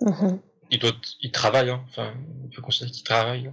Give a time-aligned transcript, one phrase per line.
[0.00, 1.84] Mm-hmm il doit, il travaille, hein.
[1.88, 3.52] enfin, on peut considérer qu'il travaille.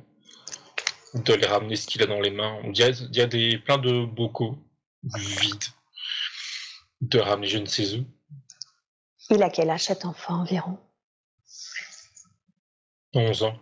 [1.14, 2.60] Il doit les ramener ce qu'il a dans les mains.
[2.64, 4.58] Il y a, il y a des, plein de bocaux
[5.04, 5.64] vides.
[7.02, 8.06] Il doit ramener je ne sais où.
[9.30, 10.78] Il a quel âge cet enfant environ?
[13.14, 13.60] 11 ans.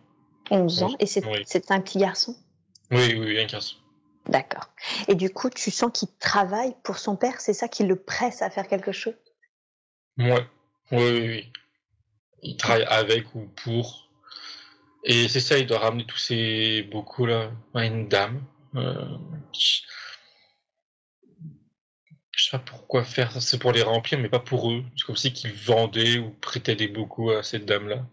[0.51, 2.35] 11 ans, et c'est un petit garçon?
[2.91, 3.77] Oui, oui, un garçon.
[4.27, 4.69] D'accord.
[5.07, 8.41] Et du coup, tu sens qu'il travaille pour son père, c'est ça qui le presse
[8.41, 9.15] à faire quelque chose?
[10.17, 10.47] Ouais.
[10.91, 11.53] Oui, oui, oui
[12.45, 14.09] il travaille avec ou pour.
[15.03, 18.43] Et c'est ça, il doit ramener tous ces bocaux là à une dame.
[18.75, 19.17] Euh,
[19.53, 19.81] je
[22.43, 24.83] sais pas pourquoi faire ça, c'est pour les remplir, mais pas pour eux.
[24.95, 28.05] C'est comme si qu'ils vendaient ou prêtaient des bocaux à cette dame-là.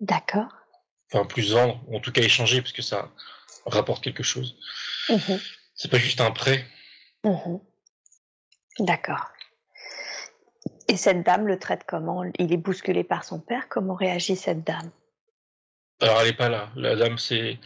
[0.00, 0.48] D'accord.
[1.12, 3.10] Enfin, plus vendre, en tout cas échanger, parce que ça
[3.64, 4.56] rapporte quelque chose.
[5.08, 5.36] Mmh
[5.78, 6.66] c'est pas juste un prêt.
[7.22, 7.58] Mmh
[8.78, 9.26] D'accord.
[10.88, 12.24] Et cette dame le traite comment?
[12.38, 13.68] Il est bousculé par son père.
[13.68, 14.90] Comment réagit cette dame?
[16.00, 16.70] Alors, elle n'est pas là.
[16.76, 17.58] La dame, c'est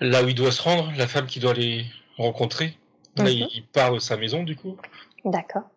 [0.00, 1.84] là où il doit se rendre, la femme qui doit les
[2.16, 2.78] rencontrer.
[3.16, 3.48] Là, mhm.
[3.52, 4.78] il part de sa maison, du coup.
[5.24, 5.68] D'accord.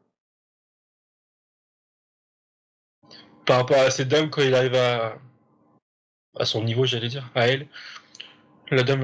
[3.46, 5.18] Par rapport à cette dame, quand il arrive à,
[6.38, 7.68] à son niveau, j'allais dire, à elle,
[8.70, 9.04] la dame,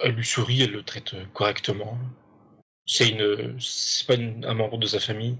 [0.00, 1.96] elle, lui sourit, elle le traite correctement.
[2.84, 5.38] C'est une, c'est pas un membre de sa famille.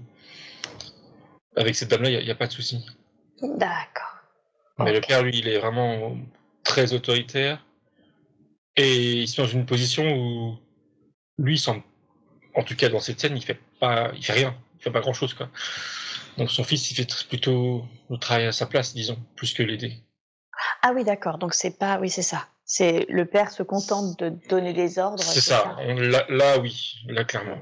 [1.55, 2.85] Avec cette dame-là, il n'y a, pas de souci.
[3.41, 4.15] D'accord.
[4.79, 6.17] Mais le père, lui, il est vraiment
[6.63, 7.65] très autoritaire.
[8.77, 10.57] Et il se met dans une position où
[11.37, 11.83] lui, semble,
[12.55, 15.01] en tout cas dans cette scène, il fait pas, il fait rien, il fait pas
[15.01, 15.49] grand chose, quoi.
[16.37, 19.97] Donc son fils, il fait plutôt le travail à sa place, disons, plus que l'aider.
[20.81, 21.37] Ah oui, d'accord.
[21.37, 22.47] Donc c'est pas, oui, c'est ça.
[22.63, 25.21] C'est le père se contente de donner des ordres.
[25.21, 25.75] C'est ça.
[26.29, 27.57] Là, oui, là clairement.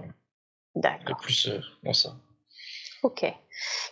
[0.76, 1.18] D'accord.
[1.18, 2.16] Plus euh, dans ça.
[3.04, 3.26] Ok.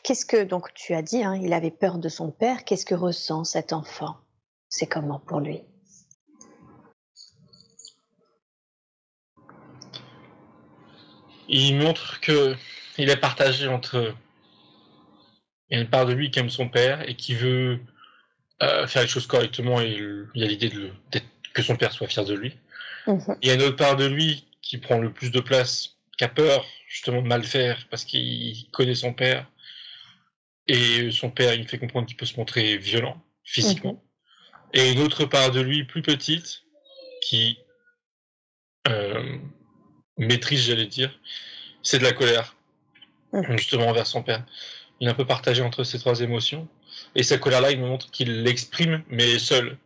[0.03, 2.95] Qu'est-ce que, donc tu as dit, hein, il avait peur de son père, qu'est-ce que
[2.95, 4.17] ressent cet enfant?
[4.69, 5.61] C'est comment pour lui?
[11.47, 12.55] Il montre que
[12.97, 14.13] il est partagé entre
[15.69, 17.79] une part de lui qui aime son père et qui veut
[18.61, 19.97] euh, faire les choses correctement et
[20.35, 20.91] il y a l'idée de,
[21.53, 22.57] que son père soit fier de lui.
[23.05, 23.37] Mhm.
[23.41, 26.23] Il y a une autre part de lui qui prend le plus de place, qui
[26.23, 29.51] a peur justement de mal faire parce qu'il connaît son père
[30.67, 34.03] et son père, il fait comprendre qu'il peut se montrer violent physiquement.
[34.73, 36.63] Et une autre part de lui, plus petite,
[37.21, 37.57] qui
[38.87, 39.37] euh,
[40.17, 41.17] maîtrise, j'allais dire,
[41.83, 42.55] c'est de la colère,
[43.51, 44.45] justement envers son père.
[44.99, 46.67] Il est un peu partagé entre ces trois émotions.
[47.15, 49.77] Et cette colère-là, il me montre qu'il l'exprime, mais seul.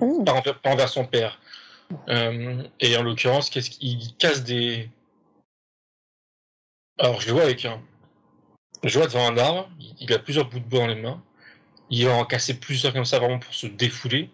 [0.00, 0.24] Mhm.
[0.24, 1.40] Pas, envers, son père.
[2.08, 4.88] Euh, et en l'occurrence, qu'est-ce qu'il casse des.
[6.98, 7.80] Alors, je le vois avec un,
[8.84, 9.70] je vois devant un arbre,
[10.00, 11.22] il a plusieurs bouts de bois dans les mains.
[11.90, 14.30] Il va en casser plusieurs comme ça vraiment pour se défouler.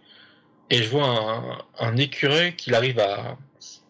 [0.71, 3.37] Et je vois un, écureuil qu'il arrive à,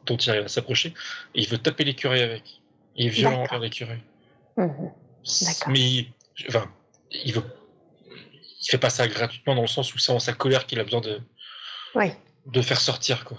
[0.07, 0.95] dont il arrive à s'approcher.
[1.35, 2.61] Et il veut taper l'écureuil avec.
[2.97, 4.03] Il est violent envers l'écureuil.
[4.57, 4.91] Mhm.
[5.69, 6.13] Mais, il,
[6.49, 6.71] enfin,
[7.11, 7.45] il veut,
[8.09, 10.85] il fait pas ça gratuitement dans le sens où c'est en sa colère qu'il a
[10.85, 11.21] besoin de,
[12.47, 13.39] de faire sortir, quoi.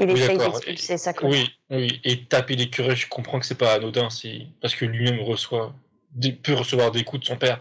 [0.00, 1.32] Il oui, essaye d'expulser sa colère.
[1.32, 2.00] Oui, oui.
[2.04, 5.74] Et taper l'écureuil, je comprends que c'est pas anodin, c'est parce que lui-même reçoit
[6.42, 7.60] peut recevoir des coups de son père.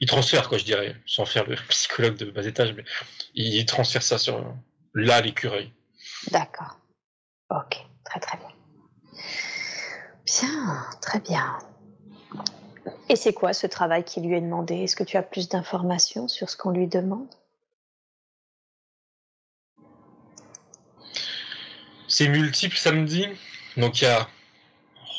[0.00, 2.84] Il transfère, quoi, je dirais, sans faire le psychologue de bas étage, mais
[3.34, 4.54] il transfère ça sur
[4.94, 5.72] là l'écureuil.
[6.30, 6.78] D'accord.
[7.50, 8.48] Ok, très très bien.
[10.24, 11.58] Bien, très bien.
[13.08, 14.76] Et c'est quoi ce travail qui lui est demandé?
[14.76, 17.28] Est-ce que tu as plus d'informations sur ce qu'on lui demande?
[22.12, 23.26] C'est multiple samedi.
[23.78, 24.28] Donc il y a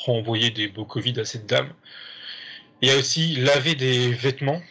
[0.05, 1.73] renvoyer des beaux Covid à cette dame.
[2.81, 4.61] Il y a aussi laver des vêtements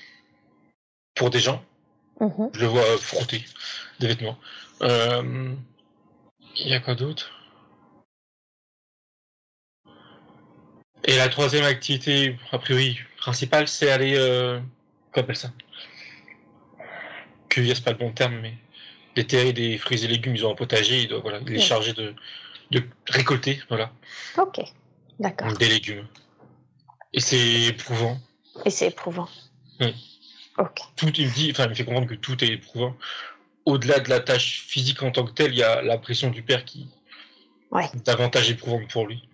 [1.17, 1.65] pour des gens.
[2.21, 2.51] Mhm.
[2.55, 3.45] Je le vois frotter
[3.99, 4.39] des vêtements.
[4.83, 5.53] Euh,
[6.55, 7.33] il y a quoi d'autre?
[11.05, 14.15] Et la troisième activité, a priori, principale, c'est aller...
[14.17, 14.61] Euh,
[15.11, 15.51] comment appelle ça?
[17.49, 18.55] Cueillir, c'est pas le bon terme, mais
[19.15, 21.93] déterrer des fruits et légumes, ils ont un potager, il doit voilà, il est chargé
[21.93, 22.15] de,
[22.71, 23.93] de récolter, voilà.
[24.39, 24.61] Ok,
[25.19, 25.53] d'accord.
[25.55, 26.07] Des légumes.
[27.13, 28.19] Et c'est éprouvant.
[28.65, 29.29] Et c'est éprouvant.
[29.81, 29.95] Oui.
[30.59, 30.81] Ok.
[30.97, 32.97] Tout, il me dit, enfin, il me fait comprendre que tout est éprouvant.
[33.65, 36.43] Au-delà de la tâche physique en tant que telle, il y a la pression du
[36.43, 36.89] père qui
[37.71, 37.87] Ouais.
[37.95, 39.27] est davantage éprouvante pour lui.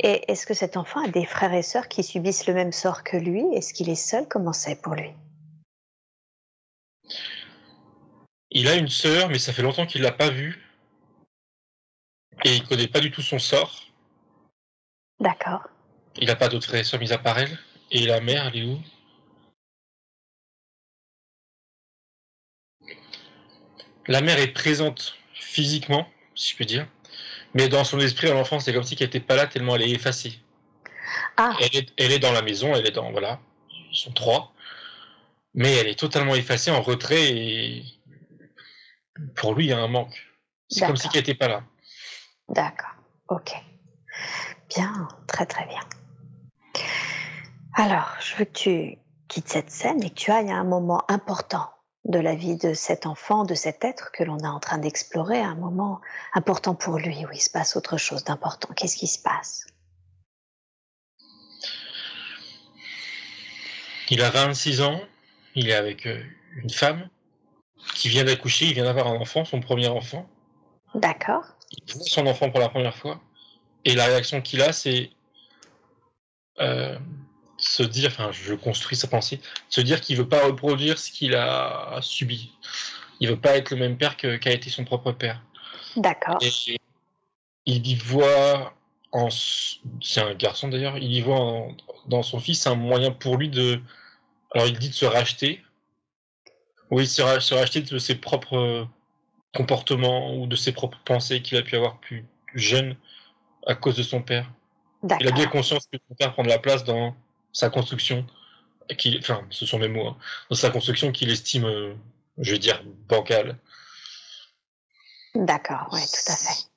[0.00, 3.04] Et est-ce que cet enfant a des frères et sœurs qui subissent le même sort
[3.04, 3.42] que lui?
[3.54, 4.26] Est-ce qu'il est seul?
[4.28, 5.10] Comment c'est pour lui?
[8.58, 10.66] Il a une sœur, mais ça fait longtemps qu'il l'a pas vue.
[12.42, 13.84] Et il connaît pas du tout son sort.
[15.20, 15.68] D'accord.
[16.16, 17.58] Il n'a pas d'autres frères et sœurs mis à part elle.
[17.90, 18.80] Et la mère, elle est où?
[24.06, 26.88] La mère est présente physiquement, si je peux dire.
[27.52, 29.82] Mais dans son esprit, à l'enfance, c'est comme si elle n'était pas là tellement elle
[29.82, 30.40] est effacée.
[31.36, 33.12] Ah, Elle est, elle est dans la maison, elle est dans.
[33.12, 33.38] Voilà.
[33.92, 34.54] Ils sont trois.
[35.52, 37.95] Mais elle est totalement effacée, en retrait, et.
[39.34, 40.16] Pour lui, il y a un manque.
[40.68, 41.62] C'est comme si elle n'était pas là.
[42.48, 42.90] d'accord.
[43.28, 43.52] Ok.
[44.68, 45.80] Bien, très très bien.
[47.74, 48.98] Alors, je veux que tu
[49.28, 51.70] quittes cette scène et que tu ailles à un moment important
[52.04, 55.40] de la vie de cet enfant, de cet être que l'on est en train d'explorer,
[55.40, 56.00] un moment
[56.34, 58.72] important pour lui, où il se passe autre chose d'important.
[58.74, 59.66] Qu'est-ce qui se passe?
[64.08, 65.00] Il a 26 ans,
[65.56, 66.22] il est avec euh,
[66.56, 67.08] une femme
[67.94, 70.28] qui vient d'accoucher, il vient d'avoir un enfant, son premier enfant.
[70.94, 71.44] D'accord.
[71.72, 73.20] Il voit son enfant pour la première fois.
[73.84, 75.10] Et la réaction qu'il a, c'est
[76.60, 76.98] euh,
[77.58, 81.34] se dire, enfin, je construis sa pensée, se dire qu'il veut pas reproduire ce qu'il
[81.34, 82.52] a subi.
[83.20, 85.42] Il veut pas être le même père qu'a été son propre père.
[85.96, 86.38] D'accord.
[86.42, 86.78] Et
[87.64, 88.74] il y voit,
[89.12, 93.36] en, c'est un garçon d'ailleurs, il y voit en- dans son fils un moyen pour
[93.36, 93.80] lui de,
[94.52, 95.62] alors il dit de se racheter,
[96.90, 98.86] oui, se, ra- se racheter de ses propres
[99.54, 102.96] comportements ou de ses propres pensées qu'il a pu avoir plus jeune
[103.66, 104.50] à cause de son père.
[105.20, 107.16] Il a bien conscience que son père prend de la place dans
[107.52, 108.26] sa construction,
[109.18, 110.16] enfin, ce sont mes mots, hein,
[110.50, 111.94] dans sa construction qu'il estime, euh,
[112.38, 113.58] je vais dire, bancale.
[115.34, 116.68] D'accord, oui, tout à fait.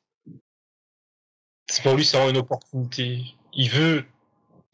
[1.67, 3.23] C'est pour lui, c'est vraiment une opportunité.
[3.53, 4.05] Il veut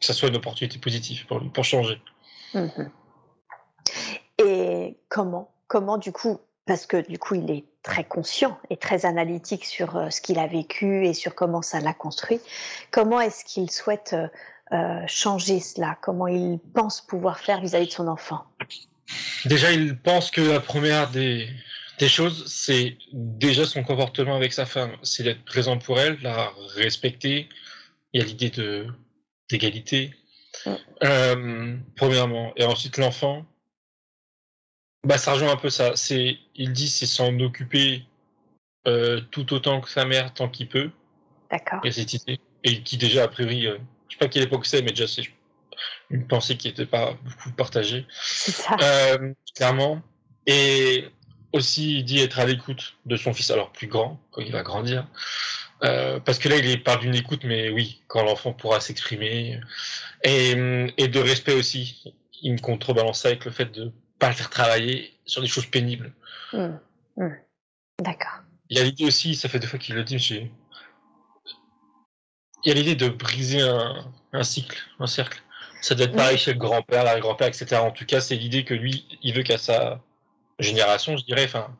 [0.00, 2.00] que ça soit une opportunité positive pour lui, pour changer.
[2.54, 2.90] Mhm.
[3.88, 4.20] Et
[5.08, 9.64] comment Comment du coup Parce que du coup, il est très conscient et très analytique
[9.64, 12.40] sur euh, ce qu'il a vécu et sur comment ça l'a construit.
[12.90, 14.28] Comment est-ce qu'il souhaite euh,
[14.72, 15.96] euh, changer cela?
[16.02, 18.44] Comment il pense pouvoir faire vis-à-vis de son enfant?
[19.44, 21.48] Déjà, il pense que la première des,
[21.98, 24.92] des choses, c'est déjà son comportement avec sa femme.
[25.02, 27.48] C'est d'être présent pour elle, la respecter.
[28.12, 28.52] Il y a l'idée
[29.48, 30.14] d'égalité.
[30.64, 30.74] Mm.
[31.04, 32.52] Euh, premièrement.
[32.56, 33.44] Et ensuite, l'enfant.
[35.04, 35.94] Bah, ça rejoint un peu ça.
[35.94, 38.04] C'est, il dit, c'est s'en occuper
[38.86, 40.90] euh, tout autant que sa mère, tant qu'il peut.
[41.50, 42.40] D'accord Il y a cette idée.
[42.64, 45.22] Et qui déjà, a priori, euh, je sais pas quelle époque c'est, mais déjà c'est
[46.10, 48.06] une pensée qui n'était pas beaucoup partagée.
[48.10, 48.76] C'est ça.
[48.82, 50.02] Euh, clairement.
[50.46, 51.08] Et
[51.52, 54.62] aussi, il dit être à l'écoute de son fils, alors plus grand, quand il va
[54.62, 55.06] grandir.
[55.84, 59.60] Euh, parce que là, il parle d'une écoute, mais oui, quand l'enfant pourra s'exprimer.
[60.24, 60.52] Et,
[60.96, 62.14] et de respect aussi.
[62.42, 65.66] Il me contrebalance ça avec le fait de pas le faire travailler sur des choses
[65.66, 66.12] pénibles.
[66.52, 66.76] Hmm,
[67.16, 67.34] hmm.
[68.00, 68.40] D'accord.
[68.68, 70.50] Il y a l'idée aussi, ça fait deux fois qu'il le dit, j'ai...
[72.64, 75.40] Il y a l'idée de briser un, un cycle, un cercle.
[75.82, 77.76] Ça doit être pareil chez le grand-père, l'arrière-grand-père, etc.
[77.76, 80.02] En tout cas, c'est l'idée que lui, il veut qu'à sa
[80.58, 81.76] génération, je dirais, enfin,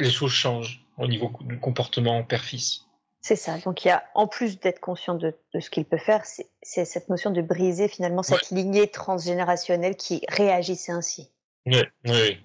[0.00, 2.86] les choses changent au niveau du comportement père-fils.
[3.20, 3.58] C'est ça.
[3.58, 6.48] Donc il y a, en plus d'être conscient de, de ce qu'il peut faire, c'est
[6.62, 11.30] c'est cette notion de briser finalement cette lignée transgénérationnelle qui réagissait ainsi.
[11.66, 12.38] Oui, oui.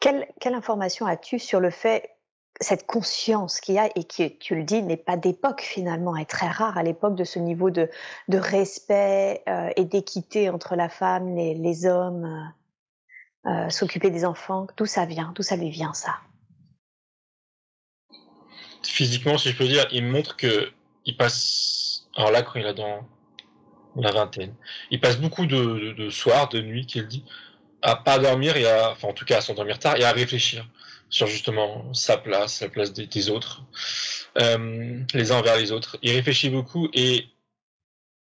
[0.00, 2.10] Quelle, quelle information as-tu sur le fait,
[2.60, 6.28] cette conscience qu'il y a et qui, tu le dis, n'est pas d'époque finalement, est
[6.28, 7.88] très rare à l'époque de ce niveau de,
[8.28, 14.24] de respect euh, et d'équité entre la femme, les, les hommes, euh, euh, s'occuper des
[14.24, 16.16] enfants, d'où ça vient, d'où ça lui vient ça?
[18.84, 20.70] Physiquement, si je peux dire, il montre que
[21.04, 23.06] il passe Alors là, quand il a dans
[23.96, 24.54] la vingtaine,
[24.90, 27.24] il passe beaucoup de, de, soirs, de nuits, qu'il dit,
[27.82, 30.66] à pas dormir et à, enfin en tout cas à s'endormir tard et à réfléchir
[31.10, 33.62] sur justement sa place, la place des, autres,
[34.40, 35.98] euh, les uns envers les autres.
[36.02, 37.26] Il réfléchit beaucoup et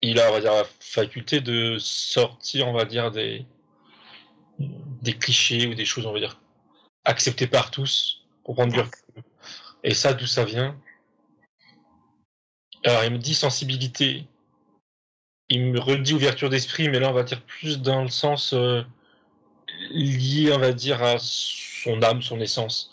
[0.02, 3.44] il a, on va dire, la faculté de sortir, on va dire, des,
[4.60, 6.40] des clichés ou des choses, on va dire,
[7.06, 9.24] acceptées par tous, pour prendre du recul.
[9.84, 10.80] Et ça, d'où ça vient?
[12.84, 14.28] Alors, il me dit sensibilité.
[15.50, 18.84] Il me redit ouverture d'esprit, mais là, on va dire plus dans le sens euh,
[19.90, 22.92] lié, on va dire, à son âme, son essence.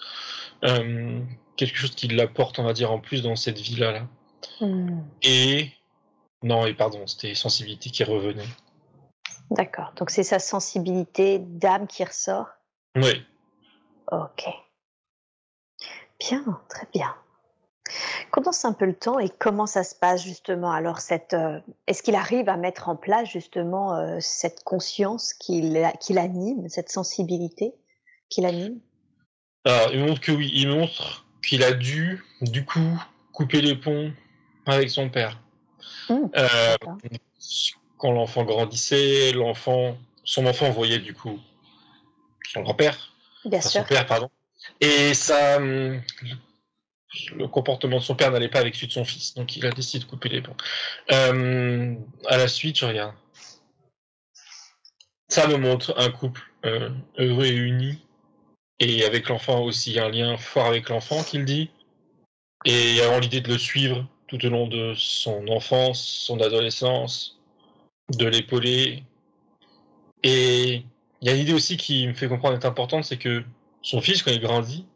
[0.65, 1.21] Euh,
[1.57, 3.93] quelque chose qui l'apporte, on va dire, en plus dans cette vie-là.
[3.93, 4.07] Là.
[4.61, 5.01] Hmm.
[5.23, 5.71] Et
[6.43, 8.49] non, et pardon, c'était sensibilité qui revenait.
[9.51, 9.93] D'accord.
[9.97, 12.49] Donc c'est sa sensibilité d'âme qui ressort?
[12.97, 13.23] Oui.
[14.11, 14.45] Ok.
[16.19, 17.15] Bien, très bien.
[18.31, 22.03] Condense un peu le temps et comment ça se passe justement Alors, cette, euh, est-ce
[22.03, 25.61] qu'il arrive à mettre en place justement euh, cette conscience qui,
[26.11, 27.75] l'anime, cette sensibilité
[28.29, 28.79] qui l'anime?
[29.65, 32.99] Alors, il montre que oui, il montre qu'il a dû, du coup,
[33.33, 34.13] couper les ponts
[34.67, 35.41] avec son père.
[36.09, 36.77] Mmh, euh,
[37.99, 41.39] quand l'enfant grandissait, l'enfant, son enfant voyait du coup
[42.53, 43.83] son grand-père, Bien sûr.
[43.83, 44.31] son père, pardon,
[44.81, 46.01] et ça, hum,
[47.35, 49.71] le comportement de son père n'allait pas avec celui de son fils, donc il a
[49.71, 50.57] décidé de couper les ponts.
[51.11, 51.95] Euh,
[52.27, 53.15] à la suite, je regarde.
[55.29, 57.99] Ça me montre un couple euh, heureux et uni,
[58.81, 61.71] et avec l'enfant aussi un lien fort avec l'enfant qu'il dit,
[62.65, 67.39] et avoir l'idée de le suivre tout au long de son enfance, son adolescence,
[68.11, 69.05] de l'épauler.
[70.23, 70.85] Et
[71.21, 73.45] il y a une idée aussi qui me fait comprendre est importante, c'est que
[73.83, 74.87] son fils, quand il grandit,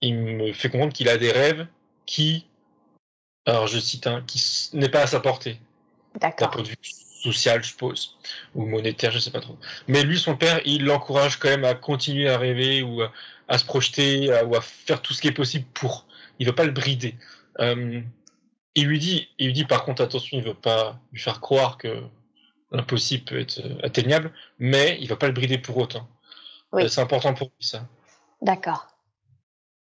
[0.00, 1.66] il me fait comprendre qu'il a des rêves
[2.04, 2.46] qui,
[3.46, 5.60] alors je cite un, qui n'est pas à sa portée.
[6.20, 6.48] D'accord.
[6.48, 8.16] D'un point de vue social, je suppose,
[8.54, 9.56] ou monétaire, je sais pas trop.
[9.88, 13.02] Mais lui, son père, il l'encourage quand même à continuer à rêver ou
[13.48, 16.06] à, se projeter ou à faire tout ce qui est possible pour.
[16.38, 17.16] Il veut pas le brider.
[17.60, 18.00] Euh,
[18.74, 21.78] il lui dit, il lui dit par contre attention, il veut pas lui faire croire
[21.78, 22.02] que
[22.70, 26.08] l'impossible peut être atteignable, mais il va pas le brider pour autant.
[26.72, 26.84] Oui.
[26.84, 27.86] Euh, c'est important pour lui ça.
[28.42, 28.86] D'accord.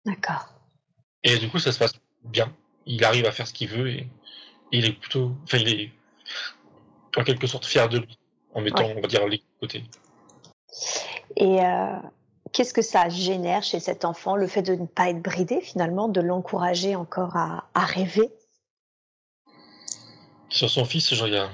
[0.05, 0.53] D'accord.
[1.23, 2.53] Et du coup, ça se passe bien.
[2.85, 4.07] Il arrive à faire ce qu'il veut et,
[4.71, 5.91] il est plutôt, enfin, il est
[7.15, 8.17] en quelque sorte fier de lui
[8.53, 9.83] en mettant, on va dire, les côtés.
[11.37, 11.97] Et euh,
[12.51, 16.09] qu'est-ce que ça génère chez cet enfant, le fait de ne pas être bridé finalement,
[16.09, 18.29] de l'encourager encore à, à rêver?
[20.49, 21.51] Sur son fils, je regarde.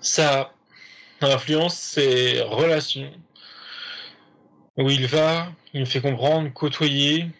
[0.00, 0.52] Ça
[1.20, 3.10] influence ses relations.
[4.76, 7.30] Où il va, il me fait comprendre, côtoyer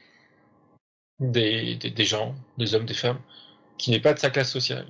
[1.20, 3.20] des, des, gens, des hommes, des femmes,
[3.76, 4.86] qui n'est pas de sa classe sociale.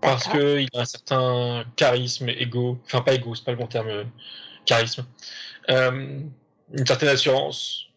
[0.00, 3.88] Parce qu'il a un certain charisme, égo, enfin pas égo, c'est pas le bon terme,
[3.88, 4.04] euh,
[4.64, 5.04] charisme.
[5.70, 6.20] Euh,
[6.72, 7.88] une certaine assurance,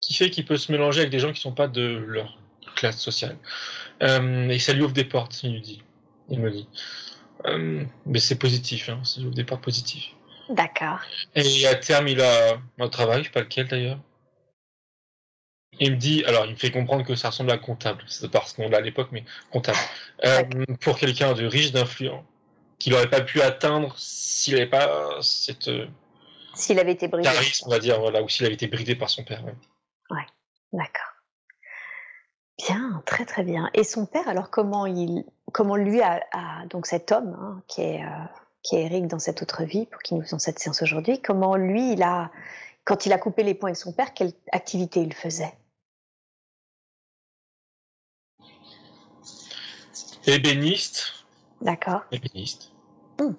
[0.00, 2.38] qui fait qu'il peut se mélanger avec des gens qui sont pas de leur
[2.76, 3.36] classe sociale.
[4.02, 5.82] Euh, et ça lui ouvre des portes, il dit.
[6.28, 6.68] Il me dit.
[7.46, 10.04] Euh, mais c'est positif, hein, ouvre des portes positives.
[10.48, 11.00] D'accord.
[11.34, 13.98] Et à terme, il a un travail, je sais pas lequel d'ailleurs.
[15.78, 18.54] Il me dit, alors il me fait comprendre que ça ressemble à comptable, c'est parce
[18.54, 19.78] qu'on l'a à l'époque, mais comptable.
[20.24, 20.42] Euh,
[20.80, 22.24] pour quelqu'un de riche, d'influent,
[22.78, 25.70] qu'il n'aurait pas pu atteindre s'il n'avait pas cette.
[26.54, 27.28] S'il avait été bridé.
[27.28, 29.44] Charisme, on va dire, voilà, ou s'il avait été bridé par son père.
[30.10, 30.26] Ouais,
[30.72, 31.15] d'accord.
[32.58, 33.70] Bien, très très bien.
[33.74, 36.20] Et son père, alors comment il, comment lui a,
[36.70, 38.24] donc cet homme hein, qui est euh,
[38.66, 41.54] qui est Eric dans cette autre vie, pour qui nous faisons cette séance aujourd'hui, comment
[41.54, 42.32] lui il a,
[42.84, 45.56] quand il a coupé les points avec son père, quelle activité il faisait?
[50.26, 51.24] Ébéniste.
[51.60, 52.02] D'accord.
[52.10, 52.72] Ébéniste.
[53.20, 53.34] Mmh.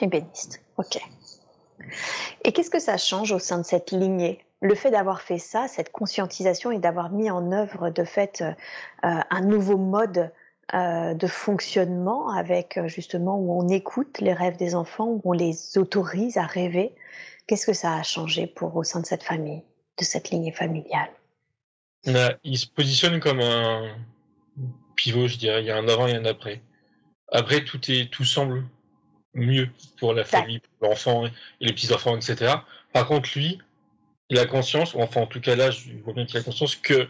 [0.00, 1.00] Ébéniste, ok.
[2.44, 4.45] Et qu'est-ce que ça change au sein de cette lignée?
[4.60, 8.52] Le fait d'avoir fait ça, cette conscientisation et d'avoir mis en œuvre de fait euh,
[9.02, 10.32] un nouveau mode
[10.74, 15.32] euh, de fonctionnement avec euh, justement où on écoute les rêves des enfants, où on
[15.32, 16.94] les autorise à rêver,
[17.46, 19.62] qu'est-ce que ça a changé pour au sein de cette famille,
[19.98, 21.10] de cette lignée familiale?
[22.44, 23.94] Il se positionne comme un
[24.94, 25.62] pivot, je dirais.
[25.62, 26.62] Il y a un avant et un après.
[27.32, 28.64] Après, tout est, tout semble
[29.34, 32.54] mieux pour la famille, pour l'enfant et les petits enfants, etc.
[32.92, 33.60] Par contre, lui,
[34.30, 36.76] il a conscience, ou enfin en tout cas là, je vois bien qu'il a conscience
[36.76, 37.08] que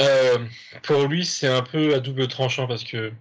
[0.00, 0.46] euh,
[0.82, 3.12] pour lui c'est un peu à double tranchant parce que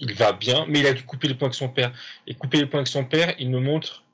[0.00, 1.92] il va bien, mais il a dû couper les points avec son père.
[2.26, 4.04] Et couper les points avec son père, il me montre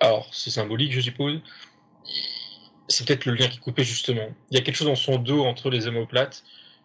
[0.00, 1.40] alors c'est symbolique, je suppose.
[2.88, 4.28] C'est peut-être le lien qui est coupé justement.
[4.50, 6.44] Il y a quelque chose dans son dos entre les omoplates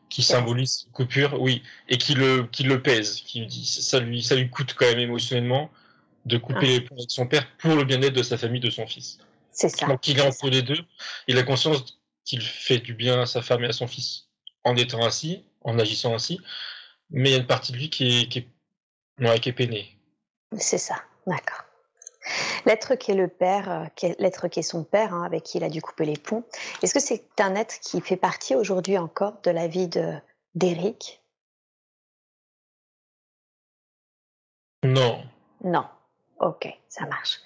[0.10, 4.36] qui symbolise coupure, oui, et qui le, qui le pèse, qui dit ça lui, ça
[4.36, 5.72] lui coûte quand même émotionnellement
[6.26, 6.66] de couper ah.
[6.66, 9.20] les ponts avec son père pour le bien-être de sa famille, de son fils.
[9.52, 9.88] C'est ça.
[9.88, 10.80] Donc il est entre les deux.
[11.28, 14.30] Il a conscience qu'il fait du bien à sa femme et à son fils
[14.64, 16.40] en étant ainsi, en agissant ainsi,
[17.10, 19.98] mais il y a une partie de lui qui est, qui est, qui est peinée.
[20.58, 20.96] C'est ça,
[21.28, 21.64] d'accord.
[22.66, 25.64] L'être qui est le père, euh, l'être qui est son père, hein, avec qui il
[25.64, 26.46] a dû couper les ponts,
[26.82, 29.90] est-ce que c'est un être qui fait partie aujourd'hui encore de la vie
[30.56, 31.22] d'Éric?
[34.84, 35.26] Non.
[35.64, 35.86] Non.
[36.44, 37.40] Ok, ça marche.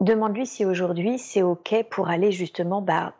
[0.00, 3.12] Demande-lui si aujourd'hui c'est ok pour aller justement bah,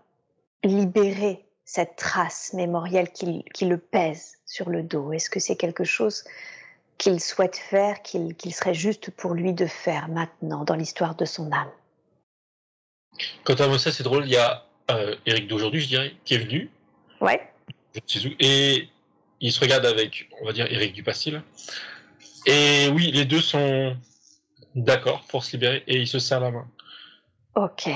[0.63, 5.13] libérer cette trace mémorielle qui, qui le pèse sur le dos.
[5.13, 6.25] Est-ce que c'est quelque chose
[6.97, 11.53] qu'il souhaite faire, qu'il serait juste pour lui de faire maintenant dans l'histoire de son
[11.53, 11.71] âme?
[13.45, 16.35] Quant à moi, ça c'est drôle, il y a euh, Eric d'aujourd'hui, je dirais, qui
[16.35, 16.71] est venu.
[17.21, 17.41] Ouais.
[18.41, 18.89] Et
[19.41, 21.43] il se regarde avec, on va dire, Eric du Pastil.
[22.47, 23.97] Et oui, les deux sont
[24.75, 26.67] d'accord pour se libérer et ils se serrent la main.
[27.55, 27.89] Ok.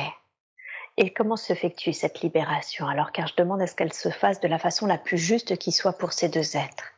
[0.96, 3.12] Et comment s'effectue cette libération alors?
[3.12, 5.72] Car je demande à ce qu'elle se fasse de la façon la plus juste qui
[5.72, 6.94] soit pour ces deux êtres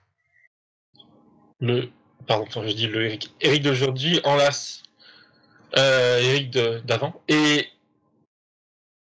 [1.60, 1.90] le
[2.26, 4.82] pardon, je dis le Eric, Eric d'aujourd'hui enlace
[5.76, 6.50] euh, Eric
[6.84, 7.66] d'avant et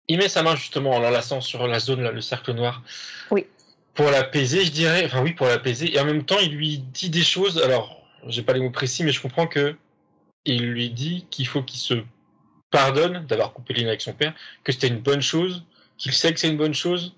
[0.09, 2.83] il met sa main justement en l'enlaçant sur la zone là, le cercle noir.
[3.31, 3.47] Oui.
[3.95, 7.11] Pour l'apaiser, je dirais, enfin oui, pour l'apaiser et en même temps, il lui dit
[7.11, 7.63] des choses.
[7.63, 9.77] Alors, j'ai pas les mots précis, mais je comprends que
[10.45, 11.95] il lui dit qu'il faut qu'il se
[12.71, 14.35] pardonne d'avoir coupé les avec son père,
[14.65, 15.65] que c'était une bonne chose,
[15.97, 17.15] qu'il sait que c'est une bonne chose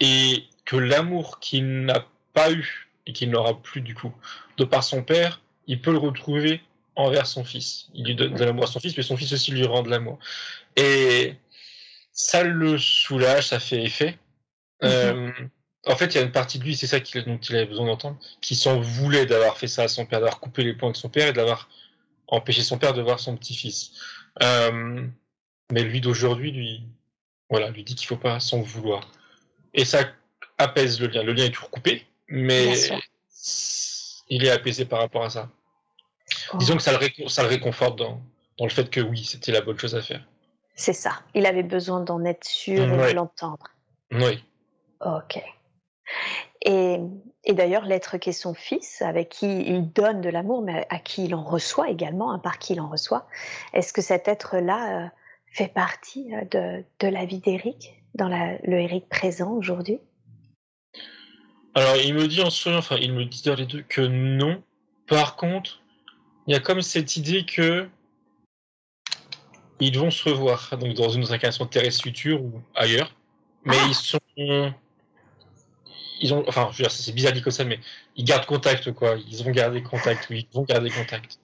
[0.00, 4.12] et que l'amour qu'il n'a pas eu et qu'il n'aura plus du coup
[4.56, 6.62] de par son père, il peut le retrouver
[6.96, 7.88] envers son fils.
[7.94, 9.90] Il lui donne de l'amour à son fils, mais son fils aussi lui rend de
[9.90, 10.18] l'amour.
[10.76, 11.34] Et
[12.12, 14.18] ça le soulage, ça fait effet.
[14.82, 14.90] Mhm.
[14.90, 15.30] Euh,
[15.86, 17.86] en fait, il y a une partie de lui, c'est ça dont il avait besoin
[17.86, 20.96] d'entendre, qui s'en voulait d'avoir fait ça à son père, d'avoir coupé les ponts avec
[20.96, 21.68] son père et d'avoir
[22.34, 23.92] empêché son père de voir son petit-fils.
[24.42, 25.06] Euh,
[25.70, 26.86] mais lui d'aujourd'hui, lui,
[27.50, 29.10] voilà, lui dit qu'il faut pas s'en vouloir.
[29.72, 30.04] Et ça
[30.58, 31.22] apaise le lien.
[31.22, 32.74] Le lien est toujours coupé, mais
[34.28, 35.48] il est apaisé par rapport à ça.
[36.52, 36.58] Oh.
[36.58, 38.20] Disons que ça le, ça le réconforte dans,
[38.58, 40.24] dans, le fait que oui, c'était la bonne chose à faire.
[40.74, 41.20] C'est ça.
[41.34, 43.68] Il avait besoin d'en être sûr et de l'entendre.
[44.10, 44.42] Oui.
[45.00, 45.40] Ok.
[46.62, 46.98] Et,
[47.44, 50.98] et d'ailleurs, l'être qui est son fils, avec qui il donne de l'amour, mais à
[50.98, 53.26] qui il en reçoit également, hein, par qui il en reçoit,
[53.72, 55.08] est-ce que cet être-là euh,
[55.46, 59.98] fait partie euh, de, de la vie d'Éric, dans la, le Éric présent aujourd'hui?
[61.74, 64.62] Alors, il me dit en souriant, enfin, il me dit dans les deux que non.
[65.06, 65.82] Par contre,
[66.46, 67.88] il y a comme cette idée que
[69.80, 73.14] ils vont se revoir, donc dans une incarnation terrestre future ou ailleurs.
[73.64, 73.86] Mais ah.
[73.88, 74.74] ils sont.
[76.20, 76.44] Ils ont.
[76.48, 77.78] Enfin, je veux dire, c'est bizarre dit comme ça, mais
[78.16, 79.16] ils gardent contact, quoi.
[79.16, 81.38] Ils vont garder contact, oui, ils vont garder contact.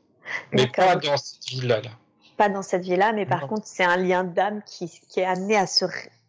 [0.53, 1.91] Mais pas dans cette vie-là, là.
[2.37, 5.57] Pas dans cette vie-là, mais par contre, c'est un lien d'âme qui, qui est amené
[5.57, 5.85] à se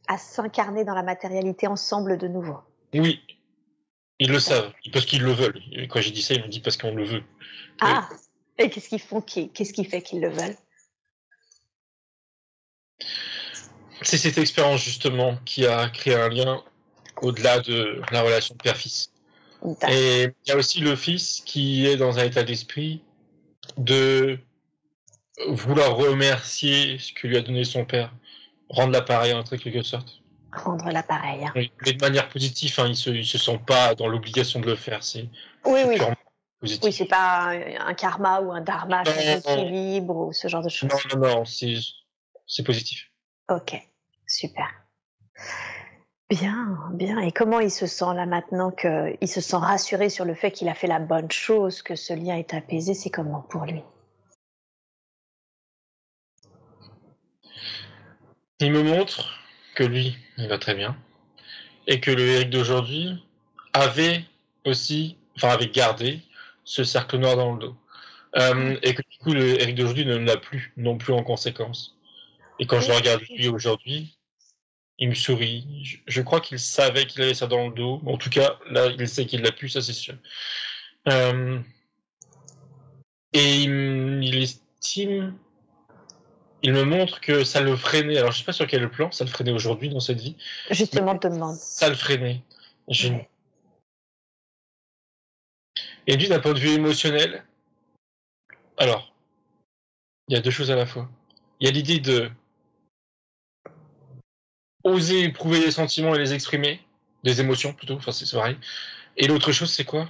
[0.07, 2.57] à s'incarner dans la matérialité ensemble de nouveau.
[2.93, 3.21] Oui,
[4.19, 5.61] ils le savent, parce qu'ils le veulent.
[5.89, 7.23] quand j'ai dit ça, ils m'ont dit parce qu'on le veut.
[7.79, 8.07] Ah
[8.57, 10.57] Et qu'est-ce qu'ils font Qu'est-ce qui fait qu'ils le veulent?
[14.03, 16.63] C'est cette expérience justement qui a créé un lien
[17.21, 19.11] au-delà de la relation père-fils.
[19.87, 23.03] Et il y a aussi le fils qui est dans un état d'esprit
[23.77, 24.39] de
[25.47, 28.11] vouloir remercier ce que lui a donné son père,
[28.69, 30.21] rendre l'appareil en quelque sorte
[30.53, 31.45] rendre l'appareil.
[31.45, 31.53] Hein.
[31.55, 35.03] Mais de manière positive, hein, ils ne se, sentent pas dans l'obligation de le faire.
[35.03, 35.29] C'est
[35.65, 35.97] oui, oui.
[36.59, 36.83] Positif.
[36.83, 40.89] Oui, c'est pas un karma ou un dharma, équilibre ou ce genre de choses.
[40.89, 43.09] Non, non, non, c'est positif.
[43.49, 43.73] Ok,
[44.27, 44.67] super.
[46.31, 47.19] Bien, bien.
[47.19, 50.69] Et comment il se sent là maintenant qu'il se sent rassuré sur le fait qu'il
[50.69, 52.93] a fait la bonne chose, que ce lien est apaisé?
[52.93, 53.81] C'est comment pour lui?
[58.61, 59.41] Il me montre
[59.75, 60.95] que lui, il va très bien,
[61.87, 63.21] et que le Eric d'aujourd'hui
[63.73, 64.23] avait
[64.65, 66.21] aussi, enfin avait gardé
[66.63, 67.75] ce cercle noir dans le dos.
[68.37, 71.97] Euh, et que du coup, le Eric d'aujourd'hui ne l'a plus non plus en conséquence.
[72.57, 74.15] Et quand je le regarde lui aujourd'hui,
[75.01, 76.01] il me sourit.
[76.07, 78.01] Je, crois qu'il savait qu'il avait ça dans le dos.
[78.05, 80.15] En tout cas, là, il sait qu'il l'a plus, ça c'est sûr.
[81.09, 81.59] Euh,
[83.33, 85.35] et il estime
[86.63, 88.17] il me montre que ça le freinait.
[88.17, 90.35] Alors, je sais pas sur quel plan ça le freinait aujourd'hui dans cette vie.
[90.69, 91.55] Justement, te demande.
[91.55, 92.43] Ça le freinait.
[96.07, 97.43] Et lui, d'un point de vue émotionnel,
[98.77, 99.13] alors,
[100.27, 101.09] il y a deux choses à la fois.
[101.59, 102.29] il y a l'idée de
[104.83, 106.81] oser éprouver les sentiments et les exprimer,
[107.23, 108.57] des émotions plutôt, enfin c'est pareil.
[109.17, 110.09] Et l'autre chose, c'est quoi?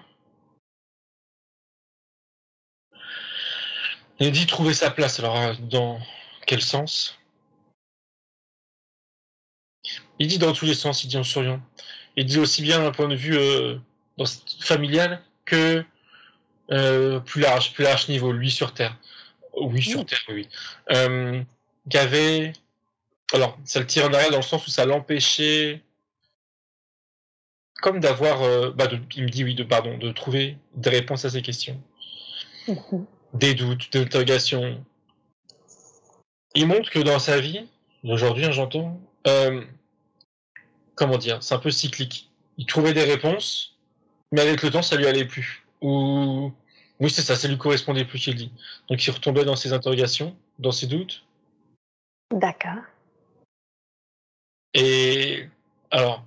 [4.19, 5.19] Il dit trouver sa place.
[5.19, 5.99] Alors, euh, dans
[6.45, 7.17] quel sens?
[10.19, 11.59] Il dit dans tous les sens, il dit en souriant.
[12.15, 13.77] Il dit aussi bien d'un point de vue euh,
[14.59, 15.83] familial que
[16.69, 18.95] euh, plus large, plus large niveau, lui sur Terre.
[19.53, 20.47] Oui, sur Terre, oui.
[20.91, 21.41] Euh,
[21.89, 22.53] qu'avait.
[23.33, 25.81] Alors, ça le tire en arrière dans le sens où ça l'empêchait.
[27.81, 28.39] Comme d'avoir.
[28.73, 31.81] bah, il me dit, oui, de, pardon, de trouver des réponses à ces questions.
[32.67, 34.83] Mhm des doutes, des interrogations.
[36.55, 37.65] Il montre que dans sa vie,
[38.03, 39.63] aujourd'hui, hein, j'entends, euh,
[40.95, 42.29] comment dire, c'est un peu cyclique.
[42.57, 43.77] Il trouvait des réponses,
[44.31, 45.65] mais avec le temps, ça lui allait plus.
[45.81, 46.51] Ou
[46.99, 48.51] oui, c'est ça, ça lui correspondait plus, il dit.
[48.89, 51.23] Donc il retombait dans ses interrogations, dans ses doutes.
[52.31, 52.83] D'accord.
[54.73, 55.47] Et
[55.91, 56.23] alors,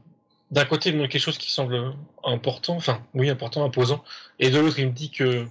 [0.50, 4.04] d'un côté, il me quelque chose qui semble important, enfin, oui, important, imposant,
[4.38, 5.46] et de l'autre, il me dit que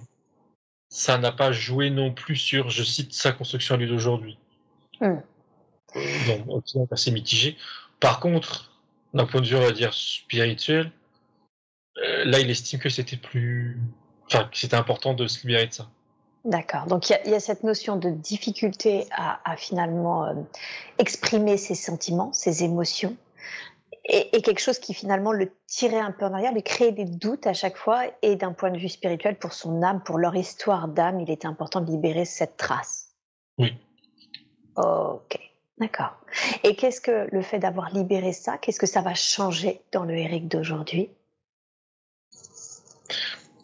[0.88, 4.38] ça n'a pas joué non plus sur, je cite, sa construction à lui d'aujourd'hui.
[5.00, 5.18] Hmm.
[6.26, 7.56] Donc, assez mitigé.
[8.00, 8.72] Par contre,
[9.12, 10.90] d'un point de vue, on va dire, spirituel,
[11.98, 13.80] euh, là, il estime que c'était plus.
[14.26, 15.88] Enfin, que c'était important de se libérer de ça.
[16.44, 16.86] D'accord.
[16.86, 20.34] Donc, il y, a cette notion de difficulté à, finalement euh,
[20.98, 23.16] exprimer ses sentiments, ses émotions
[24.06, 27.46] et, quelque chose qui finalement le tirait un peu en arrière, lui créait des doutes
[27.46, 28.02] à chaque fois.
[28.22, 31.46] Et d'un point de vue spirituel, pour son âme, pour leur histoire d'âme, il était
[31.46, 33.12] important de libérer cette trace.
[33.58, 33.74] Oui.
[34.76, 35.38] Ok,
[35.78, 36.12] d'accord.
[36.64, 40.16] Et qu'est-ce que le fait d'avoir libéré ça, qu'est-ce que ça va changer dans le
[40.16, 41.08] Eric d'aujourd'hui?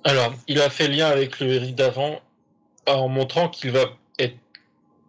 [0.05, 2.21] Alors, il a fait lien avec le Eric d'avant
[2.97, 3.85] en montrant qu'il va
[4.19, 4.37] être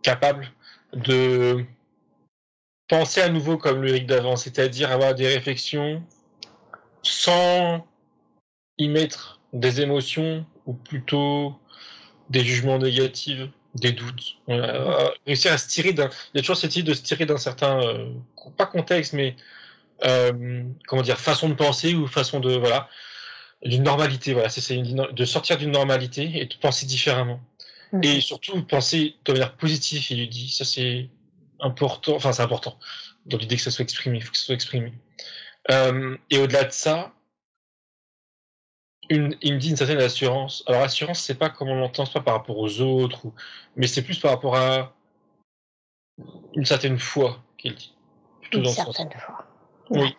[0.01, 0.51] capable
[0.93, 1.65] de
[2.87, 6.03] penser à nouveau comme le d'avant, c'est-à-dire avoir des réflexions
[7.03, 7.87] sans
[8.77, 11.55] y mettre des émotions ou plutôt
[12.29, 13.41] des jugements négatifs,
[13.75, 14.37] des doutes.
[14.49, 16.09] Euh, réussir à se tirer d'un.
[16.33, 17.81] Il y a toujours cette idée de se tirer d'un certain.
[17.81, 18.09] Euh,
[18.57, 19.35] pas contexte, mais.
[20.03, 22.55] Euh, comment dire Façon de penser ou façon de.
[22.55, 22.89] Voilà.
[23.63, 24.49] D'une normalité, voilà.
[24.49, 27.39] C'est de sortir d'une normalité et de penser différemment.
[27.91, 28.03] Mmh.
[28.03, 30.49] Et surtout, penser de manière positive, il lui dit.
[30.49, 31.09] Ça, c'est
[31.61, 32.77] important, enfin c'est important,
[33.25, 34.93] dans l'idée que ça soit exprimé, il faut que ça soit exprimé.
[35.69, 37.13] Euh, et au-delà de ça,
[39.09, 40.63] une, il me dit une certaine assurance.
[40.67, 43.33] Alors assurance, c'est pas comme on l'entend, c'est pas par rapport aux autres, ou,
[43.75, 44.95] mais c'est plus par rapport à
[46.55, 47.93] une certaine foi qu'il dit.
[48.41, 49.45] Plutôt une dans certaine foi.
[49.89, 50.15] Oui,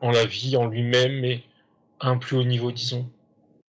[0.00, 1.42] en la vie, en lui-même, mais
[2.00, 3.10] à un plus haut niveau, disons.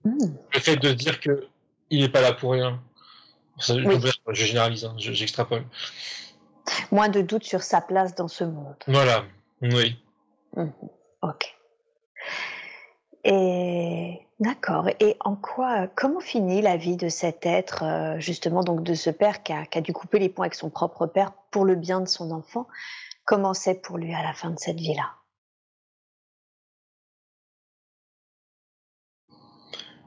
[0.04, 0.34] Hmm.
[0.54, 1.48] Le fait de dire que
[1.90, 2.80] il n'est pas là pour rien.
[3.60, 5.64] Je généralise, hein, j'extrapole
[6.90, 8.76] moins de doute sur sa place dans ce monde.
[8.86, 9.24] Voilà,
[9.62, 9.96] oui.
[10.56, 10.72] Mhm.
[11.22, 11.54] Ok.
[13.24, 14.88] Et d'accord.
[15.00, 19.10] Et en quoi, comment finit la vie de cet être, euh, justement, donc de ce
[19.10, 21.74] père qui a, qui a, dû couper les ponts avec son propre père pour le
[21.74, 22.66] bien de son enfant?
[23.24, 25.14] Comment c'est pour lui à la fin de cette vie-là?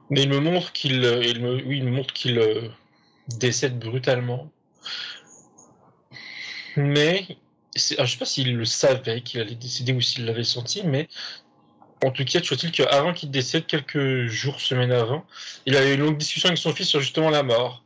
[0.09, 2.69] Mais il me montre qu'il, euh, il me, oui, il me montre qu'il euh,
[3.27, 4.51] décède brutalement
[6.75, 7.25] mais
[7.75, 11.07] je ne sais pas s'il le savait qu'il allait décéder ou s'il l'avait senti, mais
[12.03, 15.25] en tout cas, tu vois-t-il qu'avant qu'il décède, quelques jours, semaines avant,
[15.65, 17.83] il a eu une longue discussion avec son fils sur justement la mort.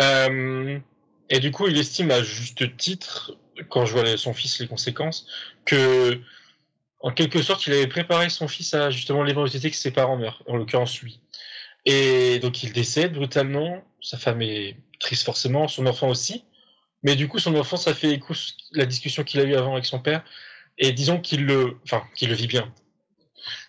[0.00, 0.78] Euh,
[1.28, 3.36] et du coup, il estime à juste titre,
[3.68, 5.26] quand je vois son fils les conséquences,
[5.64, 6.20] que
[7.00, 10.42] en quelque sorte, il avait préparé son fils à justement l'éventualité que ses parents meurent,
[10.46, 11.20] en l'occurrence lui.
[11.84, 16.44] Et donc il décède brutalement, sa femme est triste forcément, son enfant aussi.
[17.02, 18.34] Mais du coup, son enfant, ça fait écho
[18.72, 20.24] la discussion qu'il a eue avant avec son père.
[20.78, 22.72] Et disons qu'il le, enfin, qu'il le vit bien.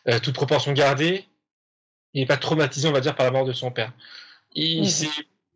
[0.08, 1.26] Euh, toute proportion gardée,
[2.14, 3.94] il n'est pas traumatisé, on va dire, par la mort de son père.
[4.56, 5.10] Il, mhm.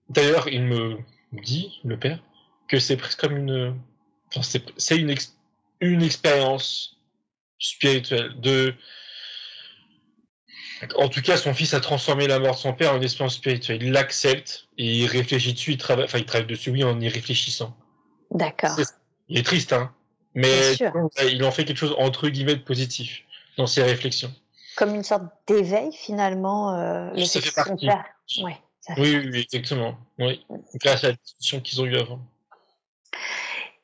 [0.10, 1.00] D'ailleurs, il me
[1.32, 2.20] dit, le père,
[2.68, 3.76] que c'est presque comme une,
[4.28, 5.16] enfin, c'est une,
[5.80, 6.98] une expérience
[7.60, 8.76] spirituelle de,
[10.98, 13.36] en tout cas, son fils a transformé la mort de son père en une expérience
[13.36, 13.82] spirituelle.
[13.82, 15.72] Il l'accepte et il réfléchit dessus.
[15.72, 17.76] Il travaille, enfin, il travaille dessus, oui, en y réfléchissant.
[18.32, 18.78] D'accord.
[19.30, 19.94] Il est triste, hein.
[20.36, 20.74] Mais
[21.32, 23.22] il en fait quelque chose entre guillemets de positif
[23.58, 24.34] dans ses réflexions.
[24.76, 26.74] Comme une sorte d'éveil finalement.
[26.76, 27.88] Euh, ça fait partie.
[28.98, 29.98] oui, oui, exactement.
[30.18, 30.44] Oui.
[30.76, 32.20] Grâce à la discussion qu'ils ont eue avant.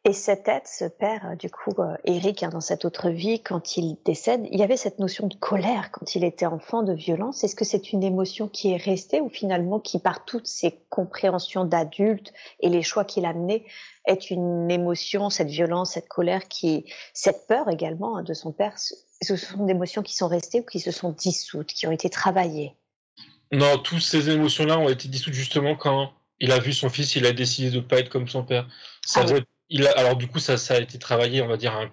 [0.06, 3.44] Et cet être, ce père, euh, du coup, euh, Eric, hein, dans cette autre vie,
[3.44, 6.94] quand il décède, il y avait cette notion de colère quand il était enfant, de
[6.94, 7.44] violence.
[7.44, 11.66] Est-ce que c'est une émotion qui est restée ou finalement qui, par toutes ses compréhensions
[11.66, 12.32] d'adulte
[12.62, 13.66] et les choix qu'il a menés,
[14.06, 18.76] est une émotion, cette violence, cette colère, qui, cette peur également hein, de son père,
[18.78, 22.10] ce sont des émotions qui sont restées ou qui se sont dissoutes, qui ont été
[22.10, 22.74] travaillées?
[23.52, 27.26] Non, toutes ces émotions-là ont été dissoutes justement quand il a vu son fils, il
[27.26, 28.66] a décidé de ne pas être comme son père.
[29.06, 31.74] Ça ah il a, alors du coup, ça, ça a été travaillé, on va dire,
[31.74, 31.92] un,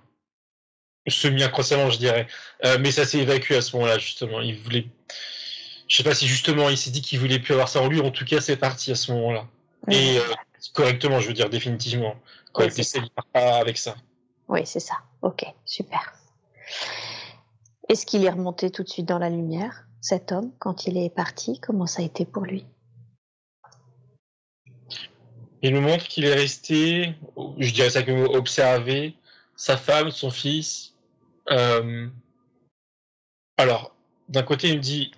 [1.09, 2.27] semi-inconsciemment, je dirais.
[2.65, 4.41] Euh, mais ça s'est évacué à ce moment-là, justement.
[4.41, 4.87] Il voulait.
[5.89, 8.01] Je sais pas si justement il s'est dit qu'il voulait plus avoir ça en lui.
[8.01, 9.47] En tout cas, c'est parti à ce moment-là.
[9.89, 10.23] Et euh,
[10.73, 12.17] correctement, je veux dire définitivement.
[12.53, 13.95] Quand il il part pas avec ça.
[14.49, 14.95] Oui, c'est ça.
[15.23, 16.15] Ok, super.
[17.89, 21.11] Est-ce qu'il est remonté tout de suite dans la lumière, cet homme, quand il est
[21.11, 21.61] parti?
[21.61, 22.65] Comment ça a été pour lui?
[25.62, 27.14] Il nous montre qu'il est resté,
[27.59, 29.14] je dirais ça comme observer
[29.57, 30.95] sa femme, son fils.
[31.51, 32.07] Euh,
[33.57, 33.95] alors,
[34.29, 35.12] d'un côté, il me dit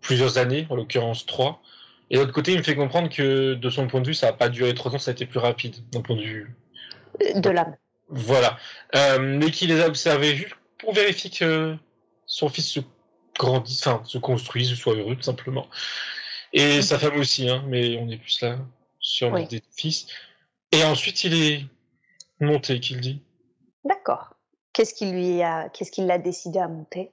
[0.00, 1.60] plusieurs années, en l'occurrence trois.
[2.10, 4.26] Et de l'autre côté, il me fait comprendre que de son point de vue, ça
[4.26, 6.56] n'a pas duré trois ans, ça a été plus rapide, d'un point de vue.
[7.34, 7.76] De l'âme.
[8.08, 8.58] Voilà.
[8.94, 11.76] Euh, mais qu'il les a observés juste pour vérifier que
[12.26, 12.80] son fils se
[13.36, 15.68] grandisse, enfin, se construise, soit heureux, tout simplement.
[16.52, 18.58] Et sa femme aussi, hein, mais on est plus là
[19.06, 19.46] sur oui.
[19.76, 20.06] fils.
[20.72, 21.64] Et ensuite, il est
[22.40, 23.22] monté, qu'il dit.
[23.84, 24.34] D'accord.
[24.72, 27.12] Qu'est-ce qui lui a, qu'est-ce qu'il l'a décidé à monter?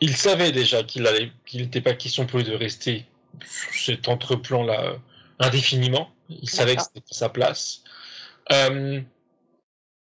[0.00, 3.06] Il savait déjà qu'il allait, qu'il n'était pas question pour lui de rester
[3.44, 4.96] sur cet entreplan-là euh,
[5.38, 6.08] indéfiniment.
[6.30, 7.84] Il savait que c'était sa place.
[8.50, 9.02] Euh,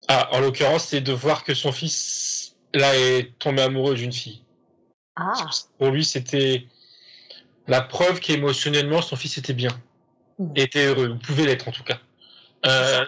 [0.09, 4.45] ah, en l'occurrence, c'est de voir que son fils là est tombé amoureux d'une fille.
[5.17, 5.33] Ah.
[5.79, 6.67] Pour lui, c'était
[7.69, 9.71] la preuve qu'émotionnellement, son fils était bien,
[10.39, 10.53] mmh.
[10.57, 11.99] était heureux, ou pouvait l'être en tout cas.
[12.67, 13.05] Euh,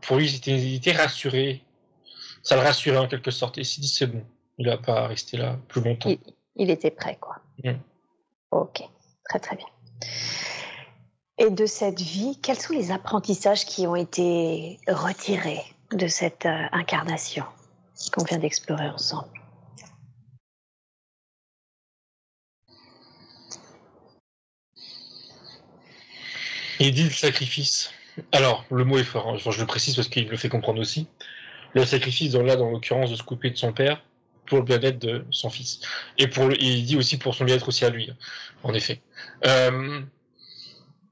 [0.00, 1.62] pour lui, il était, rassuré.
[2.42, 3.58] Ça le rassurait en quelque sorte.
[3.58, 4.24] Et il s'est dit, c'est bon,
[4.58, 6.10] il va pas rester là plus longtemps.
[6.56, 7.36] Il, était prêt, quoi.
[7.62, 7.72] Mmh.
[8.52, 8.82] Ok,
[9.28, 9.66] très très bien.
[11.38, 16.66] Et de cette vie, quels sont les apprentissages qui ont été retirés de cette euh,
[16.70, 17.44] incarnation
[18.12, 19.43] qu'on vient d'explorer ensemble?
[26.80, 27.92] Il dit le sacrifice.
[28.32, 29.36] Alors, le mot est fort, hein.
[29.36, 31.08] je le précise parce qu'il le fait comprendre aussi.
[31.74, 34.02] Le sacrifice, dans là, dans l'occurrence, de se couper de son père
[34.46, 35.80] pour le bien-être de son fils.
[36.18, 38.16] Et pour il dit aussi pour son bien-être aussi à lui, hein,
[38.62, 39.00] en effet.
[39.46, 40.00] Euh,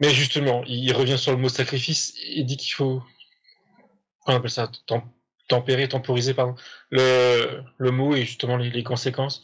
[0.01, 3.03] mais justement, il revient sur le mot sacrifice, il dit qu'il faut
[4.27, 4.71] on appelle ça
[5.49, 6.55] tempérer, temporiser, pardon,
[6.91, 9.43] le, le mot et justement les, conséquences.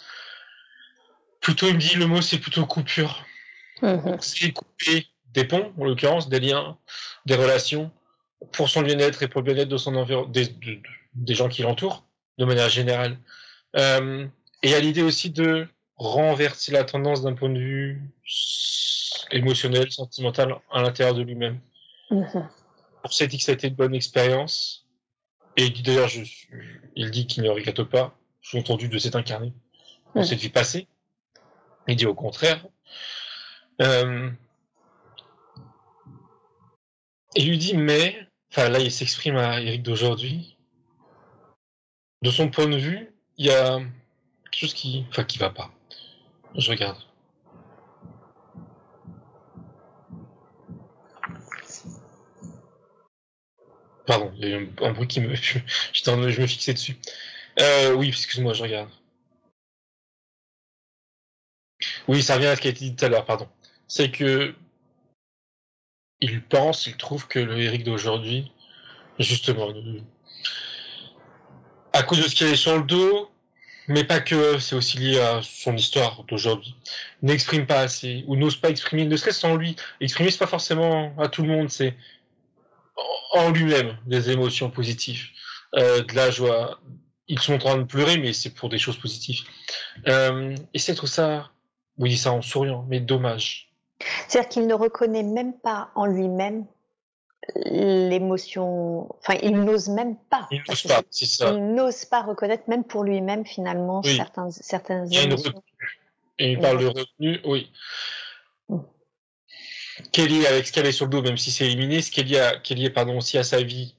[1.41, 3.25] Plutôt, il me dit le mot, c'est plutôt coupure.
[3.83, 6.79] Mmh c'est couper des ponts, en l'occurrence, des liens,
[7.27, 7.91] des relations,
[8.53, 10.49] pour son bien-être et pour le bien-être de son environnement, des,
[11.15, 12.05] des, gens qui l'entourent,
[12.39, 13.19] de manière générale.
[13.77, 14.27] Euh,
[14.63, 18.03] et a l'idée aussi de renverser la tendance d'un point de vue
[19.31, 21.61] émotionnel, sentimental à l'intérieur de lui-même.
[22.11, 22.41] Mmh
[23.01, 24.87] pour que ça a été une bonne expérience.
[25.57, 26.11] Et d'ailleurs,
[26.97, 29.53] il dit qu'il ne regrette pas, sous-entendu, de s'être incarné
[30.15, 30.89] dans cette vie passée.
[31.87, 32.67] Il dit au contraire.
[33.81, 34.31] Euh,
[37.35, 40.57] il lui dit, mais, enfin là, il s'exprime à Eric d'aujourd'hui.
[42.23, 43.81] De son point de vue, il y a
[44.51, 45.71] quelque chose qui, enfin, qui va pas.
[46.57, 46.99] Je regarde.
[54.07, 55.35] Pardon, il y a eu un, bruit qui me.
[55.35, 55.59] Je,
[55.93, 56.97] je me fixais dessus.
[57.61, 58.89] Euh, oui, excuse-moi, je regarde.
[62.09, 63.49] Oui, ça revient à ce qui a été dit tout à l'heure, pardon.
[63.87, 64.55] C'est que.
[66.21, 68.53] Il pense, il trouve que le Eric d'aujourd'hui,
[69.19, 69.73] justement,
[71.93, 73.31] à cause de ce qu'il avait sur le dos,
[73.89, 76.75] mais pas que, c'est aussi lié à son histoire d'aujourd'hui,
[77.23, 79.77] n'exprime pas assez, ou n'ose pas exprimer, ne serait-ce sans lui.
[80.01, 81.97] Exprimer, c'est pas forcément à tout le monde, c'est
[83.33, 85.25] en lui-même des émotions positives,
[85.77, 86.81] euh, de la joie.
[87.29, 89.41] Ils sont en train de pleurer, mais c'est pour des choses positives.
[90.07, 91.51] Euh, et c'est tout ça,
[91.97, 93.68] oui, ça en souriant, mais dommage.
[94.29, 96.67] C'est-à-dire qu'il ne reconnaît même pas en lui-même
[97.65, 99.09] l'émotion.
[99.19, 100.47] Enfin, il n'ose même pas.
[100.51, 101.53] Il n'ose pas, c'est ça.
[101.53, 105.63] Il n'ose pas reconnaître, même pour lui-même, finalement, certains, certaines émotions.
[106.39, 107.73] Et il parle de retenue, oui.
[110.13, 112.91] Kelly avec ce qu'elle est sur le dos, même si c'est éliminé, ce qu'elle est,
[112.91, 113.97] pardon, aussi à sa vie,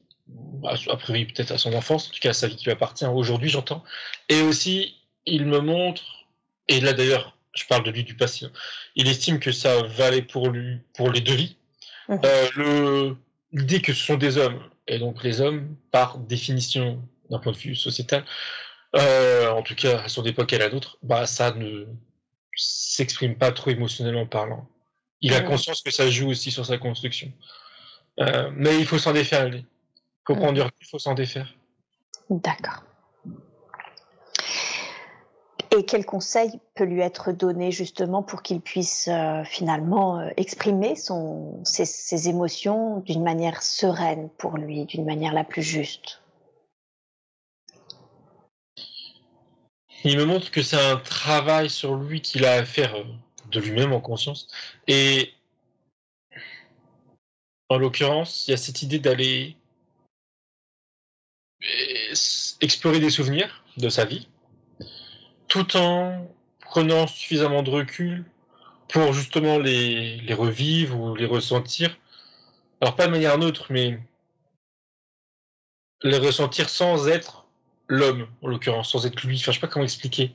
[0.64, 3.50] après peut-être à son enfance, en tout cas à sa vie qui lui appartient aujourd'hui,
[3.50, 3.84] j'entends.
[4.30, 6.04] Et aussi, il me montre,
[6.70, 8.48] et là d'ailleurs, je parle de lui du passé,
[8.96, 11.58] il estime que ça valait pour lui, pour les deux vies.
[12.08, 12.18] Mmh.
[12.26, 13.14] Euh,
[13.52, 17.58] l'idée que ce sont des hommes, et donc les hommes, par définition, d'un point de
[17.58, 18.26] vue sociétal,
[18.96, 21.86] euh, en tout cas à son époque et à la nôtre, bah ça ne
[22.56, 24.68] s'exprime pas trop émotionnellement parlant
[25.22, 27.32] il a conscience que ça joue aussi sur sa construction.
[28.20, 29.66] Euh, mais il faut s'en défaire, lui.
[30.24, 31.54] Comprendre il faut s'en défaire.
[32.30, 32.84] D'accord.
[35.72, 40.96] Et quel conseil peut lui être donné justement pour qu'il puisse euh, finalement euh, exprimer
[40.96, 46.24] ses, ses émotions d'une manière sereine pour lui, d'une manière la plus juste?
[50.04, 53.04] Il me montre que c'est un travail sur lui qu'il a à faire euh,
[53.52, 54.48] de lui-même en conscience.
[54.88, 55.34] Et
[57.70, 59.56] en l'occurrence, il y a cette idée d'aller
[62.62, 64.28] explorer des souvenirs de sa vie,
[65.50, 66.28] tout en
[66.62, 68.24] prenant suffisamment de recul
[68.88, 71.98] pour justement les, revivre ou les ressentir.
[72.82, 74.00] Alors pas de manière neutre, mais
[76.04, 77.46] les ressentir sans être
[77.88, 79.38] l'homme, en l'occurrence, sans être lui.
[79.38, 80.34] Enfin, je sais pas comment expliquer.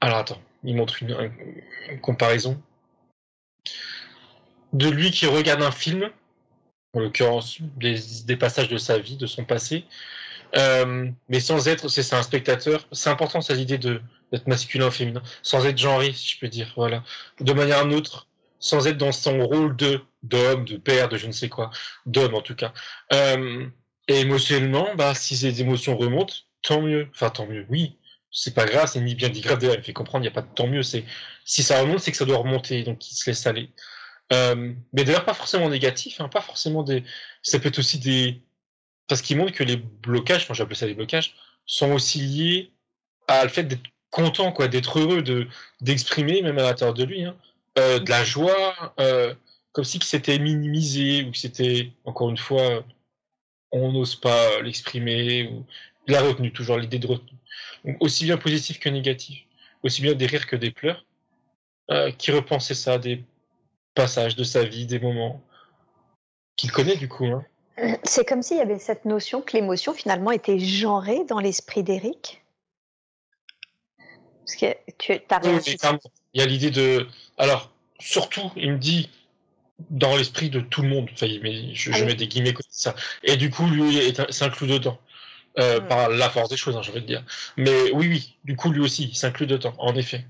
[0.00, 1.32] Alors attends, il montre une,
[2.00, 2.62] comparaison.
[4.72, 6.10] De lui qui regarde un film,
[6.94, 9.84] en l'occurrence des, passages de sa vie, de son passé,
[10.56, 12.86] euh, mais sans être, c'est un spectateur.
[12.92, 16.72] C'est important cette idée d'être masculin ou féminin, sans être genré, si je peux dire,
[16.76, 17.02] voilà,
[17.40, 21.32] de manière neutre, sans être dans son rôle de d'homme, de père, de je ne
[21.32, 21.70] sais quoi,
[22.06, 22.72] d'homme en tout cas.
[23.12, 23.66] Euh,
[24.08, 27.08] et émotionnellement, bah, si ces émotions remontent, tant mieux.
[27.14, 27.96] Enfin, tant mieux, oui.
[28.32, 29.58] C'est pas grave, c'est ni bien ni grave.
[29.62, 30.82] Il fait comprendre, il n'y a pas de tant mieux.
[30.82, 31.04] C'est
[31.44, 33.70] si ça remonte, c'est que ça doit remonter, donc il se laisse aller.
[34.32, 37.04] Euh, mais d'ailleurs, pas forcément négatif, hein, pas forcément des.
[37.42, 38.42] Ça peut être aussi des.
[39.10, 41.34] Parce qu'il montre que les blocages, moi j'appelle ça des blocages,
[41.66, 42.70] sont aussi liés
[43.26, 45.48] à le fait d'être content, quoi, d'être heureux, de
[45.80, 47.36] d'exprimer, même à l'intérieur de lui, hein,
[47.76, 49.34] euh, de la joie, euh,
[49.72, 52.84] comme si c'était minimisé ou que c'était, encore une fois,
[53.72, 55.66] on n'ose pas l'exprimer, ou
[56.06, 57.38] la retenue, toujours l'idée de retenue.
[57.98, 59.40] Aussi bien positif que négatif,
[59.82, 61.04] aussi bien des rires que des pleurs,
[61.90, 63.24] euh, qui repensaient ça, des
[63.96, 65.42] passages de sa vie, des moments
[66.54, 67.26] qu'il connaît du coup.
[67.26, 67.44] Hein.
[68.04, 72.42] C'est comme s'il y avait cette notion que l'émotion finalement était genrée dans l'esprit d'Eric.
[74.44, 74.66] Parce que
[74.98, 75.76] tu as oui,
[76.34, 77.06] Il y a l'idée de.
[77.38, 79.10] Alors, surtout, il me dit
[79.88, 81.08] dans l'esprit de tout le monde.
[81.12, 82.94] Enfin, mais je, ah je mets des guillemets comme ça.
[83.22, 84.98] Et du coup, lui s'inclut dedans.
[85.58, 85.88] Euh, mmh.
[85.88, 87.24] Par la force des choses, hein, je vais te dire.
[87.56, 90.24] Mais oui, oui, du coup, lui aussi, il s'inclut dedans, en effet.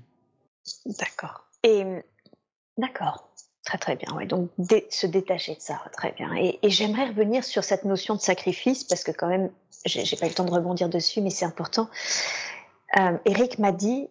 [0.85, 1.45] D'accord.
[1.63, 1.83] Et
[2.77, 3.30] d'accord.
[3.65, 4.25] Très très bien, ouais.
[4.25, 4.49] donc
[4.89, 6.33] se détacher de ça, très bien.
[6.35, 9.51] Et, j'aimerais revenir sur cette notion de sacrifice parce que quand même,
[9.85, 11.87] j'ai pas eu le temps de rebondir dessus, mais c'est important.
[12.99, 14.07] Euh, Eric m'a dit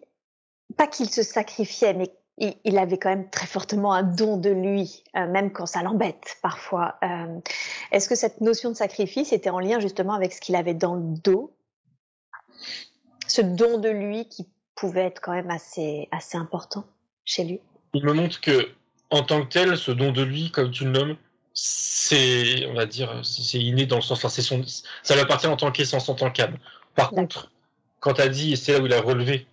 [0.77, 4.49] pas qu'il se sacrifiait, mais il, il, avait quand même très fortement un don de
[4.49, 6.95] lui, euh, même quand ça l'embête parfois.
[7.03, 7.39] Euh,
[7.91, 10.95] Est-ce que cette notion de sacrifice était en lien justement avec ce qu'il avait dans
[10.95, 11.53] le dos,
[13.27, 16.85] ce don de lui qui pouvait être quand même assez assez important
[17.25, 17.59] chez lui?
[17.93, 18.73] Il me montre que
[19.11, 21.17] en tant que tel, ce don de lui, comme tu le nommes,
[21.53, 24.63] c'est, on va dire, c'est inné dans le sens, enfin, c'est son,
[25.03, 26.57] ça lui appartient en tant qu'essence, en tant qu'âme.
[26.95, 27.51] Par contre,
[27.99, 29.45] quand tu as dit, et c'est là où il a relevé,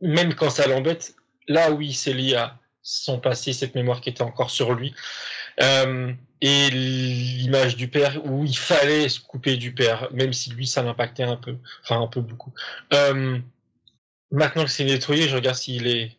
[0.00, 1.14] même quand ça l'embête,
[1.48, 4.94] là oui, c'est lié à son passé, cette mémoire qui était encore sur lui,
[5.60, 10.66] euh, et l'image du père où il fallait se couper du père, même si lui
[10.66, 12.52] ça l'impactait un peu, enfin un peu beaucoup.
[12.92, 13.38] Euh,
[14.30, 16.15] maintenant que c'est nettoyé, je regarde s'il est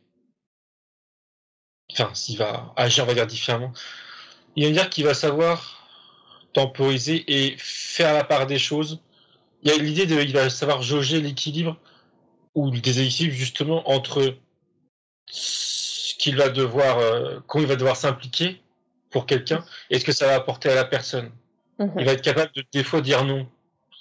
[1.92, 3.74] enfin, s'il va agir, on va dire, différemment,
[4.56, 5.58] il va dire qu'il va savoir
[6.54, 9.00] temporiser et faire la part des choses.
[9.64, 11.78] Il y a l'idée de, il va savoir jauger l'équilibre
[12.56, 14.36] ou le déséquilibre justement entre
[15.28, 18.62] ce qu'il va devoir, euh, comment il va devoir s'impliquer
[19.12, 21.32] pour quelqu'un et ce que ça va apporter à la personne.
[21.80, 21.92] -hmm.
[22.00, 23.48] Il va être capable de des fois dire non.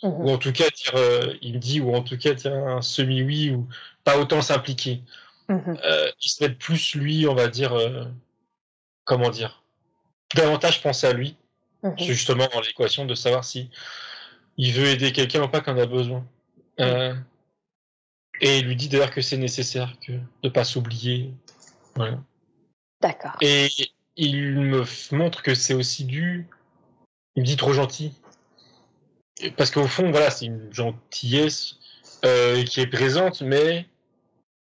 [0.02, 0.22] -hmm.
[0.22, 2.82] Ou en tout cas dire, euh, il me dit, ou en tout cas dire un
[2.82, 3.68] semi-oui, ou
[4.04, 5.02] pas autant s'impliquer.
[5.48, 5.76] Mmh.
[5.84, 8.04] Euh, il se met plus lui, on va dire, euh,
[9.04, 9.62] comment dire,
[10.34, 11.36] davantage penser à lui,
[11.82, 11.90] mmh.
[11.98, 13.70] c'est justement dans l'équation de savoir si
[14.56, 16.20] il veut aider quelqu'un ou pas qu'on a besoin.
[16.78, 16.82] Mmh.
[16.82, 17.14] Euh,
[18.40, 21.32] et il lui dit d'ailleurs que c'est nécessaire que de pas s'oublier.
[21.94, 22.18] Voilà.
[23.00, 23.36] D'accord.
[23.40, 23.68] Et
[24.16, 26.48] il me montre que c'est aussi dû.
[27.34, 28.12] Il me dit trop gentil.
[29.56, 31.76] Parce qu'au fond, voilà, c'est une gentillesse
[32.24, 33.86] euh, qui est présente, mais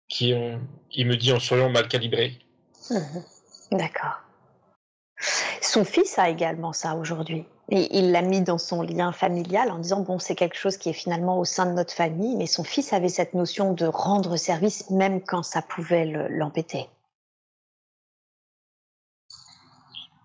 [0.09, 2.39] qui, ont, qui me dit en souriant mal calibré.
[2.91, 2.97] Mmh.
[3.77, 4.21] D'accord.
[5.61, 7.45] Son fils a également ça aujourd'hui.
[7.71, 10.91] Et il l'a mis dans son lien familial en disant bon c'est quelque chose qui
[10.91, 14.37] est finalement au sein de notre famille, mais son fils avait cette notion de rendre
[14.37, 16.89] service même quand ça pouvait l'embêter.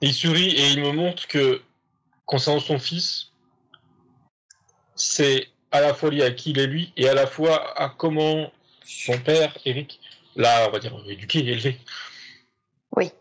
[0.02, 1.62] il sourit et il me montre que
[2.26, 3.32] concernant son fils,
[4.96, 7.90] c'est à la fois lié à qui il est lui et à la fois à
[7.90, 8.52] comment
[8.90, 10.00] son père, Eric,
[10.36, 11.78] l'a, on va dire, éduqué, élevé.
[12.96, 13.12] Oui.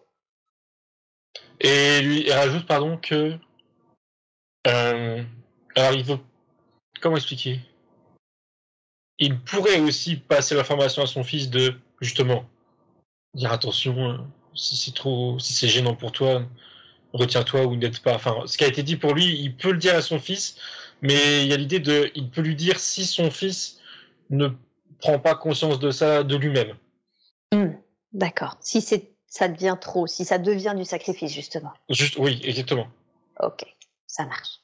[1.61, 3.39] Et lui, il rajoute, pardon, que.
[4.67, 5.23] Euh,
[5.75, 6.19] alors, il veut.
[7.01, 7.61] Comment expliquer?
[9.19, 12.49] Il pourrait aussi passer l'information à son fils de, justement,
[13.35, 14.17] dire attention, euh,
[14.55, 15.39] si c'est trop.
[15.39, 16.47] Si c'est gênant pour toi,
[17.13, 18.15] retiens-toi ou n'aide pas.
[18.15, 20.57] Enfin, ce qui a été dit pour lui, il peut le dire à son fils,
[21.03, 22.11] mais il y a l'idée de.
[22.15, 23.81] Il peut lui dire si son fils
[24.31, 24.49] ne
[25.01, 26.77] prend pas conscience de ça de lui-même.
[27.53, 27.69] Mmh,
[28.13, 28.57] D'accord.
[28.61, 31.73] Si c'est ça devient trop, si ça devient du sacrifice, justement.
[31.91, 32.87] Juste, oui, exactement.
[33.41, 33.65] Ok,
[34.07, 34.61] ça marche.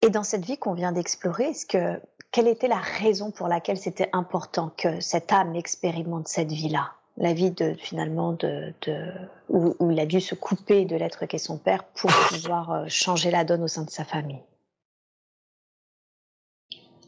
[0.00, 3.78] Et dans cette vie qu'on vient d'explorer, est-ce que quelle était la raison pour laquelle
[3.78, 9.12] c'était important que cette âme expérimente cette vie-là, la vie de finalement de, de
[9.48, 12.84] où, où, il a dû se couper de l'être qu'est son père pour pouvoir euh,
[12.86, 14.40] changer la donne au sein de sa famille.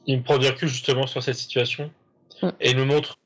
[0.07, 1.90] Il me prend du recul justement sur cette situation
[2.42, 2.48] mm.
[2.61, 3.18] et il nous montre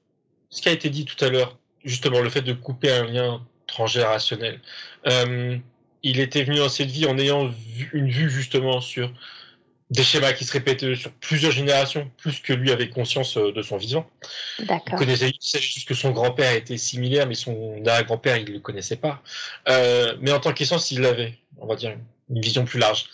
[0.50, 3.44] ce qui a été dit tout à l'heure, justement le fait de couper un lien
[3.66, 4.60] transgénérationnel.
[5.08, 5.58] Euh,
[6.02, 9.10] il était venu dans cette vie en ayant vu, une vue justement sur
[9.90, 13.62] des schémas qui se répétaient sur plusieurs générations, plus que lui avait conscience euh, de
[13.62, 14.08] son vivant.
[14.58, 14.66] Il
[14.96, 19.22] connaissait juste que son grand-père était similaire, mais son arrière-grand-père, il ne le connaissait pas.
[19.68, 21.96] Euh, mais en tant qu'essence, il avait, on va dire,
[22.30, 23.06] une vision plus large.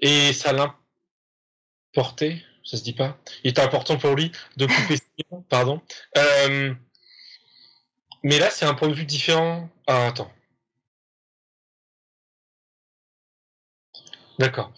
[0.00, 3.18] Et ça l'importait, ça se dit pas.
[3.42, 4.98] Il était important pour lui de couper
[5.48, 5.82] pardon.
[6.16, 6.72] Euh,
[8.22, 9.68] mais là, c'est un point de vue différent.
[9.88, 10.30] Ah, attends.
[14.38, 14.72] D'accord.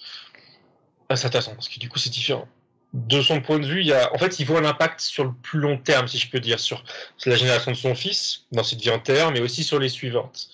[1.08, 2.48] Ah, c'est intéressant, parce que du coup, c'est différent.
[2.94, 5.24] De son point de vue, il y a, en fait, il voit un impact sur
[5.24, 6.82] le plus long terme, si je peux dire, sur
[7.26, 10.48] la génération de son fils, dans cette vie antérieure, mais aussi sur les suivantes.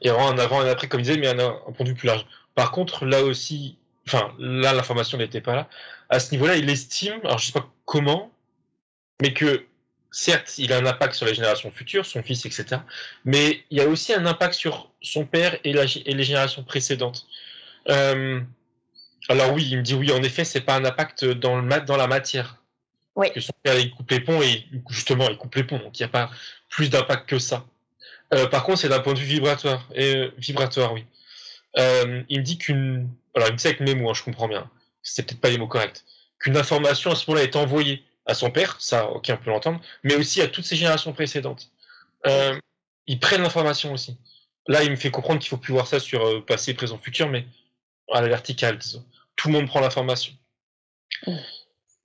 [0.00, 1.90] Il y un avant et un après, comme il disait, mais un, un point de
[1.90, 2.26] vue plus large.
[2.54, 5.68] Par contre, là aussi, enfin, là, l'information n'était pas là.
[6.12, 8.30] À ce niveau-là, il estime, alors je sais pas comment,
[9.22, 9.64] mais que
[10.10, 12.82] certes, il a un impact sur les générations futures, son fils, etc.
[13.24, 16.64] Mais il y a aussi un impact sur son père et, la, et les générations
[16.64, 17.26] précédentes.
[17.88, 18.42] Euh,
[19.30, 21.96] alors oui, il me dit oui, en effet, c'est pas un impact dans, le, dans
[21.96, 22.62] la matière.
[23.16, 23.28] Oui.
[23.28, 25.98] Parce que son père, il coupe les ponts et justement, il coupe les ponts, donc
[25.98, 26.30] il n'y a pas
[26.68, 27.64] plus d'impact que ça.
[28.34, 29.88] Euh, par contre, c'est d'un point de vue vibratoire.
[29.94, 31.06] Et, euh, vibratoire, oui.
[32.28, 33.08] Il me dit qu'une...
[33.34, 34.70] Alors, il me dit avec mes mots, hein, je comprends bien.
[35.02, 36.02] C'est peut-être pas les mots corrects.
[36.38, 39.80] Qu'une information à ce moment-là est envoyée à son père, ça, ok, on peut l'entendre,
[40.04, 41.70] mais aussi à toutes ses générations précédentes.
[42.26, 42.58] Euh,
[43.06, 44.16] ils prennent l'information aussi.
[44.68, 47.28] Là, il me fait comprendre qu'il faut plus voir ça sur euh, passé, présent, futur,
[47.28, 47.46] mais
[48.12, 49.04] à la verticale, disons.
[49.34, 50.32] Tout le monde prend l'information.
[51.26, 51.36] Mmh.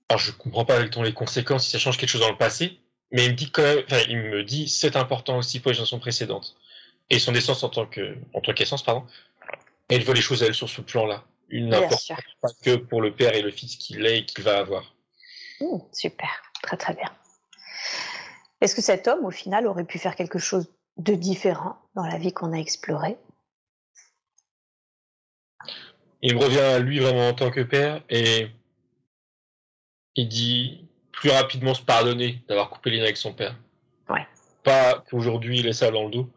[0.09, 2.37] Alors, je comprends pas avec ton les conséquences si ça change quelque chose dans le
[2.37, 2.79] passé,
[3.11, 5.99] mais il me dit quand même, il me dit c'est important aussi pour les générations
[5.99, 6.55] précédentes.
[7.09, 9.05] Et son essence en tant que, en tant qu'essence, pardon,
[9.89, 11.23] elle voit les choses elle sur ce plan-là.
[11.49, 14.57] Une importance pas que pour le père et le fils qu'il est et qu'il va
[14.57, 14.95] avoir.
[15.61, 16.29] Mmh, super,
[16.61, 17.09] très très bien.
[18.61, 22.17] Est-ce que cet homme, au final, aurait pu faire quelque chose de différent dans la
[22.17, 23.17] vie qu'on a explorée?
[26.21, 28.49] Il me revient à lui vraiment en tant que père et
[30.15, 33.55] il dit plus rapidement se pardonner d'avoir coupé les liens avec son père.
[34.09, 34.25] Ouais.
[34.63, 36.29] Pas qu'aujourd'hui il est ça dans le dos,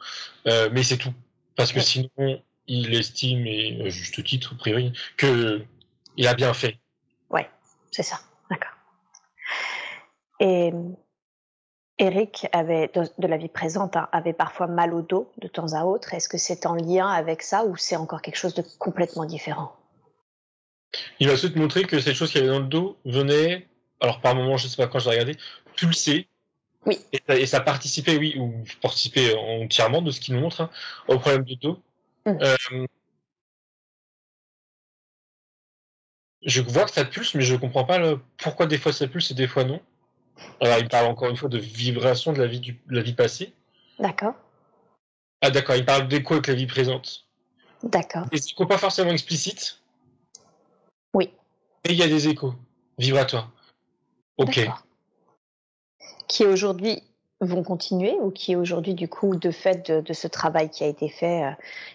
[0.46, 1.14] euh, mais c'est tout.
[1.56, 1.84] Parce que ouais.
[1.84, 5.62] sinon, il estime, et à juste titre, a priori, que
[6.16, 6.78] il a bien fait.
[7.28, 7.48] Ouais,
[7.90, 8.20] c'est ça.
[8.48, 8.70] D'accord.
[10.38, 10.72] Et
[11.98, 15.84] Eric avait, de, la vie présente, hein, avait parfois mal au dos de temps à
[15.84, 16.14] autre.
[16.14, 19.76] Est-ce que c'est en lien avec ça ou c'est encore quelque chose de complètement différent?
[21.18, 23.66] Il va te montrer que cette chose qu'il avait dans le dos venait,
[24.00, 25.36] alors par moment, je ne sais pas quand je l'ai regardé,
[25.74, 26.28] pulser.
[26.86, 26.98] Oui.
[27.12, 30.70] Et ça, et ça, participait, oui, ou participait entièrement de ce qu'il nous montre, hein,
[31.08, 31.82] au problème de dos.
[32.26, 32.38] Mmh.
[32.42, 32.86] Euh,
[36.42, 38.20] je vois que ça pulse, mais je comprends pas le...
[38.38, 39.80] pourquoi des fois ça pulse et des fois non.
[40.60, 43.12] Alors, il parle encore une fois de vibration de la vie, du, de la vie
[43.12, 43.52] passée.
[43.98, 44.34] D'accord.
[45.42, 47.26] Ah, d'accord, il parle d'écho avec la vie présente.
[47.82, 48.26] D'accord.
[48.26, 49.82] Des échos pas forcément explicites.
[51.14, 51.32] Oui.
[51.84, 52.54] Mais il y a des échos
[52.98, 53.50] vibratoires.
[54.36, 54.60] Ok.
[56.28, 57.02] Qui aujourd'hui
[57.40, 60.86] vont continuer ou qui aujourd'hui, du coup, de fait de, de, ce travail qui a
[60.86, 61.50] été fait euh,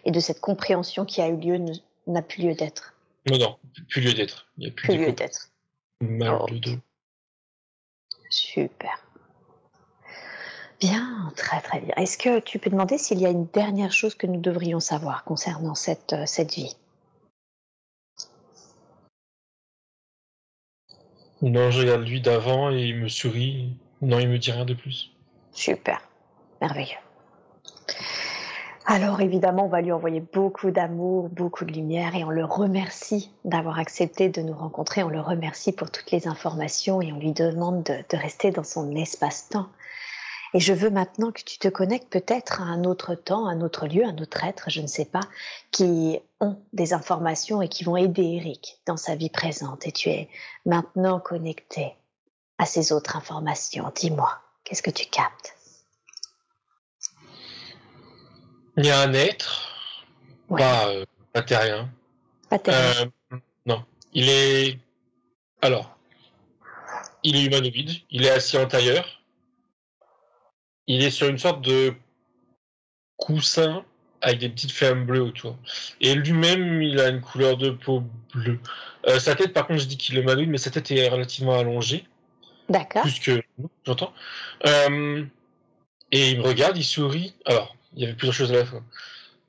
[0.06, 1.60] et de cette compréhension qui a eu lieu,
[2.08, 2.96] n'a plus lieu d'être
[3.30, 3.58] Non, non,
[3.89, 4.48] plus lieu d'être.
[4.58, 5.50] Il n'y a plus, plus lieu d'être.
[6.04, 6.46] Oh.
[8.30, 9.00] Super.
[10.80, 11.93] Bien, très très bien.
[11.96, 15.24] Est-ce que tu peux demander s'il y a une dernière chose que nous devrions savoir
[15.24, 16.76] concernant cette, euh, cette vie?
[21.41, 23.78] Non, je regarde lui d'avant et il me sourit.
[24.02, 25.14] Non, il me dit rien de plus.
[25.56, 26.01] Super,
[26.62, 26.97] merveilleux.
[28.86, 33.32] Alors évidemment, on va lui envoyer beaucoup d'amour, beaucoup de lumière et on le remercie
[33.45, 35.01] d'avoir accepté de nous rencontrer.
[35.01, 38.91] On le remercie pour toutes les informations et on lui demande de, rester dans son
[38.95, 39.70] espace-temps.
[40.53, 43.88] Et je veux maintenant que tu te connectes peut-être à un autre temps, un autre
[43.88, 45.24] lieu, un autre être, je ne sais pas,
[45.72, 49.88] qui ont des informations et qui vont aider Eric dans sa vie présente.
[49.88, 50.30] Et tu es
[50.66, 51.95] maintenant connecté
[52.58, 53.91] à ces autres informations.
[53.95, 54.30] Dis-moi,
[54.66, 55.55] qu'est-ce que tu captes?
[58.78, 59.72] Il y a un être,
[60.49, 61.89] pas, euh, pas terrien.
[62.49, 63.11] Pas terrien.
[63.32, 64.78] Euh, non, il est.
[65.61, 65.97] Alors,
[67.24, 69.22] il est humanoïde, il est assis en tailleur.
[70.88, 71.93] Il est sur une sorte de
[73.18, 73.86] coussin
[74.22, 75.57] avec des petites flammes bleues autour.
[76.01, 78.03] Et lui-même, il a une couleur de peau
[78.34, 78.59] bleue.
[79.07, 81.57] Euh, sa tête, par contre, je dis qu'il est humanoïde, mais sa tête est relativement
[81.57, 82.05] allongée.
[82.70, 83.03] D'accord.
[83.03, 84.13] Plus que nous, j'entends.
[84.66, 85.24] Euh,
[86.11, 87.34] et il me regarde, il sourit.
[87.45, 88.82] Alors, il y avait plusieurs choses à la fois.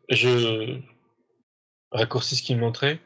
[0.08, 0.78] Je
[1.90, 2.98] raccourcis ce qu'il me montrait.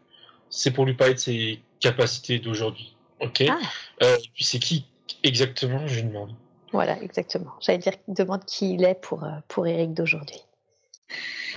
[0.51, 2.97] C'est pour lui parler de ses capacités d'aujourd'hui.
[3.21, 3.45] Ok.
[3.49, 3.59] Ah.
[4.03, 4.87] Euh, puis c'est qui
[5.23, 6.35] exactement, je lui demande.
[6.73, 7.53] Voilà, exactement.
[7.61, 10.39] J'allais dire, demande qui il est pour, euh, pour Eric d'aujourd'hui.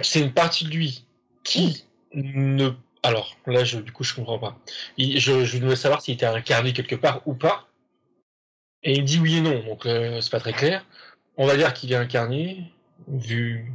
[0.02, 1.06] C'est une partie de lui
[1.44, 2.72] qui ne.
[3.04, 4.58] Alors, là, je, du coup, je comprends pas.
[4.98, 7.68] Il- je, je voulais savoir s'il était incarné quelque part ou pas.
[8.84, 10.86] Et il dit oui et non, donc euh, c'est pas très clair.
[11.38, 12.72] On va dire qu'il est incarné,
[13.08, 13.72] vu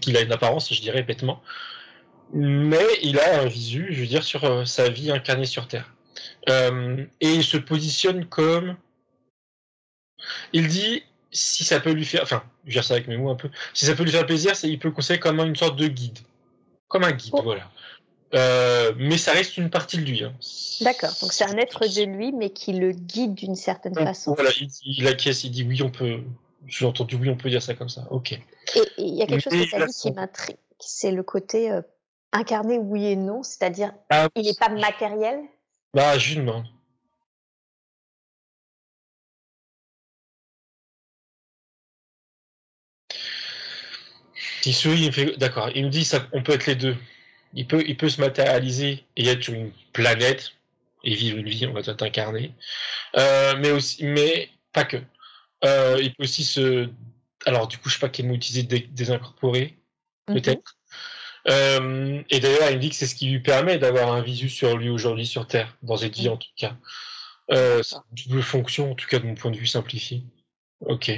[0.00, 1.42] qu'il a une apparence, je dirais bêtement.
[2.32, 5.92] Mais il a un visu, je veux dire, sur euh, sa vie incarnée sur Terre.
[6.48, 8.76] Euh, et il se positionne comme.
[10.52, 12.22] Il dit si ça peut lui faire.
[12.22, 13.50] Enfin, je veux dire ça avec mes mots un peu.
[13.74, 15.86] Si ça peut lui faire plaisir, c'est il peut le considérer comme une sorte de
[15.86, 16.18] guide.
[16.88, 17.42] Comme un guide, Oh.
[17.42, 17.70] voilà.
[18.34, 20.22] Euh, mais ça reste une partie de lui.
[20.22, 20.32] hein.
[20.82, 21.10] D'accord.
[21.20, 24.34] Donc c'est un être de lui, mais qui le guide d'une certaine Donc, façon.
[24.34, 26.20] Voilà, il, il acquiesce, il dit oui, on peut.
[26.66, 28.06] J'ai entendu oui, on peut dire ça comme ça.
[28.10, 28.32] Ok.
[28.32, 28.40] Et
[28.98, 30.56] il y a quelque chose Mais que tu dit qui m'intrigue.
[30.78, 31.82] C'est le côté euh,
[32.32, 35.40] incarné oui et non, c'est-à-dire Ah, il n'est pas matériel?
[35.92, 36.66] Bah, je demande.
[44.64, 45.70] Il sourit, il me fait d'accord.
[45.74, 46.96] Il me dit ça, on peut être les deux.
[47.54, 50.52] Il peut, il peut se matérialiser et être sur une planète
[51.02, 52.54] et vivre une vie, on va dire incarné.
[53.16, 54.98] Euh, mais aussi, mais pas que.
[55.64, 56.88] Euh, il peut aussi se,
[57.46, 59.76] alors du coup, je sais pas quel mot utiliser, dé- désincorporer,
[60.28, 60.34] Mhm.
[60.34, 60.76] peut-être.
[61.48, 64.48] Euh, et d'ailleurs, il me dit que c'est ce qui lui permet d'avoir un visu
[64.48, 66.76] sur lui aujourd'hui sur Terre, dans cette vie en tout cas.
[67.50, 70.22] C'est une double fonction, en tout cas de mon point de vue simplifié.
[70.80, 71.10] Ok.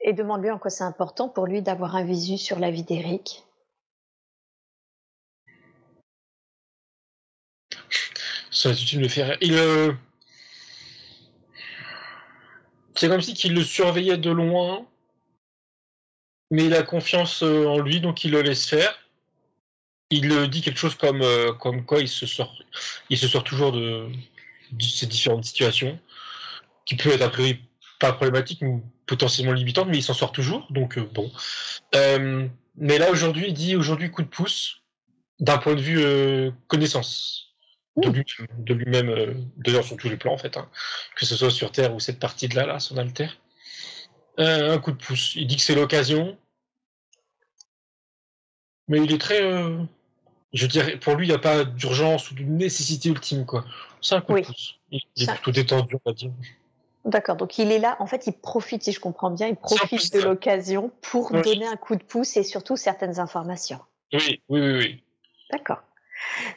[0.00, 3.44] Et demande-lui en quoi c'est important pour lui d'avoir un visu sur la vie d'Eric.
[8.64, 9.92] Il, euh,
[12.94, 14.86] C'est comme si qu'il le surveillait de loin,
[16.50, 18.98] mais il a confiance euh, en lui, donc il le laisse faire.
[20.10, 21.22] Il euh, dit quelque chose comme,
[21.58, 22.56] comme quoi il se sort,
[23.10, 24.08] il se sort toujours de,
[24.80, 25.98] ces différentes situations,
[26.84, 27.60] qui peut être a priori
[28.00, 31.30] pas problématique ou potentiellement limitante, mais il s'en sort toujours, donc bon.
[32.80, 34.82] Mais là aujourd'hui, il dit aujourd'hui coup de pouce
[35.40, 37.47] d'un point de vue connaissance
[37.96, 38.24] de lui-
[38.58, 40.68] de lui-même, euh, d'ailleurs sur tous les plans en fait, hein,
[41.16, 43.28] que ce soit sur Terre ou cette partie de là, là, son alter.
[44.38, 45.34] Euh, un coup de pouce.
[45.34, 46.38] Il dit que c'est l'occasion,
[48.86, 49.82] mais il est très, euh,
[50.52, 53.64] je dirais, pour lui, il n'y a pas d'urgence ou de nécessité ultime quoi.
[54.00, 54.42] C'est un coup Oui.
[54.42, 54.78] de pouce.
[54.90, 56.30] Il est Ça- plutôt détendu, on va dire.
[57.04, 60.12] D'accord, donc il est là, en fait, il profite, si je comprends bien, il profite
[60.12, 61.42] de l'occasion pour Oui.
[61.42, 63.80] donner un coup de pouce et surtout certaines informations.
[64.12, 65.04] Oui, oui, oui, oui.
[65.50, 65.82] D'accord.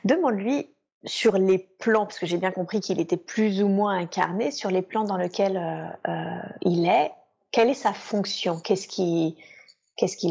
[0.04, 0.68] Demande-lui
[1.06, 4.70] sur les plans, parce que j'ai bien compris qu'il était plus ou moins incarné, sur
[4.70, 7.12] les plans dans lesquels euh, euh, il est,
[7.52, 8.60] quelle est sa fonction?
[8.60, 9.36] Qu'est-ce qu'il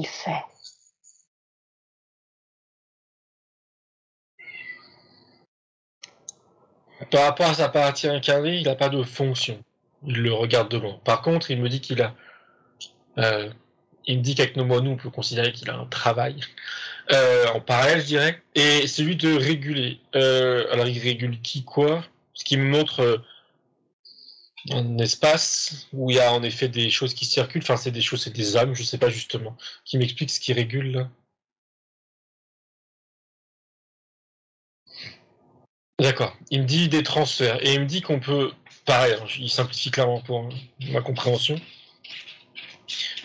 [0.07, 0.45] fait?
[7.11, 9.63] Par rapport à sa partie incarnée, il n'a pas de fonction.
[10.07, 11.01] Il le regarde de loin.
[11.05, 12.15] Par contre, il me dit qu'il a.
[13.19, 13.51] euh,
[14.07, 16.41] il me dit qu'avec nos mots, nous, on peut considérer qu'il a un travail
[17.13, 18.43] euh, en parallèle, je dirais.
[18.55, 20.01] Et c'est lui de réguler.
[20.15, 22.05] Euh, alors, il régule qui, quoi?
[22.35, 23.19] Ce qui me montre euh,
[24.71, 27.63] un espace où il y a en effet des choses qui circulent.
[27.63, 29.57] Enfin, c'est des choses, c'est des âmes, je sais pas justement.
[29.85, 31.09] Qui m'explique ce qui régule.
[35.99, 36.37] D'accord.
[36.51, 37.65] Il me dit des transferts.
[37.65, 38.53] Et il me dit qu'on peut.
[38.87, 40.49] Pareil, hein, il simplifie clairement pour
[40.81, 41.61] ma compréhension.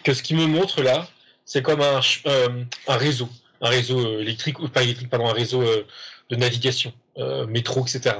[0.05, 1.07] Que ce qu'il me montre là,
[1.45, 3.27] c'est comme un, euh, un réseau.
[3.61, 5.85] Un réseau euh, électrique, ou pas électrique, pardon, un réseau euh,
[6.29, 8.17] de navigation, euh, métro, etc.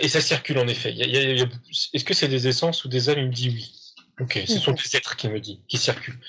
[0.00, 0.92] Et ça circule en effet.
[0.92, 1.46] Y a- y a- y a-
[1.92, 3.18] Est-ce que c'est des essences ou des âmes?
[3.18, 3.72] Il me dit oui.
[4.20, 6.20] Ok, ce sont des êtres qui me dit, qui circulent.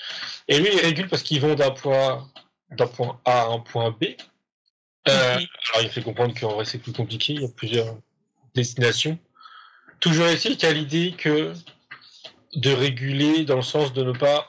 [0.48, 2.28] Et lui, il régule parce qu'ils vont d'un point,
[2.72, 4.04] d'un point A à un point B.
[5.06, 5.12] Mhm.
[5.14, 5.46] alors,
[5.82, 7.34] il fait comprendre qu'en vrai, c'est plus compliqué.
[7.34, 7.96] Il y a plusieurs
[8.56, 9.16] destinations.
[10.00, 11.52] Toujours est-il qu'à l'idée que
[12.54, 14.48] de réguler dans le sens de ne pas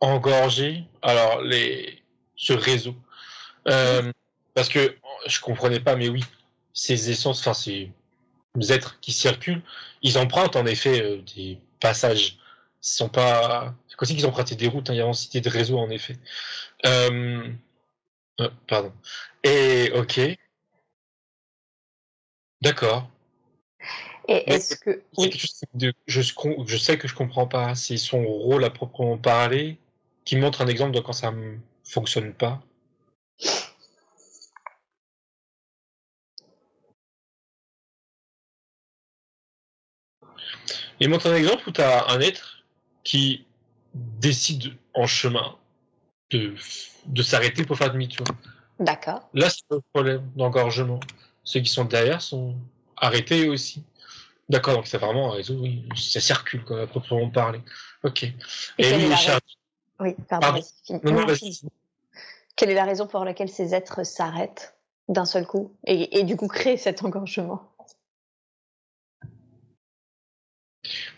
[0.00, 2.02] engorger alors les
[2.36, 2.94] ce réseau.
[3.68, 4.12] Euh,
[4.54, 4.96] parce que
[5.26, 6.22] je comprenais pas mais oui
[6.74, 7.90] ces essences enfin ces
[8.68, 9.62] êtres qui circulent
[10.02, 12.38] ils empruntent en effet euh, des passages.
[12.82, 15.48] Ils sont pas c'est aussi qu'ils empruntent des routes hein, il y a cité de
[15.48, 16.16] réseau en effet.
[16.86, 17.48] Euh,
[18.40, 18.92] euh, pardon.
[19.42, 20.20] Et ok.
[22.60, 23.08] D'accord
[24.28, 25.30] et est-ce que oui.
[25.74, 26.20] de, je,
[26.66, 29.78] je sais que je comprends pas c'est son rôle à proprement parler
[30.24, 32.62] qui montre un exemple de quand ça ne fonctionne pas
[41.00, 42.64] Il montre un exemple où tu as un être
[43.02, 43.44] qui
[43.94, 45.56] décide en chemin
[46.30, 46.54] de,
[47.06, 48.26] de s'arrêter pour faire demi-tour.
[48.78, 49.28] D'accord.
[49.34, 51.00] Là, c'est le problème d'engorgement.
[51.42, 52.56] Ceux qui sont derrière sont
[52.96, 53.84] arrêtés aussi.
[54.48, 57.60] D'accord, donc c'est vraiment un réseau, oui, ça circule, quoi, à proprement parler.
[58.02, 58.24] Ok.
[58.24, 58.34] Et,
[58.78, 59.06] Et lui,
[60.00, 60.60] oui, pardon.
[62.56, 64.74] Quelle est la raison pour laquelle ces êtres s'arrêtent
[65.08, 67.70] d'un seul coup et, et, du coup créent cet engorgement?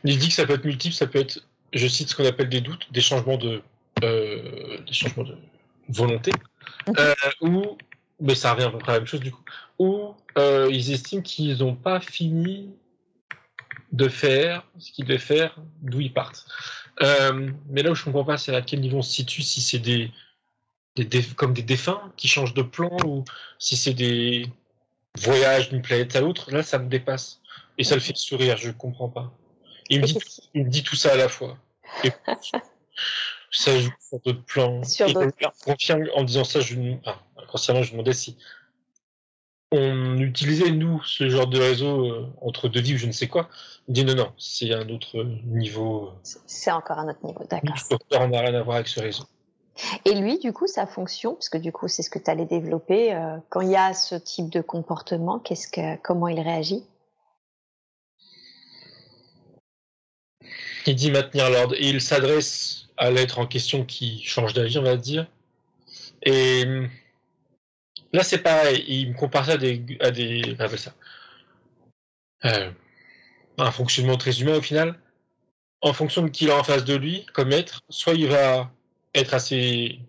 [0.04, 1.40] Il dit que ça peut être multiple, ça peut être,
[1.72, 3.62] je cite ce qu'on appelle des doutes, des changements de,
[4.04, 5.36] euh, des changements de
[5.88, 6.32] volonté,
[6.86, 6.94] mhm.
[6.98, 7.76] euh, ou,
[8.20, 9.42] mais ça revient à peu près à la même chose du coup,
[9.78, 12.70] ou euh, ils estiment qu'ils n'ont pas fini
[13.92, 16.46] de faire ce qu'ils devaient faire, d'où ils partent.
[17.02, 19.60] Euh, mais là où je comprends pas, c'est à quel niveau on se situe, si
[19.60, 20.10] c'est des,
[20.96, 23.24] des, comme des défunts qui changent de plan ou
[23.58, 24.46] si c'est des
[25.18, 26.50] voyages d'une planète à l'autre.
[26.50, 27.40] Là, ça me dépasse
[27.78, 28.56] et ça le fait sourire.
[28.56, 29.32] Je comprends pas.
[29.88, 30.18] Il me, dit,
[30.54, 31.56] il me dit tout ça à la fois.
[32.02, 32.10] Et
[33.50, 34.82] ça joue sur d'autres plans.
[34.84, 35.52] Sur d'autres plans.
[36.14, 37.18] En disant ça, je, enfin,
[37.48, 38.36] consciemment, je me demandais si
[39.72, 43.28] on utilisait, nous, ce genre de réseau euh, entre deux vies ou je ne sais
[43.28, 43.48] quoi.
[43.88, 46.12] Il dit non, non, c'est un autre niveau.
[46.22, 47.76] C'est encore un autre niveau, d'accord.
[48.12, 49.24] On n'a rien à voir avec ce réseau.
[50.04, 52.46] Et lui, du coup, sa fonction, parce que du coup, c'est ce que tu allais
[52.46, 56.84] développer, euh, quand il y a ce type de comportement, qu'est-ce que, comment il réagit?
[60.86, 64.82] Il dit maintenir l'ordre et il s'adresse à l'être en question qui change d'avis, on
[64.82, 65.26] va dire.
[66.22, 66.64] Et
[68.12, 68.84] Là, c'est pareil.
[68.88, 69.82] Il me compare ça à des.
[70.00, 70.94] À des ça.
[72.44, 72.70] Euh,
[73.58, 74.98] un fonctionnement très humain au final.
[75.80, 78.70] En fonction de qui a en face de lui comme être, soit il va
[79.14, 80.00] être assez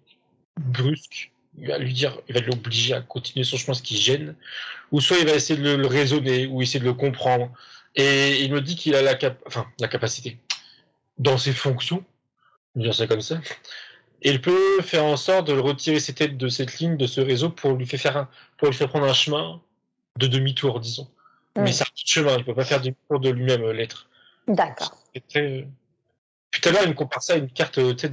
[0.59, 4.35] brusque, il va lui dire, il va l'obliger à continuer son chemin, ce qui gêne,
[4.91, 7.51] ou soit il va essayer de le, raisonner, ou essayer de le comprendre.
[7.95, 10.37] Et il me dit qu'il a la, cap enfin, la capacité,
[11.17, 12.03] dans ses fonctions,
[12.75, 13.39] dire ça comme ça,
[14.21, 17.07] et il peut faire en sorte de le retirer ses têtes de cette ligne, de
[17.07, 19.61] ce réseau, pour lui faire, un, pour lui faire prendre un chemin
[20.17, 21.07] de demi-tour, disons.
[21.55, 24.07] Mais ça de chemin, il ne peut pas faire demi-tour de lui-même, euh, l'être.
[24.47, 24.95] D'accord.
[25.29, 25.67] Très...
[26.51, 28.07] Puis tout à l'heure, il me compare ça à une carte de,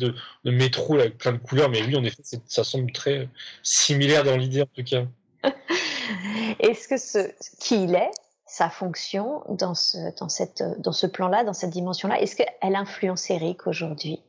[0.44, 3.28] de métro avec plein de couleurs, mais oui, en effet, ça semble très
[3.62, 5.04] similaire dans l'idée, en tout cas.
[6.58, 7.30] Est-ce que ce,
[7.60, 8.10] qui il est,
[8.46, 13.30] sa fonction dans ce, dans cette, dans ce plan-là, dans cette dimension-là, est-ce qu'elle influence
[13.30, 14.20] Eric aujourd'hui?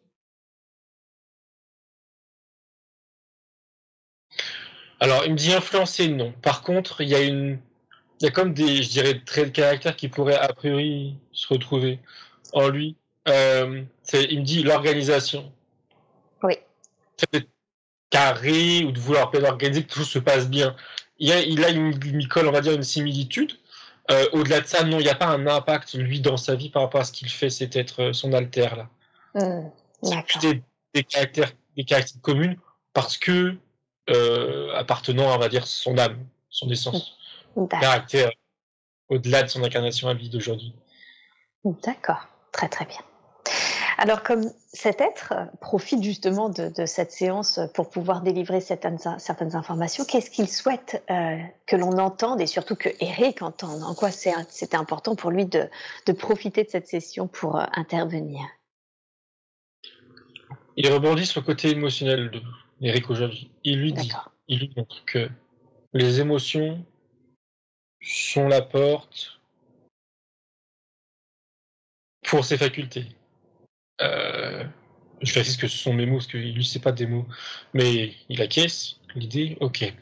[4.99, 6.33] Alors, il me dit influencer, non.
[6.41, 7.59] Par contre, il y a une,
[8.19, 11.47] il y a comme des, je dirais, traits de caractère qui pourraient a priori se
[11.47, 11.99] retrouver
[12.53, 12.95] en lui.
[13.27, 13.83] Euh,
[14.13, 15.51] il me dit l'organisation.
[16.43, 16.53] Oui.
[17.17, 17.47] Fait
[18.09, 20.75] carré ou de vouloir organiser que tout se passe bien.
[21.17, 23.53] Il, y a, il a une, une on va dire, une similitude.
[24.11, 26.69] Euh, au-delà de ça, non, il n'y a pas un impact, lui, dans sa vie
[26.69, 28.89] par rapport à ce qu'il fait, c'est être euh, son alter, là.
[29.33, 29.71] Mmh,
[30.41, 30.61] des,
[30.93, 32.57] des, caractères, des caractéristiques communes
[32.93, 33.57] parce que
[34.10, 37.18] euh, appartenant à, on va dire, son âme, son essence,
[37.70, 38.32] caractère
[39.10, 40.74] au-delà de son incarnation à vie d'aujourd'hui.
[41.64, 42.99] D'accord, très très bien.
[43.97, 49.56] Alors, comme cet être profite justement de, de cette séance pour pouvoir délivrer certaines, certaines
[49.56, 53.84] informations, qu'est-ce qu'il souhaite euh, que l'on entende et surtout que Eric entende?
[53.84, 55.70] En quoi c'était important pour lui de,
[56.06, 58.41] de, profiter de cette session pour euh, intervenir?
[60.76, 62.41] Il rebondit sur le côté émotionnel de,
[62.82, 64.11] Eric aujourd'hui, il lui dit,
[64.47, 65.30] il lui montre que
[65.93, 66.86] les émotions
[68.01, 69.39] sont la porte
[72.23, 73.07] pour ses facultés.
[74.01, 74.65] Euh,
[75.21, 77.26] je ce que ce sont mes mots, parce que lui, c'est pas des mots.
[77.73, 79.93] Mais il acquiesce l'idée, ok.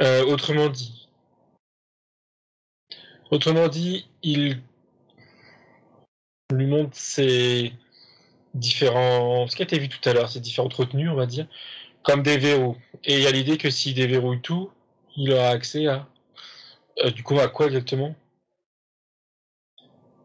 [0.00, 1.08] Euh, autrement dit,
[3.30, 4.62] autrement dit, il
[6.52, 7.72] lui montre ses
[8.54, 11.48] différents, ce qui a été vu tout à l'heure, ces différentes retenues, on va dire,
[12.04, 12.76] comme des verrous.
[13.02, 14.70] Et il y a l'idée que s'il déverrouille tout,
[15.16, 16.08] il aura accès à.
[16.98, 18.14] Euh, du coup, à quoi exactement?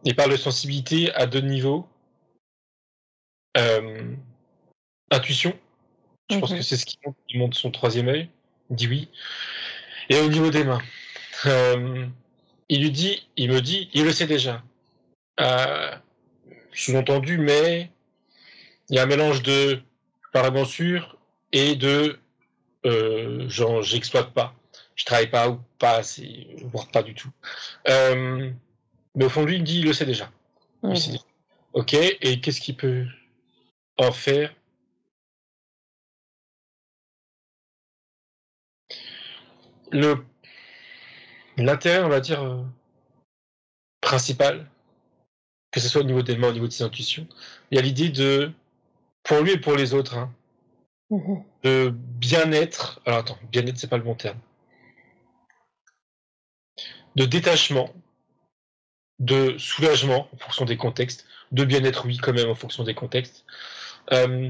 [0.04, 1.88] Il parle de sensibilité à deux niveaux.
[3.58, 4.16] Euh,
[5.12, 5.58] intuition,
[6.30, 6.58] je pense Mhm.
[6.58, 8.30] que c'est ce qui monte, il monte son troisième œil,
[8.70, 9.10] il dit oui.
[10.10, 10.82] Et au niveau des mains,
[11.48, 12.06] euh,
[12.70, 14.64] il lui dit, il me dit, il le sait déjà.
[16.74, 17.90] Sous-entendu, mais
[18.90, 19.82] il y a un mélange de
[20.32, 21.19] pas vraiment sûr
[21.52, 22.20] et de
[22.86, 24.56] euh, genre j'exploite pas,
[24.96, 27.30] je travaille pas ou pas assez, voire pas du tout.
[27.88, 28.52] Euh,
[29.16, 30.32] mais au fond de lui, il dit, il le sait déjà.
[30.84, 30.96] Il Mhm.
[30.96, 31.20] déjà.
[31.74, 33.06] Ok, et qu'est-ce qu'il peut
[33.98, 34.54] en faire?
[39.92, 40.24] Le
[41.58, 42.64] l'intérêt, on va dire, euh,
[44.02, 44.70] principal,
[45.72, 47.28] que ce soit au niveau des mains, au niveau de ses intuitions,
[47.70, 48.52] il y a l'idée de,
[49.24, 50.34] pour lui et pour les autres, hein,
[51.12, 53.02] De bien-être.
[53.06, 54.40] Alors attends, bien-être, c'est pas le bon terme.
[57.16, 57.92] De détachement,
[59.20, 63.46] de soulagement en fonction des contextes, de bien-être, oui, quand même, en fonction des contextes.
[64.12, 64.50] Euh,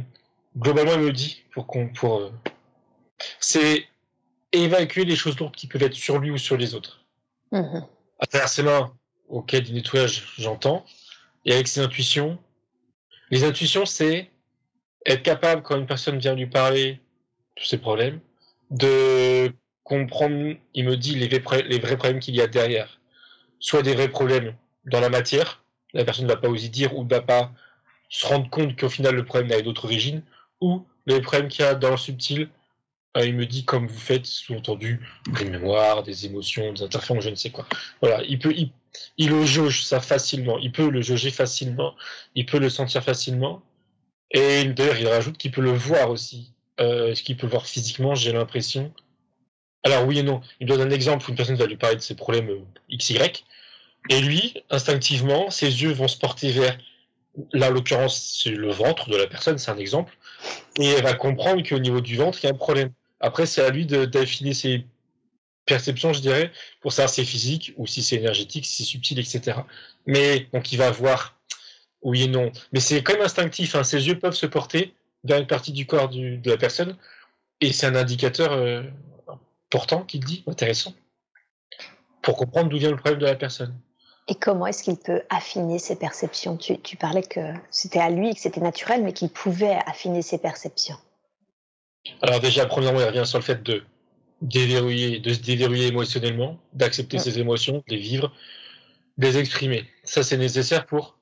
[0.57, 2.32] globalement, il me dit, pour qu'on, pour, euh,
[3.39, 3.88] c'est
[4.51, 7.05] évacuer les choses lourdes qui peuvent être sur lui ou sur les autres.
[7.51, 7.86] Mhm.
[8.20, 8.93] À travers ses mains,
[9.28, 10.86] auquel du nettoyage, j'entends,
[11.45, 12.38] et avec ses intuitions.
[13.32, 14.30] Les intuitions, c'est
[15.06, 17.00] être capable, quand une personne vient lui parler
[17.58, 18.20] de ses problèmes,
[18.72, 19.52] de
[19.84, 23.00] comprendre, il me dit, les vrais, les vrais problèmes qu'il y a derrière.
[23.60, 27.04] Soit des vrais problèmes dans la matière, la personne ne va pas oser dire ou
[27.04, 27.52] ne va pas
[28.10, 30.24] se rendre compte qu'au final le problème n'a d'autre origine,
[30.62, 32.50] ou les problèmes qu'il y a dans le subtil,
[33.18, 35.02] euh, il me dit comme vous faites, sous-entendu,
[35.39, 37.66] des mémoires, des émotions, des interférences, je ne sais quoi.
[38.02, 38.72] Voilà, il peut, il,
[39.18, 41.95] il le jauge ça facilement, il peut le jauger facilement,
[42.36, 43.64] il peut le sentir facilement,
[44.32, 48.32] et d'ailleurs il rajoute qu'il peut le voir aussi, euh, qu'il peut voir physiquement, j'ai
[48.32, 48.94] l'impression.
[49.84, 52.02] Alors oui et non, il donne un exemple où une personne va lui parler de
[52.02, 53.20] ses problèmes euh, XY,
[54.10, 56.78] et lui, instinctivement, ses yeux vont se porter vers,
[57.54, 60.18] là en l'occurrence c'est le ventre de la personne, c'est un exemple,
[60.80, 62.92] et elle va comprendre qu'au niveau du ventre, il y a un problème.
[63.20, 64.86] Après, c'est à lui d'affiner ses
[65.66, 66.52] perceptions, je dirais,
[66.82, 69.60] pour savoir si c'est physique ou si c'est énergétique, si c'est subtil, etc.
[70.06, 71.38] Mais donc il va voir
[72.02, 72.52] oui et non.
[72.72, 73.76] Mais c'est quand même instinctif.
[73.76, 73.84] Hein.
[73.84, 74.93] Ses yeux peuvent se porter
[75.24, 76.95] vers une partie du corps du- de la personne,
[77.62, 78.84] et c'est un indicateur euh,
[79.72, 80.93] important qu'il dit, intéressant,
[82.22, 83.78] pour comprendre d'où vient le problème de la personne.
[84.28, 86.56] Et comment est-ce qu'il peut affiner ses perceptions?
[86.56, 87.39] Tu, tu parlais que
[87.72, 90.97] c'était à lui, que c'était naturel, mais qu'il pouvait affiner ses perceptions.
[92.22, 93.84] Alors déjà, premièrement, il revient sur le fait de
[94.41, 97.20] déverrouiller, de se déverrouiller émotionnellement, d'accepter Mm.
[97.20, 98.32] ses émotions, de les vivre,
[99.18, 99.86] de les exprimer.
[100.06, 101.18] Ça, c'est nécessaire pour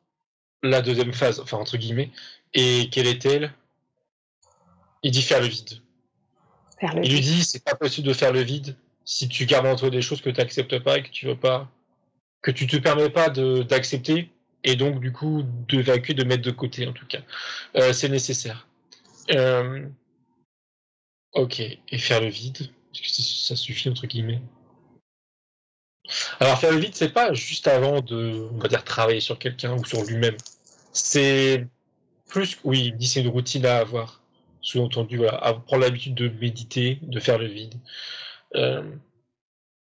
[0.63, 2.11] la deuxième phase, enfin entre guillemets.
[2.53, 3.53] Et quelle est-elle?
[5.03, 5.81] Il dit faire le vide.
[6.79, 9.67] Faire le Il lui dit c'est pas possible de faire le vide si tu gardes
[9.67, 11.69] entre des choses que tu n'acceptes pas et que tu veux pas,
[12.41, 14.31] que tu te permets pas de- d'accepter
[14.63, 17.21] et donc du coup d'évacuer, de mettre de côté en tout cas.
[17.75, 18.67] Euh, c'est nécessaire.
[19.31, 19.87] Euh,
[21.33, 23.07] ok, et faire le vide, est-ce que
[23.47, 24.41] ça suffit entre guillemets
[26.39, 29.73] Alors faire le vide, c'est pas juste avant de, on va dire, travailler sur quelqu'un
[29.73, 30.37] ou sur lui-même.
[30.93, 31.67] C'est
[32.27, 34.21] plus, oui, il dit c'est une routine à avoir.
[34.61, 37.75] Sous-entendu, voilà, à prendre l'habitude de méditer, de faire le vide.
[38.55, 38.83] Euh,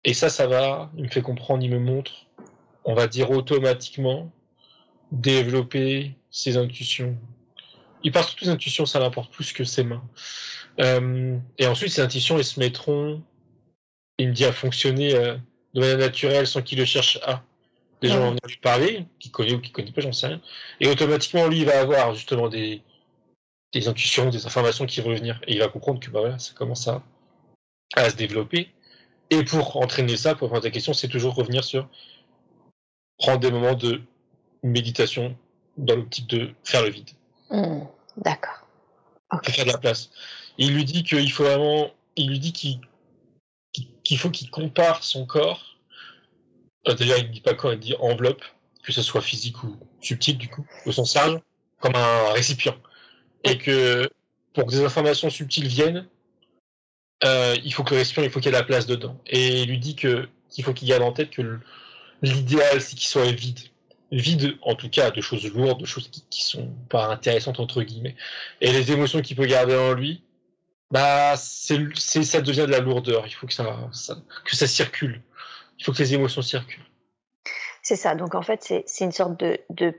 [0.04, 2.26] et ça, ça va, il me fait comprendre, il me montre,
[2.84, 4.32] on va dire automatiquement,
[5.12, 7.16] développer ses intuitions.
[8.02, 10.04] Il part sur toutes les intuitions, ça l'importe plus que ses mains.
[10.80, 13.22] Euh, et ensuite, ces intuitions, elles se mettront,
[14.18, 15.36] il me dit, à fonctionner euh,
[15.74, 17.42] de manière naturelle sans qu'il le cherche à.
[18.02, 20.40] Les gens vont venir lui parler, qui connaît ou qui connaît pas, j'en sais rien.
[20.80, 22.82] Et automatiquement, lui, il va avoir justement des,
[23.72, 25.40] des intuitions, des informations qui vont venir.
[25.46, 27.02] Et il va comprendre que bah voilà, ça commence à,
[27.94, 28.70] à se développer.
[29.30, 31.88] Et pour entraîner ça, pour répondre à ta question, c'est toujours revenir sur
[33.18, 34.02] prendre des moments de
[34.62, 35.36] méditation
[35.76, 37.10] dans l'optique de faire le vide,
[37.50, 37.84] Hmm,
[38.16, 38.66] D'accord.
[39.44, 40.10] faire de la place.
[40.58, 42.80] Il lui dit qu'il faut vraiment, il lui dit qu'il
[44.04, 45.76] qu'il faut qu'il compare son corps.
[46.86, 48.44] Euh, D'ailleurs, il ne dit pas corps, il dit enveloppe,
[48.82, 51.40] que ce soit physique ou subtil du coup, au sens large,
[51.80, 52.76] comme un récipient.
[53.42, 54.08] Et que
[54.52, 56.06] pour que des informations subtiles viennent,
[57.24, 59.18] euh, il faut que le récipient, il faut qu'il y ait de la place dedans.
[59.26, 61.58] Et il lui dit que qu'il faut qu'il garde en tête que
[62.22, 63.58] l'idéal, c'est qu'il soit vide.
[64.12, 67.82] Vide, en tout cas, de choses lourdes, de choses qui, qui sont pas intéressantes, entre
[67.82, 68.14] guillemets.
[68.60, 70.22] Et les émotions qu'il peut garder en lui,
[70.94, 73.26] bah, c'est, ça devient de la lourdeur.
[73.26, 75.20] Il faut que ça, ça- que ça circule.
[75.78, 76.86] Il faut que les émotions circulent.
[77.82, 78.14] C'est ça.
[78.14, 79.92] Donc en fait, c'est une sorte de, de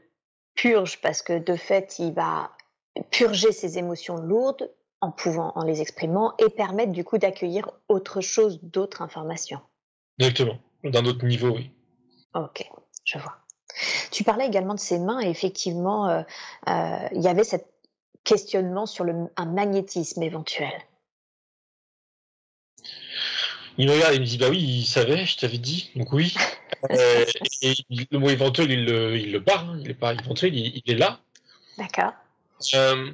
[0.55, 2.51] purge parce que de fait, il va
[3.11, 4.71] purger ses émotions lourdes
[5.01, 9.59] en pouvant, en les exprimant et permettre du coup d'accueillir autre chose, d'autres informations.
[10.17, 10.57] Exactement.
[10.85, 11.71] D'un autre niveau, oui.
[12.35, 12.65] Ok,
[13.03, 13.35] je vois.
[14.11, 16.21] Tu parlais également de ses mains et effectivement, euh,
[16.69, 17.57] euh, il y avait ce
[18.26, 20.73] questionnement sur le, un magnétisme éventuel.
[23.78, 26.34] Il me regarde et me dit Bah oui, il savait, je t'avais dit, donc oui.
[26.91, 27.26] Euh,
[27.63, 27.73] et
[28.11, 30.91] le mot éventuel, il le, il le barre, hein, il est pas éventuel, il, il
[30.91, 31.19] est là.
[31.80, 32.11] D'accord.
[32.76, 33.11] Euh,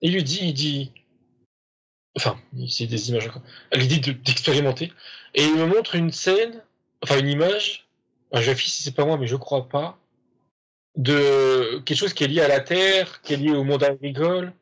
[0.00, 0.92] il lui dit, il dit,
[2.16, 3.42] enfin, c'est des images encore.
[3.74, 4.92] L'idée de- d'expérimenter.
[5.34, 6.64] Et il me montre une scène,
[7.02, 7.86] enfin une image,
[8.30, 9.98] enfin, je vérifie si c'est pas moi, mais je crois pas,
[10.98, 14.52] de quelque chose qui est lié à la Terre, qui est lié au monde agricole.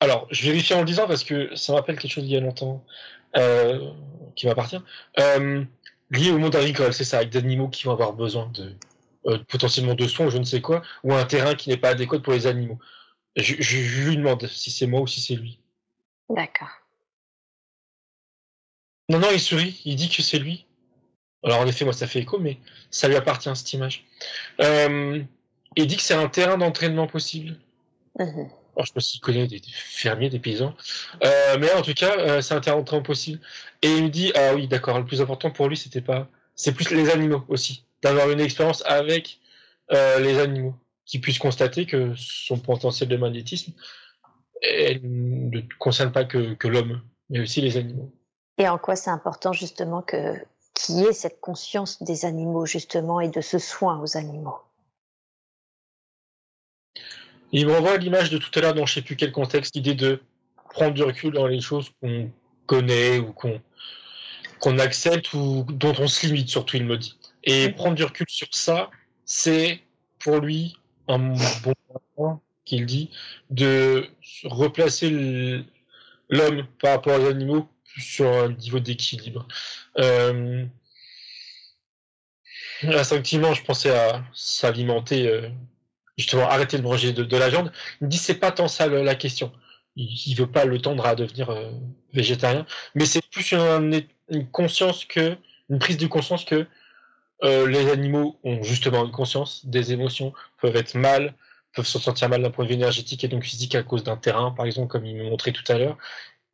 [0.00, 2.36] Alors, je vérifie en le disant parce que ça me rappelle quelque chose d'il y
[2.36, 2.84] a longtemps,
[3.36, 3.92] euh,
[4.34, 4.80] qui m'appartient.
[5.20, 5.62] Euh,
[6.10, 8.74] lié au monde agricole, c'est ça, avec des animaux qui vont avoir besoin de
[9.26, 11.90] euh, potentiellement de soins, ou je ne sais quoi, ou un terrain qui n'est pas
[11.90, 12.78] adéquat pour les animaux.
[13.36, 15.60] Je, je- je lui demande si c'est moi ou si c'est lui.
[16.28, 16.68] D'accord.
[19.08, 20.66] Non, non, il sourit, il dit que c'est lui.
[21.44, 22.58] Alors en effet, moi ça fait écho, mais
[22.90, 24.04] ça lui appartient cette image.
[24.60, 25.22] Euh,
[25.76, 27.56] il dit que c'est un terrain d'entraînement possible.
[28.18, 28.50] Mhm.
[28.74, 30.74] Alors, je sais pas s'il connaît des, des fermiers, des paysans.
[31.24, 33.40] Euh, mais en tout cas, euh, c'est un terrain d'entraînement possible.
[33.82, 36.26] Et il me dit, ah oui, d'accord, le plus important pour lui, c'était pas.
[36.56, 37.84] C'est plus les animaux aussi.
[38.02, 39.40] D'avoir une expérience avec
[39.92, 40.74] euh, les animaux.
[41.04, 43.72] Qui puissent constater que son potentiel de magnétisme
[44.62, 47.00] elle ne concerne pas que, que l'homme,
[47.30, 48.10] mais aussi les animaux.
[48.58, 50.34] Et en quoi c'est important justement que
[50.74, 54.56] qu'il y ait cette conscience des animaux justement et de ce soin aux animaux?
[57.52, 59.76] Il me renvoie à l'image de tout à l'heure dans je sais plus quel contexte,
[59.76, 60.20] l'idée de
[60.70, 62.30] prendre du recul dans les choses qu'on
[62.66, 63.60] connaît ou qu'on
[64.58, 67.18] qu'on accepte ou dont on se limite surtout, il me dit.
[67.42, 68.90] Et prendre du recul sur ça,
[69.24, 69.80] c'est
[70.20, 70.76] pour lui
[71.08, 71.74] un bon
[72.14, 73.10] point qu'il dit
[73.50, 74.06] de
[74.44, 75.10] replacer
[76.28, 79.48] l'homme par rapport aux animaux sur un niveau d'équilibre.
[79.98, 80.64] Euh,
[82.84, 85.48] instinctivement, je pensais à s'alimenter, euh,
[86.16, 87.72] justement arrêter de manger de, de la viande.
[88.00, 89.52] Il me dit c'est pas tant ça le- la question.
[89.96, 91.70] Il, il veut pas le tendre à devenir euh,
[92.12, 95.36] végétarien, mais c'est plus une, une conscience que
[95.70, 96.66] une prise de conscience que
[97.44, 101.34] euh, les animaux ont justement une conscience, des émotions, peuvent être mal,
[101.74, 104.16] peuvent se sentir mal d'un point de vue énergétique et donc physique à cause d'un
[104.16, 105.96] terrain, par exemple, comme il me montrait tout à l'heure,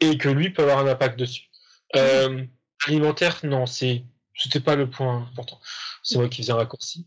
[0.01, 1.51] et que lui peut avoir un impact dessus.
[1.97, 2.45] Euh,
[2.87, 4.05] alimentaire, non, c'est
[4.35, 5.59] c'était pas le point important.
[6.05, 7.07] C'est moi qui faisais un raccourci.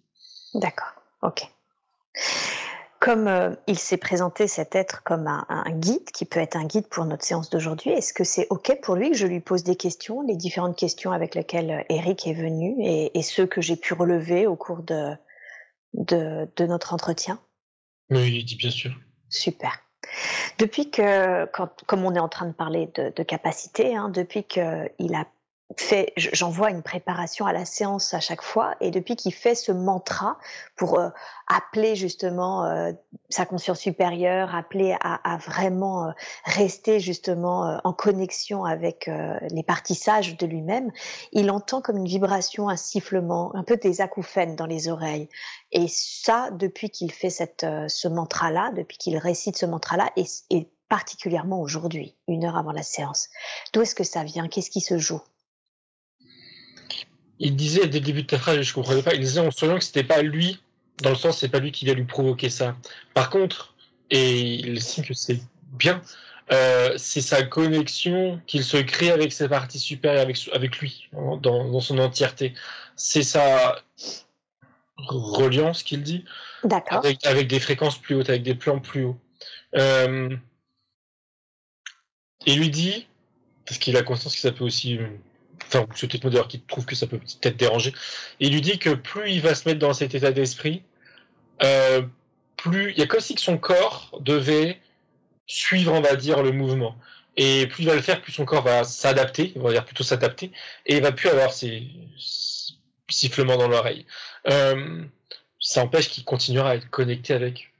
[0.53, 0.91] D'accord,
[1.21, 1.43] ok.
[2.99, 6.65] Comme euh, il s'est présenté cet être comme un, un guide, qui peut être un
[6.65, 9.63] guide pour notre séance d'aujourd'hui, est-ce que c'est ok pour lui que je lui pose
[9.63, 13.59] des questions, les différentes questions avec lesquelles euh, Eric est venu et, et ceux que
[13.59, 15.13] j'ai pu relever au cours de,
[15.93, 17.39] de, de notre entretien?
[18.11, 18.91] Oui, il dit bien sûr.
[19.29, 19.71] Super.
[20.59, 24.43] Depuis que, quand, comme on est en train de parler de, de capacité, hein, depuis
[24.43, 24.61] qu'il
[25.15, 25.25] a
[25.77, 29.55] fait, je- j'envoie une préparation à la séance à chaque fois, et depuis qu'il fait
[29.55, 30.37] ce mantra
[30.75, 31.09] pour euh,
[31.47, 32.91] appeler justement euh,
[33.29, 36.11] sa conscience supérieure, appeler à, vraiment euh,
[36.45, 39.09] rester justement en connexion avec
[39.49, 40.91] les parties sages de lui-même,
[41.31, 45.29] il entend comme une vibration, un sifflement, un peu des acouphènes dans les oreilles.
[45.71, 51.61] Et ça, depuis qu'il fait cette, ce mantra-là, depuis qu'il récite ce mantra-là, et particulièrement
[51.61, 53.29] aujourd'hui, une heure avant la séance.
[53.71, 54.49] D'où est-ce que ça vient?
[54.49, 55.21] Qu'est-ce qui se joue?
[57.43, 59.79] Il disait dès le début de ta phrase, je comprenais pas, il disait en souriant
[59.79, 60.61] que c'était pas lui,
[61.01, 62.77] dans le sens c'est pas lui qui va lui provoquer ça.
[63.15, 63.73] Par contre,
[64.11, 65.39] et il estime que c'est
[65.71, 66.03] bien,
[66.51, 71.37] euh, c'est sa connexion qu'il se crée avec ses parties supérieures, avec, avec lui, dans,
[71.37, 72.53] dans son entièreté.
[72.95, 73.81] C'est sa
[74.97, 76.25] reliance qu'il dit,
[76.89, 79.17] avec, avec des fréquences plus hautes, avec des plans plus hauts.
[79.75, 80.35] Euh,
[82.45, 83.07] et lui dit,
[83.65, 84.99] parce qu'il a conscience que ça peut aussi,
[85.73, 87.93] enfin, c'est peut-être d'ailleurs qui trouve que ça peut peut-être déranger,
[88.39, 90.83] il lui dit que plus il va se mettre dans cet état d'esprit,
[91.63, 92.01] euh,
[92.57, 94.79] plus il y a comme si que son corps devait
[95.47, 96.95] suivre, on va dire, le mouvement.
[97.37, 100.03] Et plus il va le faire, plus son corps va s'adapter, on va dire plutôt
[100.03, 100.51] s'adapter,
[100.85, 102.73] et il va plus avoir ces ces
[103.09, 104.05] sifflements dans l'oreille.
[104.47, 105.03] Euh,
[105.59, 107.71] ça empêche qu'il continuera à être connecté avec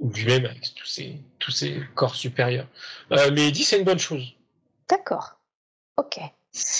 [0.00, 2.66] lui-même, avec tous ses, ses corps supérieurs.
[3.12, 4.34] Euh, mais il dit c'est une bonne chose.
[4.88, 5.38] D'accord.
[5.96, 6.18] Ok.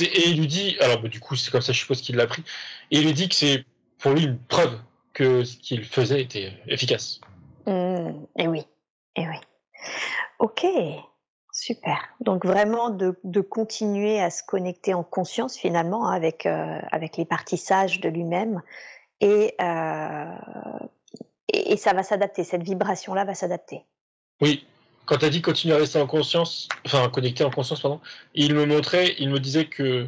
[0.01, 2.27] Et il lui dit, alors bah, du coup c'est comme ça je suppose qu'il l'a
[2.27, 2.43] pris,
[2.91, 3.65] et il lui dit que c'est
[3.99, 4.79] pour lui une preuve
[5.13, 7.21] que ce qu'il faisait était efficace.
[7.67, 8.67] Hmm, et oui.
[9.17, 9.37] Et oui.
[10.39, 10.65] Ok.
[11.53, 11.99] Super.
[12.21, 17.17] Donc vraiment de, de continuer à se connecter en conscience finalement hein, avec, euh, avec
[17.17, 18.63] les parties sages de lui-même
[19.21, 20.35] et, euh,
[21.53, 22.45] et, et ça va s'adapter.
[22.45, 23.85] Cette vibration-là va s'adapter.
[24.41, 24.67] Oui,
[25.11, 28.01] quand tu as dit continuer à rester en conscience, enfin connecté en conscience, pardon,
[28.33, 30.07] il me montrait, il me disait que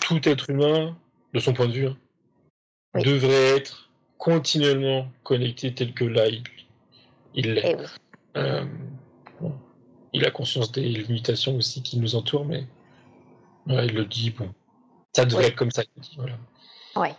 [0.00, 0.96] tout être humain,
[1.32, 1.96] de son point de vue, hein,
[2.96, 3.04] Oui.
[3.04, 6.42] devrait être continuellement connecté tel que là, il,
[7.54, 7.62] l'est.
[7.64, 7.86] Eh oui.
[8.36, 8.64] Euh,
[9.40, 9.56] bon,
[10.12, 12.66] il a conscience des limitations aussi qui nous entourent, mais
[13.68, 14.52] ouais, il le dit, bon,
[15.14, 15.50] ça devrait Oui.
[15.50, 15.84] être comme ça.
[16.16, 16.36] voilà.
[16.96, 17.10] Oui,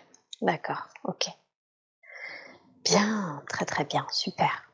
[0.42, 1.28] d'accord, ok.
[2.84, 4.67] Bien, très très bien, super.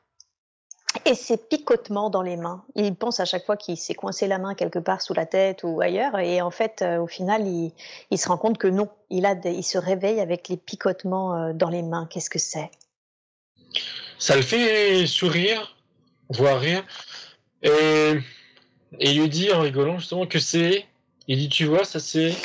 [1.06, 4.38] Et ces picotements dans les mains, il pense à chaque fois qu'il s'est coincé la
[4.38, 8.18] main quelque part sous la tête ou ailleurs, et en fait, euh, au final, il,
[8.18, 9.24] se rend compte que non, il,
[9.64, 12.08] se réveille avec les picotements euh, dans les mains.
[12.10, 12.70] Qu'est-ce que c'est?
[14.20, 15.76] Ça le fait sourire,
[16.30, 16.84] voire rire,
[17.64, 18.14] et,
[19.00, 20.86] et lui dit en rigolant justement que c'est,
[21.28, 22.36] il dit, tu vois, ça c'est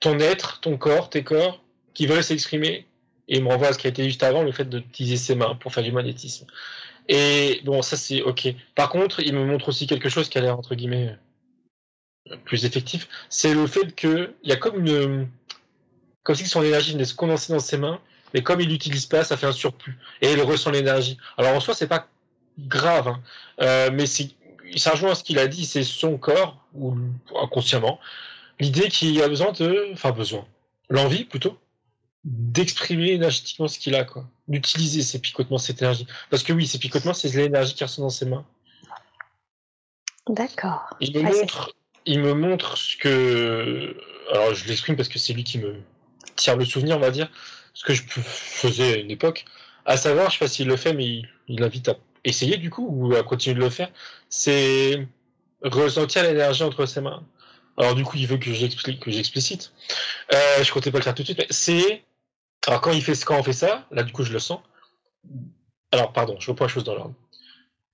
[0.00, 1.62] ton être, ton corps, tes corps,
[1.94, 2.86] qui veulent s'exprimer,
[3.28, 5.34] et il me renvoie à ce qui a été juste avant, le fait d'utiliser ses
[5.34, 6.46] mains pour faire du magnétisme.
[7.08, 8.48] Et bon, ça c'est ok.
[8.74, 11.16] Par contre, il me montre aussi quelque chose qui a l'air entre guillemets
[12.44, 13.08] plus effectif.
[13.28, 15.28] C'est le fait que il y a comme une,
[16.24, 18.00] comme si son énergie venait se condenser dans ses mains,
[18.34, 21.18] mais comme il l'utilise pas, ça fait un surplus et il ressent l'énergie.
[21.38, 22.08] Alors en soi, c'est pas
[22.58, 23.22] grave, hein,
[23.60, 26.96] euh, mais ça rejoint ce qu'il a dit, c'est son corps ou
[27.40, 28.00] inconsciemment
[28.58, 30.46] l'idée qu'il a besoin de, enfin besoin,
[30.88, 31.58] l'envie plutôt
[32.26, 34.28] d'exprimer énergétiquement ce qu'il a, quoi.
[34.48, 36.06] D'utiliser ces picotements, cette énergie.
[36.28, 38.44] Parce que oui, ces picotements, c'est l'énergie qui ressent dans ses mains.
[40.28, 40.90] D'accord.
[41.00, 41.72] Il me Ouais, montre,
[42.04, 43.96] il me montre ce que,
[44.32, 45.76] alors je l'exprime parce que c'est lui qui me
[46.34, 47.30] tire le souvenir, on va dire,
[47.74, 49.44] ce que je faisais à une époque.
[49.84, 52.70] À savoir, je sais pas s'il le fait, mais il, il invite à essayer du
[52.70, 53.90] coup ou à continuer de le faire.
[54.28, 55.06] C'est
[55.62, 57.24] ressentir l'énergie entre ses mains.
[57.78, 59.72] Alors du coup, il veut que j'explique, que j'explicite.
[60.34, 62.02] Euh, je comptais pas le faire tout de suite, mais c'est
[62.66, 64.60] alors quand il fait quand on fait ça, là du coup je le sens.
[65.92, 67.14] Alors pardon, je reprends la chose dans l'ordre.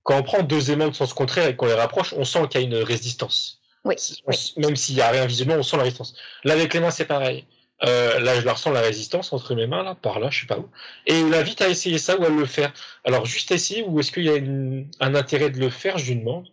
[0.03, 2.61] Quand on prend deux aimants de sens contraire et qu'on les rapproche, on sent qu'il
[2.61, 3.61] y a une résistance.
[3.85, 3.95] Oui,
[4.25, 6.15] on Même s'il n'y a rien visuellement, on sent la résistance.
[6.43, 7.45] Là avec les mains c'est pareil.
[7.83, 10.45] Euh, là je la ressens la résistance entre mes mains là, par là, je sais
[10.47, 10.69] pas où.
[11.05, 12.71] Et il l'invite à essayer ça ou à le faire.
[13.03, 16.11] Alors juste essayer ou est-ce qu'il y a une- un intérêt de le faire, je
[16.11, 16.47] lui demande.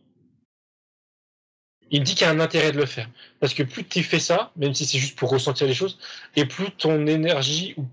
[1.92, 3.08] Il me dit qu'il y a un intérêt de le faire.
[3.40, 5.98] Parce que plus tu fais ça, même si c'est juste pour ressentir les choses,
[6.36, 7.86] et plus ton énergie ou-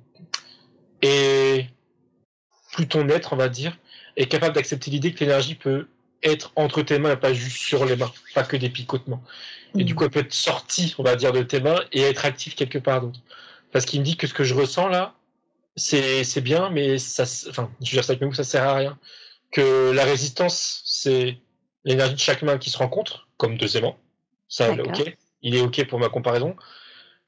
[1.02, 1.68] et
[2.74, 3.78] plus ton être, on va dire,
[4.16, 5.88] est capable d'accepter l'idée que l'énergie peut
[6.24, 9.24] être entre tes mains et pas juste sur les mains, pas que des picotements.
[9.78, 9.98] Et du Mhm.
[9.98, 12.80] coup, elle peut être sortie, on va dire, de tes mains et être active quelque
[12.80, 13.20] part d'autre.
[13.72, 15.14] Parce qu'il me dit que ce que je ressens là,
[15.76, 18.64] c'est c'est bien, mais ça, enfin, je veux dire ça avec mes mots, ça sert
[18.64, 18.98] à rien.
[19.52, 21.38] Que la résistance, c'est
[21.86, 23.98] l'énergie de chaque main qui se rencontre, comme deux aimants.
[24.50, 25.16] Ça, ok.
[25.44, 26.56] Il est ok pour ma comparaison.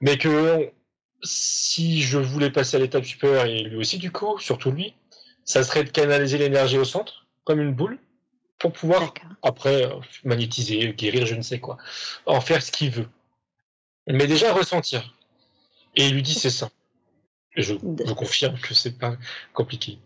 [0.01, 0.71] Mais que
[1.23, 4.93] si je voulais passer à l'étape supérieure, et lui aussi du coup, surtout lui,
[5.43, 7.99] ça serait de canaliser l'énergie au centre, comme une boule,
[8.59, 11.77] pour pouvoir après euh, magnétiser, guérir, je ne sais quoi,
[12.25, 13.07] en faire ce qu'il veut.
[14.07, 15.15] Mais déjà ressentir.
[15.95, 16.69] Et il lui dit c'est ça.
[17.55, 17.73] Je,
[18.05, 19.15] je confirme que c'est pas
[19.53, 19.97] compliqué.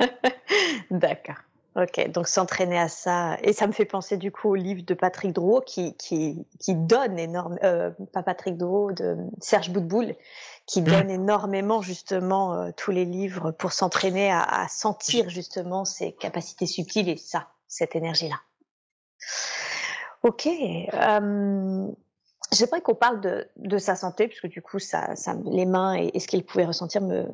[0.90, 1.36] D'accord.
[1.78, 3.36] Ok, donc s'entraîner à ça.
[3.42, 6.74] Et ça me fait penser du coup au livre de Patrick Drouot qui, qui, qui
[6.74, 10.14] donne énormément, euh, pas Patrick Drouot, de Serge Boutboul,
[10.64, 16.12] qui donne énormément justement euh, tous les livres pour s'entraîner à, à sentir justement ses
[16.12, 18.40] capacités subtiles et ça, cette énergie-là.
[20.22, 20.46] Ok.
[20.46, 21.88] Euh,
[22.52, 26.12] J'aimerais qu'on parle de, de sa santé, puisque du coup, ça, ça, les mains et,
[26.14, 27.26] et ce qu'il pouvait ressentir me,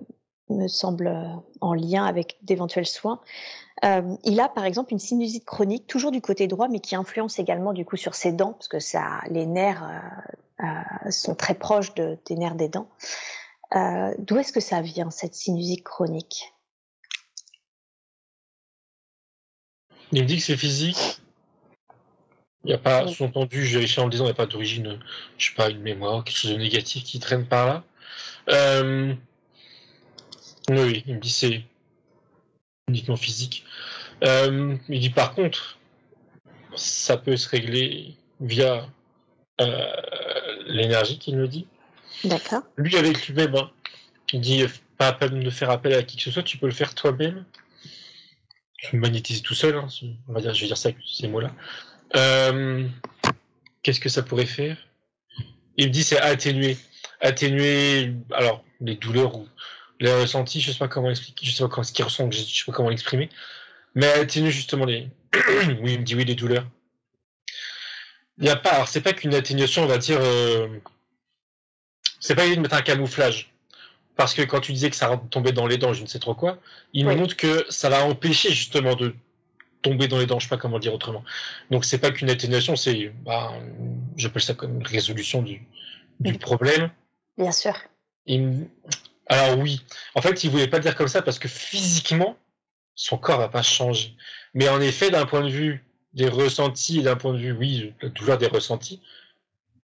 [0.49, 1.15] me semble
[1.61, 3.21] en lien avec d'éventuels soins.
[3.85, 7.39] Euh, il a par exemple une sinusite chronique, toujours du côté droit, mais qui influence
[7.39, 9.83] également du coup sur ses dents, parce que ça, les nerfs
[10.61, 12.89] euh, euh, sont très proches de, des nerfs des dents.
[14.19, 16.53] D'où est-ce que ça vient cette sinusite chronique?
[20.13, 21.23] Il me dit que c'est physique.
[22.65, 25.01] Il n'y a pas, sous-entendu, j'ai réussi en le disant, il n'y a pas d'origine,
[25.39, 27.85] je sais pas, une mémoire, quelque chose de négatif qui traîne par là.
[28.51, 29.15] Euh...
[30.69, 31.63] Oui, il me dit c'est
[32.93, 33.65] uniquement physique.
[34.23, 35.79] Euh, il dit par contre,
[36.77, 38.87] ça peut se régler via
[39.61, 39.93] euh,
[40.67, 41.67] l'énergie qu'il me dit.
[42.25, 42.63] D'accord.
[42.77, 43.71] Lui avec lui-même, hein,
[44.33, 44.65] il dit
[44.99, 46.95] pas à peine de faire appel à qui que ce soit, tu peux le faire
[46.95, 47.45] toi-même.
[48.79, 49.89] Tu magnétises tout seul, hein,
[50.29, 51.53] on va dire, je vais dire ça avec ces mots-là.
[52.17, 52.87] Euh,
[53.83, 54.77] Qu'est-ce que ça pourrait faire?
[55.77, 56.77] Il me dit c'est atténuer,
[57.21, 59.49] atténuer, alors les douleurs ou
[60.03, 62.39] les ressentis, je sais pas comment expliquer, je sais pas comment, ce qu'il ressent, je
[62.39, 63.31] sais pas comment l'exprimer,
[63.95, 65.09] mais atténuer justement les,
[65.81, 66.67] oui, il me dit oui les douleurs.
[68.39, 70.67] Il n'y a pas, alors c'est pas qu'une atténuation, on va dire, euh...
[72.19, 73.53] c'est pas l'idée de mettre un camouflage.
[74.17, 76.35] Parce que quand tu disais que ça tombait dans les dents, je ne sais trop
[76.35, 76.59] quoi,
[76.93, 79.15] il me montre que ça va empêcher justement de
[79.81, 81.25] tomber dans les dents, je sais pas comment le dire autrement.
[81.71, 83.53] Donc c'est pas qu'une atténuation, c'est, bah,
[84.17, 85.63] j'appelle ça comme une résolution du,
[86.21, 86.91] du problème.
[87.39, 87.75] Bien sûr.
[88.27, 88.69] Il,
[89.27, 89.85] Alors oui.
[90.15, 92.37] En fait, il voulait pas le dire comme ça parce que physiquement,
[92.95, 94.15] son corps va pas changer.
[94.55, 98.09] Mais en effet, d'un point de vue des ressentis d'un point de vue, oui, la
[98.11, 99.01] douleur des ressentis,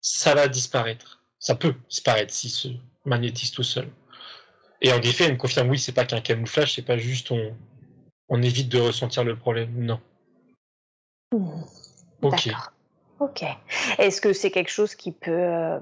[0.01, 1.23] ça va disparaître.
[1.39, 2.67] Ça peut disparaître s'il se
[3.05, 3.87] magnétise tout seul.
[4.81, 7.55] Et en effet, elle me confirme, oui, c'est pas qu'un camouflage, c'est pas juste on,
[8.27, 9.71] on évite de ressentir le problème.
[9.73, 9.99] Non.
[11.31, 11.63] Mmh.
[12.21, 12.49] Ok.
[13.19, 13.43] Ok.
[13.97, 15.79] Est-ce que c'est quelque chose qui peut.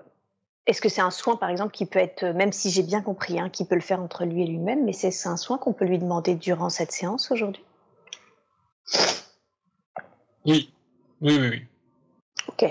[0.67, 3.01] Euh, est-ce que c'est un soin, par exemple, qui peut être, même si j'ai bien
[3.01, 5.73] compris, hein, qui peut le faire entre lui et lui-même, mais c'est un soin qu'on
[5.73, 7.63] peut lui demander durant cette séance aujourd'hui?
[10.45, 10.71] Oui.
[11.21, 11.65] Oui, oui, oui.
[12.47, 12.63] Ok.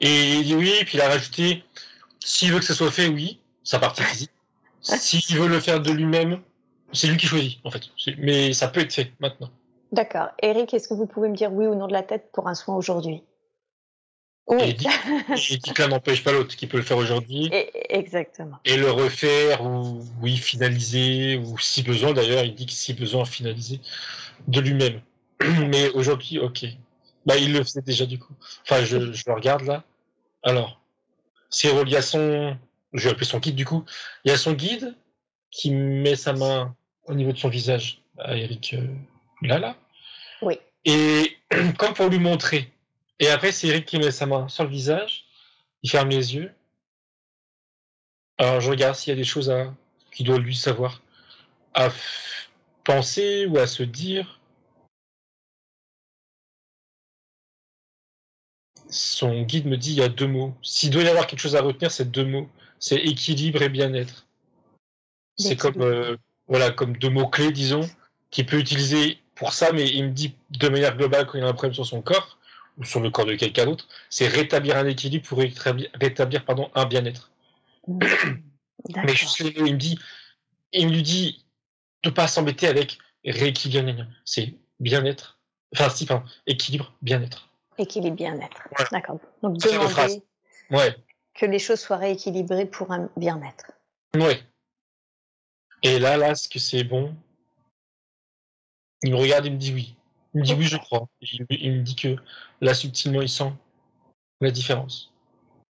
[0.00, 1.62] Et il dit oui, puis il a rajouté
[2.24, 4.30] s'il veut que ça soit fait, oui, sa partie physique.
[4.80, 6.40] S'il veut le faire de lui-même,
[6.92, 7.82] c'est lui qui choisit, en fait.
[8.18, 9.48] Mais ça peut être fait maintenant.
[9.92, 10.28] D'accord.
[10.42, 12.54] Eric, est-ce que vous pouvez me dire oui ou non de la tête pour un
[12.54, 13.22] soin aujourd'hui?
[14.48, 14.62] Oui.
[14.62, 17.48] Et dit, que l'un n'empêche pas l'autre, qui peut le faire aujourd'hui.
[17.88, 18.58] Exactement.
[18.64, 23.24] Et le refaire, ou oui, finaliser, ou si besoin d'ailleurs, il dit que si besoin,
[23.24, 23.80] finaliser
[24.48, 25.00] de lui-même.
[25.68, 26.64] Mais aujourd'hui, ok.
[27.24, 28.34] Bah, il le faisait déjà du coup.
[28.62, 29.84] Enfin, je, je le regarde là.
[30.42, 30.80] Alors,
[31.50, 32.56] c'est relié à son.
[32.92, 33.84] Je vais appeler son guide du coup.
[34.24, 34.96] Il y a son guide
[35.50, 36.74] qui met sa main
[37.04, 38.86] au niveau de son visage à Eric euh,
[39.42, 39.76] là, là.
[40.40, 40.58] Oui.
[40.84, 41.36] Et
[41.78, 42.72] comme pour lui montrer.
[43.22, 45.26] Et après, c'est Eric qui met sa main sur le visage.
[45.84, 46.52] Il ferme les yeux.
[48.36, 49.72] Alors, je regarde s'il y a des choses à...
[50.10, 51.00] qu'il doit lui savoir.
[51.72, 51.90] À
[52.82, 54.40] penser ou à se dire.
[58.90, 60.56] Son guide me dit il y a deux mots.
[60.60, 62.48] S'il doit y avoir quelque chose à retenir, c'est deux mots.
[62.80, 64.26] C'est équilibre et bien-être.
[65.36, 66.16] C'est comme, euh,
[66.48, 67.88] voilà, comme deux mots-clés, disons,
[68.32, 71.46] qu'il peut utiliser pour ça, mais il me dit de manière globale quand il a
[71.46, 72.36] un problème sur son corps,
[72.78, 76.70] ou sur le corps de quelqu'un d'autre, c'est rétablir un équilibre pour rétablir, rétablir pardon,
[76.74, 77.30] un bien-être.
[77.88, 79.98] mais juste, il me dit,
[80.72, 81.44] il me dit
[82.02, 85.38] de pas s'embêter avec rééquilibre, c'est bien-être,
[85.74, 87.48] enfin, si, pardon, équilibre, bien-être.
[87.78, 88.68] Équilibre, bien-être.
[88.90, 89.18] D'accord.
[89.42, 90.22] Donc, demander
[90.70, 90.96] ouais.
[91.34, 93.72] que les choses soient rééquilibrées pour un bien-être.
[94.14, 94.42] Ouais.
[95.82, 97.14] Et là, là, est-ce que c'est bon
[99.02, 99.96] Il me regarde, il me dit oui.
[100.34, 101.08] Il me dit oui, je crois.
[101.20, 102.16] Il, me dit que
[102.60, 103.52] là, subtilement, il sent
[104.40, 105.12] la différence.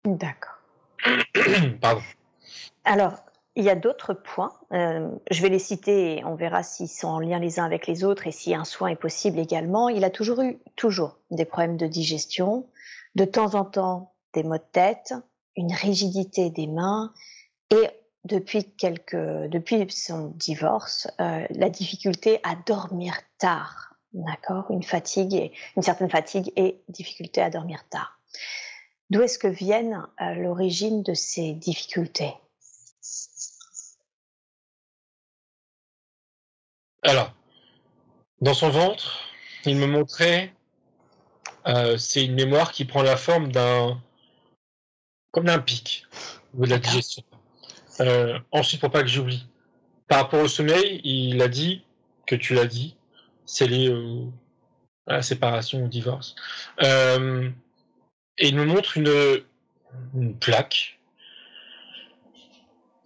[0.04, 0.58] D'accord.
[1.80, 2.02] Pardon.
[2.84, 3.14] Alors,
[3.56, 4.52] il y a d'autres points.
[4.72, 7.86] Euh, je vais les citer et on verra s'ils sont en lien les uns avec
[7.86, 9.88] les autres et si un soin est possible également.
[9.88, 12.66] Il a toujours eu toujours des problèmes de digestion,
[13.16, 15.14] de temps en temps des maux de tête,
[15.56, 17.12] une rigidité des mains
[17.70, 17.90] et
[18.24, 19.16] depuis quelques,
[19.48, 26.10] depuis son divorce, euh, la difficulté à dormir tard, d'accord, une fatigue et une certaine
[26.10, 28.18] fatigue et difficulté à dormir tard.
[29.10, 32.32] D'où est-ce que viennent euh, l'origine de ces difficultés?
[37.02, 37.32] Alors,
[38.40, 39.20] dans son ventre,
[39.64, 40.54] il me montrait,
[41.66, 44.00] euh, c'est une mémoire qui prend la forme d'un,
[45.32, 46.06] comme d'un pic
[46.54, 47.24] ou de la digestion.
[48.00, 49.46] Euh, ensuite, pour pas que j'oublie,
[50.08, 51.84] par rapport au sommeil, il a dit
[52.26, 52.96] que tu l'as dit,
[53.50, 53.92] c'est lié
[55.06, 56.36] à la séparation, au divorce.
[56.82, 57.50] Euh,
[58.38, 61.00] et il me montre une, plaque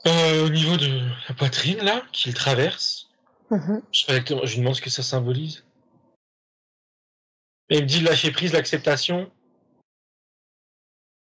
[0.07, 3.11] euh, au niveau de la poitrine, là, qu'il traverse.
[3.51, 3.81] Mm-hmm.
[3.91, 5.65] Je, lui demande ce que ça symbolise.
[7.71, 9.31] Et il me dit lâcher prise, l'acceptation,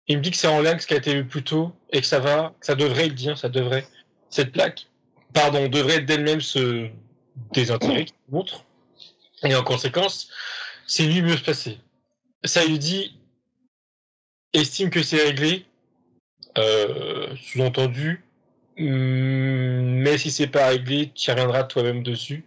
[0.08, 1.72] il me dit que c'est en lien avec ce qui a été vu plus tôt
[1.90, 3.86] et que ça va, que ça devrait le dire, ça devrait.
[4.30, 4.88] Cette plaque,
[5.34, 6.88] pardon, devrait d'elle-même se
[7.52, 8.64] désintégrer, montre.
[9.44, 10.28] Et en conséquence,
[10.86, 11.78] c'est lui mieux se passer.
[12.44, 13.18] Ça lui dit,
[14.52, 15.66] estime que c'est réglé,
[16.58, 18.24] euh, sous-entendu,
[18.78, 22.44] mm, mais si c'est pas réglé, tu reviendras toi-même dessus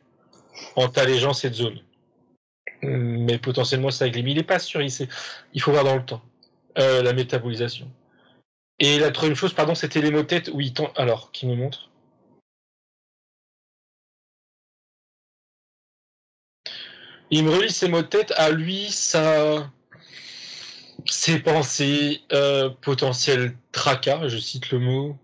[0.76, 1.80] en t'allégeant cette zone.
[2.82, 4.24] Mais potentiellement c'est réglé.
[4.24, 6.22] Mais il n'est pas sûr, il, faut voir dans le temps.
[6.78, 7.90] Euh, la métabolisation.
[8.80, 10.26] Et la troisième chose, pardon, c'était les mots.
[10.54, 11.90] Oui, alors, qui me montre?
[17.32, 19.70] Il me relie ses mots de tête à lui, ça,
[21.06, 22.70] ses pensées, euh,
[23.72, 25.18] tracas, je cite le mot,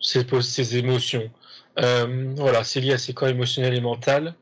[0.00, 1.30] ses, émotions.
[1.78, 4.34] Euh, voilà, c'est lié à ses corps émotionnels et mental.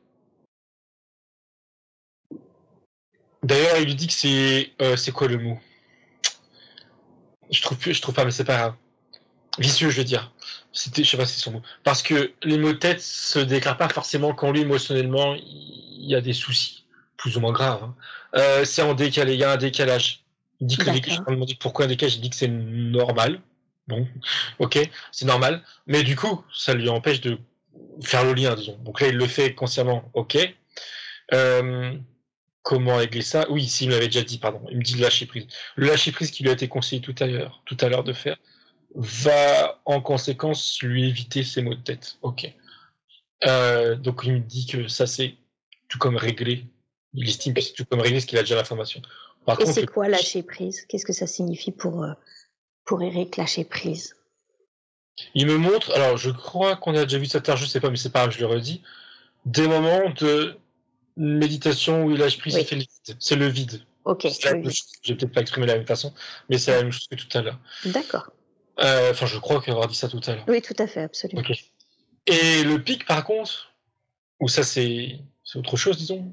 [3.42, 5.58] D'ailleurs, il lui dit que c'est, euh, c'est quoi le mot?
[7.50, 8.74] Je trouve je trouve pas, mais c'est pas grave.
[9.58, 10.32] Vicieux, je veux dire.
[10.72, 11.62] Je sais pas si c'est son mot.
[11.84, 16.14] Parce que les mots de tête se déclarent pas forcément quand lui, émotionnellement, il y
[16.14, 16.81] a des soucis,
[17.16, 17.84] plus ou moins graves.
[17.84, 17.94] Hein.
[18.36, 20.24] Euh, c'est en décalé, il y a un décalage.
[20.60, 23.40] Il dit que le décalage, pourquoi un décalage, il dit que c'est normal.
[23.88, 24.06] Bon,
[24.58, 24.78] ok,
[25.10, 25.62] c'est normal.
[25.86, 27.38] Mais du coup, ça lui empêche de
[28.02, 28.78] faire le lien, disons.
[28.78, 30.38] Donc là, il le fait consciemment, ok.
[31.34, 31.94] Euh,
[32.62, 33.46] comment régler ça?
[33.50, 34.62] Oui, s'il m'avait déjà dit, pardon.
[34.70, 35.46] Il me dit le lâcher prise.
[35.76, 38.12] Le lâcher prise qui lui a été conseillé tout à l'heure, tout à l'heure de
[38.12, 38.36] faire,
[38.94, 42.18] va en conséquence lui éviter ses maux de tête.
[42.22, 42.52] Ok.
[43.46, 45.34] Euh, donc il me dit que ça c'est
[45.88, 46.66] tout comme réglé.
[47.14, 49.02] Il estime que c'est tout comme ce qu'il a déjà l'information.
[49.44, 50.86] Par Et c'est quoi lâcher prise?
[50.86, 52.12] Qu'est-ce que ça signifie pour, euh,
[52.84, 54.16] pour Eric lâcher prise?
[55.34, 57.90] Il me montre, alors je crois qu'on a déjà vu ça tard, je sais pas,
[57.90, 58.82] mais c'est pas grave, je le redis,
[59.44, 60.56] des moments de
[61.16, 63.16] méditation où il lâche prise, fait le vide.
[63.18, 63.84] C'est le vide.
[64.04, 64.26] Ok.
[64.26, 66.14] Je vais peut-être pas exprimer de la même façon,
[66.48, 67.58] mais c'est la même chose que tout à l'heure.
[67.84, 68.30] D'accord.
[68.80, 70.44] Euh, enfin, je crois qu'avoir dit ça tout à l'heure.
[70.48, 71.42] Oui, tout à fait, absolument.
[72.26, 73.74] Et le pic, par contre,
[74.40, 75.20] ou ça c'est
[75.54, 76.32] autre chose, disons?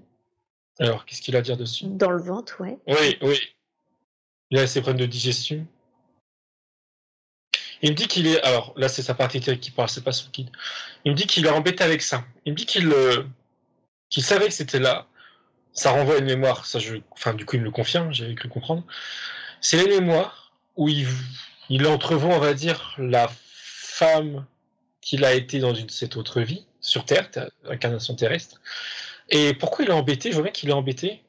[0.79, 1.85] Alors, qu'est-ce qu'il a à dire dessus?
[1.87, 2.77] Dans le ventre, ouais.
[2.87, 3.39] Oui, oui.
[4.49, 5.65] Il a ses problèmes de digestion.
[7.81, 8.41] Il me dit qu'il est.
[8.43, 10.49] Alors, là, c'est sa partie qui parle, c'est pas son guide.
[11.05, 12.25] Il me dit qu'il est embêté avec ça.
[12.45, 13.23] Il me dit qu'il euh,
[14.09, 15.07] qu'il savait que c'était là.
[15.73, 16.65] Ça renvoie à une mémoire.
[16.65, 16.95] Ça, je...
[17.11, 18.83] Enfin, du coup, il me le confirme, j'avais cru comprendre.
[19.61, 21.07] C'est les mémoires où il,
[21.69, 24.45] il entrevoit, on va dire, la femme
[25.01, 27.29] qu'il a été dans une, cette autre vie, sur Terre,
[27.69, 28.61] incarnation terrestre.
[29.31, 30.29] Et pourquoi il est embêté?
[30.31, 31.23] Je vois bien qu'il est embêté.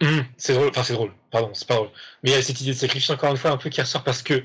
[0.00, 1.90] Hum, c'est drôle, enfin c'est drôle, pardon, c'est pas drôle.
[2.22, 4.04] Mais il y a cette idée de sacrifice encore une fois un peu qui ressort
[4.04, 4.44] parce que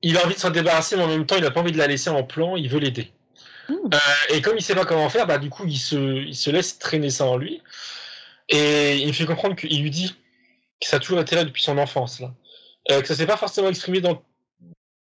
[0.00, 1.78] il a envie de s'en débarrasser, mais en même temps il n'a pas envie de
[1.78, 3.12] la laisser en plan, il veut l'aider.
[3.68, 3.74] Mmh.
[3.92, 6.50] Euh, et comme il sait pas comment faire, bah du coup il se, il se
[6.50, 7.62] laisse traîner ça en lui.
[8.48, 10.14] Et il me fait comprendre qu'il lui dit
[10.80, 12.34] que ça a toujours été là depuis son enfance, là.
[12.90, 14.22] Euh, que ça s'est pas forcément exprimé dans,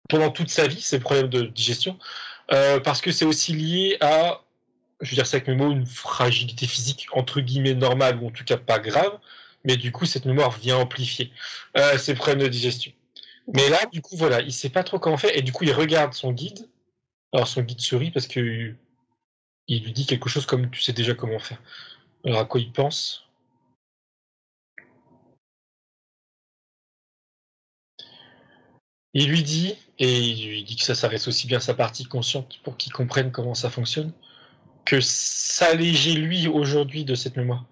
[0.09, 1.99] pendant toute sa vie, ces problèmes de digestion,
[2.53, 4.43] euh, parce que c'est aussi lié à,
[5.01, 8.31] je veux dire ça avec mes mots, une fragilité physique entre guillemets normale, ou en
[8.31, 9.19] tout cas pas grave,
[9.65, 11.33] mais du coup cette mémoire vient amplifier
[11.77, 12.93] euh, ces problèmes de digestion.
[13.55, 15.73] Mais là, du coup, voilà, il sait pas trop comment faire, et du coup il
[15.73, 16.69] regarde son guide,
[17.33, 18.75] alors son guide sourit parce que
[19.69, 21.61] il lui dit quelque chose comme tu sais déjà comment faire.
[22.25, 23.26] Alors à quoi il pense?
[29.19, 32.61] Il lui dit, et il lui dit que ça s'arrête aussi bien sa partie consciente
[32.63, 34.13] pour qu'il comprenne comment ça fonctionne,
[34.85, 37.65] que s'alléger lui aujourd'hui de cette mémoire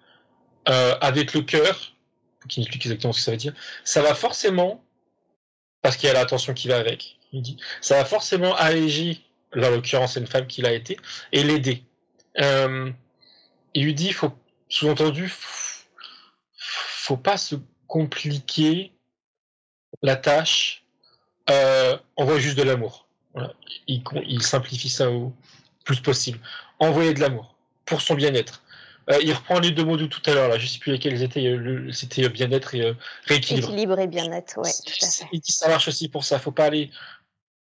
[0.69, 1.93] euh, avec le cœur,
[2.49, 3.53] qu'il explique exactement ce que ça veut dire,
[3.83, 4.83] ça va forcément,
[5.83, 9.21] parce qu'il y a l'attention qui va avec, il dit, ça va forcément alléger,
[9.53, 10.97] là, en l'occurrence une femme qu'il a été,
[11.31, 11.83] et l'aider.
[12.39, 12.91] Euh,
[13.75, 14.33] il lui dit, faut,
[14.67, 15.31] sous-entendu,
[16.57, 17.55] faut pas se
[17.85, 18.93] compliquer
[20.01, 20.84] la tâche
[21.49, 23.07] euh, envoie juste de l'amour.
[23.87, 25.33] Il, simplifie ça au
[25.83, 26.39] plus possible.
[26.79, 27.55] Envoyer de l'amour
[27.85, 28.63] pour son bien-être.
[29.11, 31.21] Euh, il reprend les deux mots de tout à l'heure, là, je sais plus lesquels
[31.21, 31.55] étaient,
[31.91, 32.93] c'était bien-être et euh,
[33.25, 33.67] rééquilibre.
[33.67, 35.27] Équilibre et bien-être, ouais, tout à fait.
[35.31, 36.89] Il dit ça marche aussi pour ça, faut pas aller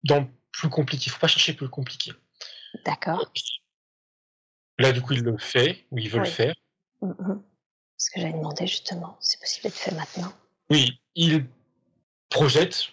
[0.04, 2.12] dans le plus compliqué, faut pas chercher plus compliqué.
[2.84, 3.32] D'accord.
[4.78, 6.54] Là, du coup, il le fait, ou il veut le faire.
[7.00, 7.42] Mm, mm.
[7.96, 10.32] Ce que j'avais demandé, justement, c'est possible d'être fait maintenant.
[10.70, 11.46] Oui, il
[12.28, 12.90] projette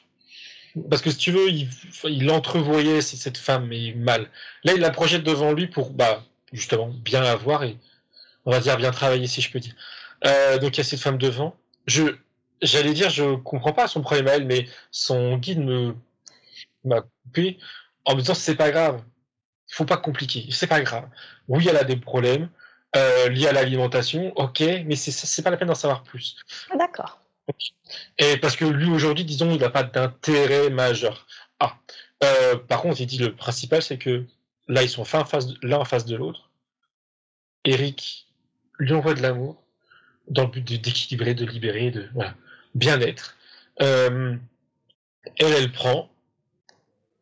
[0.89, 1.69] parce que si tu veux, il,
[2.05, 4.29] il entrevoyait cette femme, mais mal.
[4.63, 7.77] Là, il la projette devant lui pour, bah, justement, bien la voir et,
[8.45, 9.75] on va dire, bien travailler, si je peux dire.
[10.25, 11.55] Euh, donc, il y a cette femme devant.
[11.85, 12.15] Je,
[12.61, 15.95] j'allais dire, je comprends pas son problème à elle, mais son guide me,
[16.85, 17.59] m'a coupé
[18.05, 19.01] en me disant, c'est pas grave.
[19.69, 20.47] Faut pas compliquer.
[20.51, 21.07] C'est pas grave.
[21.47, 22.49] Oui, elle a des problèmes,
[22.95, 26.35] euh, liés à l'alimentation, ok, mais c'est, c'est pas la peine d'en savoir plus.
[26.71, 27.22] Ah, d'accord.
[28.17, 31.27] Et parce que lui aujourd'hui, disons, il n'a pas d'intérêt majeur.
[31.59, 31.77] Ah,
[32.23, 34.25] euh, par contre, il dit le principal, c'est que
[34.67, 35.03] là, ils sont
[35.61, 36.49] l'un en face de, l'autre.
[37.65, 38.27] Eric
[38.79, 39.63] lui envoie de l'amour
[40.27, 42.09] dans le but d'équilibrer, de, libérer, de
[42.75, 43.37] bien-être.
[43.81, 44.35] Euh,
[45.37, 46.09] elle, elle prend,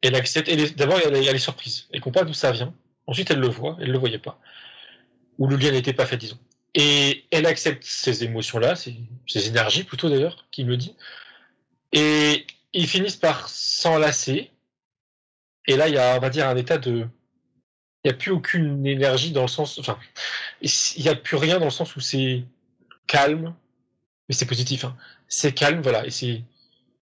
[0.01, 0.49] elle accepte.
[0.75, 1.87] D'abord, elle, elle est surprise.
[1.91, 2.73] Elle comprend d'où ça vient.
[3.07, 4.39] Ensuite, elle le voit, elle ne le voyait pas.
[5.37, 6.39] Ou le lien n'était pas fait, disons.
[6.73, 8.95] Et elle accepte ces émotions-là, ces,
[9.47, 10.95] énergies plutôt d'ailleurs, qui me dit.
[11.91, 14.51] Et ils finissent par s'enlacer.
[15.67, 17.07] Et là, il y a, on va dire, un état de.
[18.03, 19.77] Il n'y a plus aucune énergie dans le sens.
[19.79, 19.99] Enfin,
[20.61, 22.43] il n'y a plus rien dans le sens où c'est
[23.05, 23.53] calme,
[24.27, 24.85] mais c'est positif.
[24.85, 24.95] Hein.
[25.27, 26.41] C'est calme, voilà, et c'est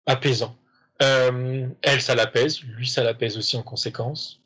[0.08, 0.58] apaisant.
[1.02, 2.62] Euh, elle, ça l'apaise.
[2.64, 4.40] Lui, ça l'apaise aussi en conséquence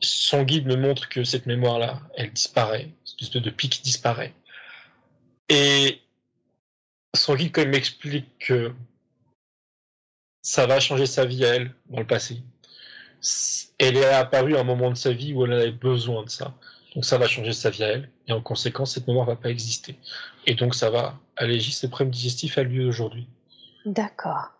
[0.00, 2.90] son guide me montre que cette mémoire-là, elle disparaît,
[3.24, 4.34] espèce de pic disparaît.
[5.48, 6.00] Et
[7.14, 8.72] son guide, quand il m'explique que
[10.42, 12.42] ça va changer sa vie à elle dans le passé,
[13.78, 16.54] elle est apparue à un moment de sa vie où elle avait besoin de ça.
[16.94, 19.50] Donc ça va changer sa vie à elle, et en conséquence, cette mémoire va pas
[19.50, 19.98] exister.
[20.46, 23.28] Et donc ça va alléger ses problèmes digestifs à lui aujourd'hui.
[23.84, 24.52] D'accord.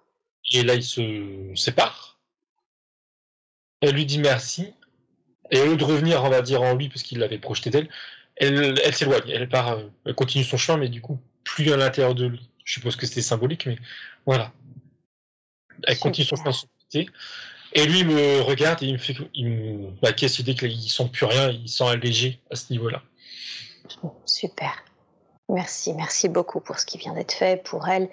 [0.50, 2.18] Et là, ils se séparent.
[3.80, 4.72] Elle lui dit merci.
[5.50, 7.88] Et au lieu de revenir, on va dire, en lui, parce qu'il l'avait projeté d'elle,
[8.38, 9.28] elle, elle s'éloigne.
[9.28, 12.50] Elle part, euh, elle continue son chemin, mais du coup, plus à l'intérieur de lui.
[12.64, 13.78] Je suppose que c'était symbolique, mais
[14.26, 14.52] voilà.
[15.86, 17.08] Elle continue son chemin de son côté.
[17.72, 20.56] Et lui il me regarde et il me fait, il me, bah, qu'est-ce qu'il dit
[20.56, 23.02] qu'il sent plus rien, il sent allégé à ce niveau-là.
[24.24, 24.72] Super.
[25.50, 28.08] Merci, merci beaucoup pour ce qui vient d'être fait pour elle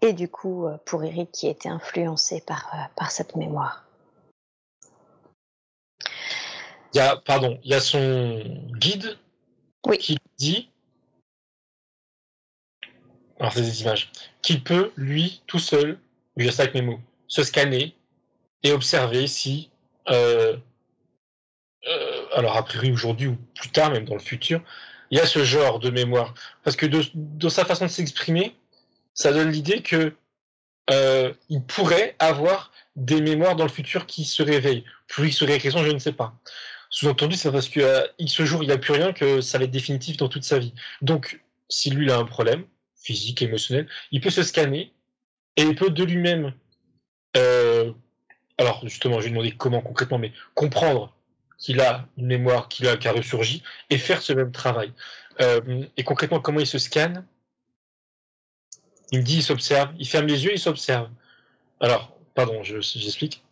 [0.00, 3.84] et du coup euh, pour Eric qui a été influencé par, euh, par cette mémoire.
[6.94, 8.42] Il y a, pardon, il y a son
[8.78, 9.18] guide
[9.94, 10.68] Qui dit,
[13.38, 14.10] alors c'est des images,
[14.42, 15.98] qu'il peut, lui, tout seul,
[16.50, 17.94] ça avec mes mots, se scanner
[18.62, 19.70] et observer si,
[20.08, 20.56] euh,
[21.86, 24.60] euh, alors a priori aujourd'hui ou plus tard, même dans le futur,
[25.10, 26.34] il y a ce genre de mémoire.
[26.64, 28.56] Parce que de, sa façon de s'exprimer,
[29.14, 30.14] ça donne l'idée que
[30.90, 34.84] euh, il pourrait avoir des mémoires dans le futur qui se réveillent.
[35.08, 36.34] Pour X raison, je ne sais pas.
[36.90, 39.70] Sous-entendu, c'est parce euh, X jour, il n'y a plus rien que ça va être
[39.70, 40.72] définitif dans toute sa vie.
[41.02, 42.64] Donc, si lui il a un problème
[42.94, 44.92] physique, émotionnel, il peut se scanner
[45.56, 46.54] et il peut de lui-même,
[47.36, 47.92] euh,
[48.58, 51.14] alors justement, je vais demander comment concrètement, mais comprendre
[51.58, 54.92] qu'il a une mémoire qu'il a, qui a ressurgi et faire ce même travail.
[55.40, 57.26] Euh, et concrètement, comment il se scanne?
[59.12, 61.08] Il me dit, il s'observe, il ferme les yeux, il s'observe.
[61.80, 63.42] Alors, pardon, je, j'explique.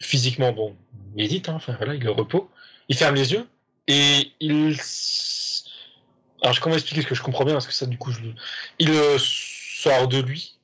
[0.00, 0.76] Physiquement, bon,
[1.10, 2.50] il médite, hein, enfin voilà, il est au repos.
[2.88, 3.46] Il ferme les yeux
[3.86, 4.78] et il.
[6.42, 8.20] Alors, je comment expliquer ce que je comprends bien parce que ça, du coup, je...
[8.78, 10.56] il euh, sort de lui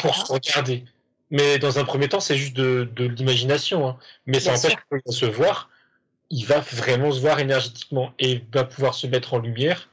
[0.00, 0.84] pour se regarder.
[1.30, 3.88] Mais dans un premier temps, c'est juste de, de l'imagination.
[3.88, 3.98] Hein.
[4.26, 5.70] Mais ça empêche qu'il va se voir.
[6.30, 9.88] Il va vraiment se voir énergétiquement et va pouvoir se mettre en lumière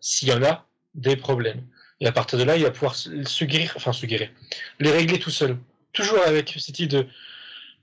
[0.00, 0.64] s'il y en a
[0.94, 1.62] des problèmes.
[2.00, 4.30] Et à partir de là, il va pouvoir se guérir, enfin se guérir,
[4.78, 5.58] les régler tout seul.
[5.92, 7.06] Toujours avec cette idée de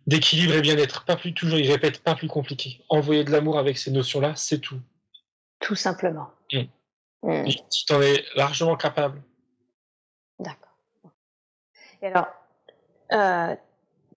[0.08, 1.06] d'équilibre et bien-être.
[1.06, 2.82] Pas plus, toujours, il répète, pas plus compliqué.
[2.90, 4.80] Envoyer de l'amour avec ces notions-là, c'est tout.
[5.60, 6.30] Tout simplement.
[6.52, 6.62] Mmh.
[7.24, 7.46] Mmh.
[7.46, 9.22] Tu t'en es largement capable.
[10.40, 10.72] D'accord.
[12.02, 12.28] Et alors,
[13.12, 13.56] euh,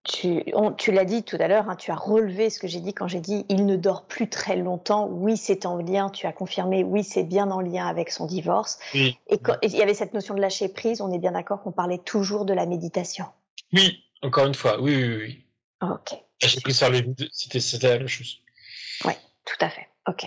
[0.03, 0.43] tu,
[0.91, 3.19] l'as dit tout à l'heure, hein, tu as relevé ce que j'ai dit quand j'ai
[3.19, 5.07] dit il ne dort plus très longtemps.
[5.07, 6.09] Oui, c'est en lien.
[6.09, 8.79] Tu as confirmé, oui, c'est bien en lien avec son divorce.
[8.93, 9.17] Oui.
[9.29, 11.01] Et il y avait cette notion de lâcher prise.
[11.01, 13.25] On est bien d'accord qu'on parlait toujours de la méditation.
[13.73, 15.45] Oui, encore une fois, oui, oui, oui.
[15.81, 16.13] Ok.
[16.41, 18.39] Lâcher prise sur le vide, c'était la même chose.
[19.05, 19.13] Oui,
[19.45, 19.87] tout à fait.
[20.07, 20.25] Ok.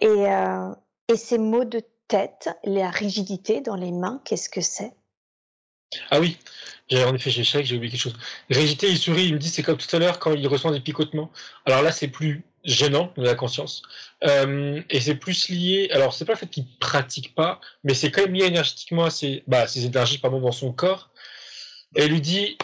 [0.00, 0.74] Et, euh,
[1.08, 4.92] et ces mots de tête, la rigidité dans les mains, qu'est-ce que c'est?
[6.10, 6.38] Ah oui,
[6.92, 8.18] en effet, j'ai j'ai oublié quelque chose.
[8.50, 10.80] Rigidité, il sourit, il me dit c'est comme tout à l'heure quand il ressent des
[10.80, 11.30] picotements.
[11.66, 13.82] Alors là, c'est plus gênant de la conscience.
[14.24, 18.10] Euh, et c'est plus lié, alors c'est pas le fait qu'il pratique pas, mais c'est
[18.10, 21.10] quand même lié énergétiquement à ses, bah, ses énergies pardon, dans son corps.
[21.96, 22.56] Et il lui dit,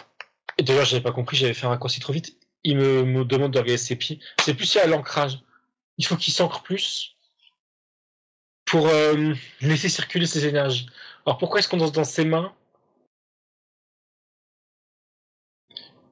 [0.59, 3.53] et d'ailleurs j'avais pas compris, j'avais fait un raccourci trop vite, il me, me demande
[3.53, 4.19] de regarder ses pieds.
[4.43, 5.39] C'est plus à l'ancrage.
[5.97, 7.15] Il faut qu'il s'ancre plus
[8.65, 10.87] pour euh, laisser circuler ses énergies.
[11.25, 12.53] Alors pourquoi est-ce qu'on danse dans ses mains?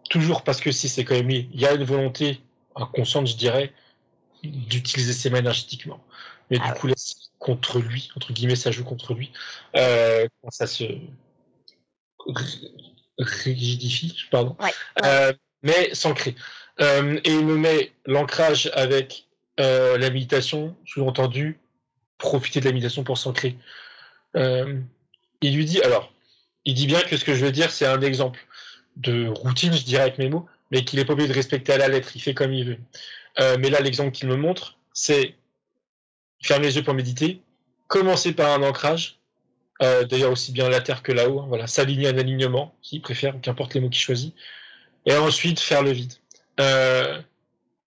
[0.10, 2.42] Toujours parce que si c'est quand même il y a une volonté
[2.74, 3.74] inconsciente, je dirais,
[4.44, 6.02] d'utiliser ses mains énergétiquement.
[6.50, 6.94] Mais ah du coup, là,
[7.40, 9.34] contre lui, entre guillemets, ça joue contre lui.
[9.76, 10.86] Euh, ça se
[13.20, 14.56] rigidifie, pardon.
[14.60, 14.72] Ouais, ouais.
[15.06, 15.34] Euh,
[15.64, 16.36] mais s'ancrer.
[16.80, 19.26] Euh, et il me met l'ancrage avec
[19.60, 21.60] euh, la méditation, sous-entendu,
[22.18, 23.58] profiter de la méditation pour s'ancrer.
[24.36, 24.80] Euh,
[25.42, 26.14] il lui dit, alors,
[26.66, 28.40] il dit bien que ce que je veux dire, c'est un exemple
[28.98, 31.78] de routine, je dirais avec mes mots, mais qu'il est pas obligé de respecter à
[31.78, 32.80] la lettre, il fait comme il veut.
[33.40, 35.36] Euh, mais là, l'exemple qu'il me montre, c'est
[36.42, 37.42] fermer les yeux pour méditer,
[37.88, 39.17] commencer par un ancrage,
[39.82, 43.40] euh, d'ailleurs aussi bien la terre que là-haut, hein, voilà, s'aligner un alignement, s'il préfère,
[43.42, 44.34] qu'importe les mots qu'il choisit,
[45.06, 46.14] et ensuite faire le vide.
[46.60, 47.22] Euh,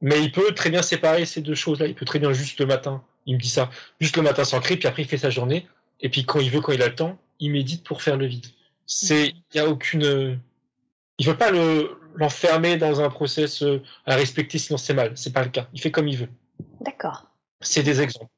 [0.00, 2.66] mais il peut très bien séparer ces deux choses-là, il peut très bien juste le
[2.66, 5.66] matin, il me dit ça, juste le matin s'ancrer, puis après il fait sa journée,
[6.00, 8.26] et puis quand il veut, quand il a le temps, il médite pour faire le
[8.26, 8.46] vide.
[8.86, 10.40] C'est, il n'y a aucune,
[11.18, 15.12] il veut pas le l'enfermer dans un process euh, à respecter, sinon c'est mal.
[15.16, 15.68] C'est pas le cas.
[15.72, 16.28] Il fait comme il veut.
[16.80, 17.26] D'accord.
[17.60, 18.30] C'est des exemples.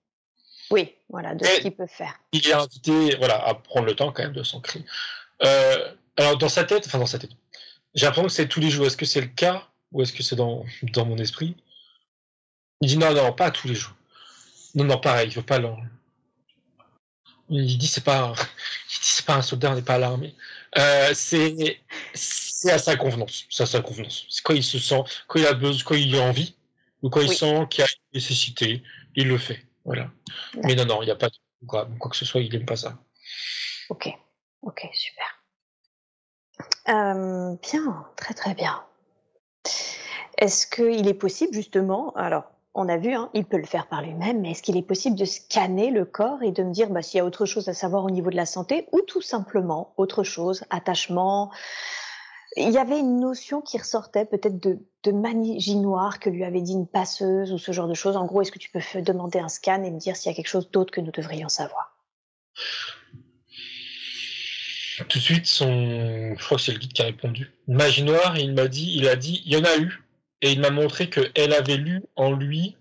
[0.72, 2.18] Oui, voilà, de ce qu'il peut faire.
[2.32, 4.82] Il est invité, voilà, à prendre le temps quand même de s'ancrer.
[5.44, 7.32] Euh, alors dans sa tête, enfin dans sa tête,
[7.94, 8.86] j'ai l'impression que c'est tous les jours.
[8.86, 11.56] Est-ce que c'est le cas ou est-ce que c'est dans dans mon esprit?
[12.80, 13.94] Il dit non, non, pas tous les jours.
[14.74, 15.76] Non, non, pareil, il veut pas l'en.
[17.50, 18.32] Il dit c'est pas,
[18.90, 20.34] il dit c'est pas un soldat, on n'est pas à l'armée.
[20.78, 21.80] Euh, c'est
[22.14, 24.24] c'est à sa convenance, c'est à sa convenance.
[24.30, 26.54] C'est quand il se sent, quand il a besoin, quand il a envie,
[27.02, 28.82] ou quand il sent qu'il y a une nécessité,
[29.16, 29.66] il le fait.
[29.84, 30.10] Voilà.
[30.62, 32.66] Mais non, non, il n'y a pas de quoi, quoi que ce soit, il n'aime
[32.66, 32.98] pas ça.
[33.88, 34.08] Ok,
[34.62, 35.42] ok, super.
[36.88, 38.82] Euh, bien, très très bien.
[40.38, 42.44] Est-ce qu'il est possible justement, alors
[42.74, 45.16] on a vu, hein, il peut le faire par lui-même, mais est-ce qu'il est possible
[45.16, 47.74] de scanner le corps et de me dire bah, s'il y a autre chose à
[47.74, 51.50] savoir au niveau de la santé ou tout simplement autre chose, attachement
[52.56, 56.60] Il y avait une notion qui ressortait peut-être de, de magie noire que lui avait
[56.60, 58.16] dit une passeuse ou ce genre de choses.
[58.16, 60.36] En gros, est-ce que tu peux demander un scan et me dire s'il y a
[60.36, 61.96] quelque chose d'autre que nous devrions savoir?
[65.08, 66.34] Tout de suite, son...
[66.36, 67.50] je crois que c'est le guide qui a répondu.
[67.66, 70.04] Magie noire, il m'a dit, il a dit, il y en a eu,
[70.42, 72.76] et il m'a montré qu'elle avait lu en lui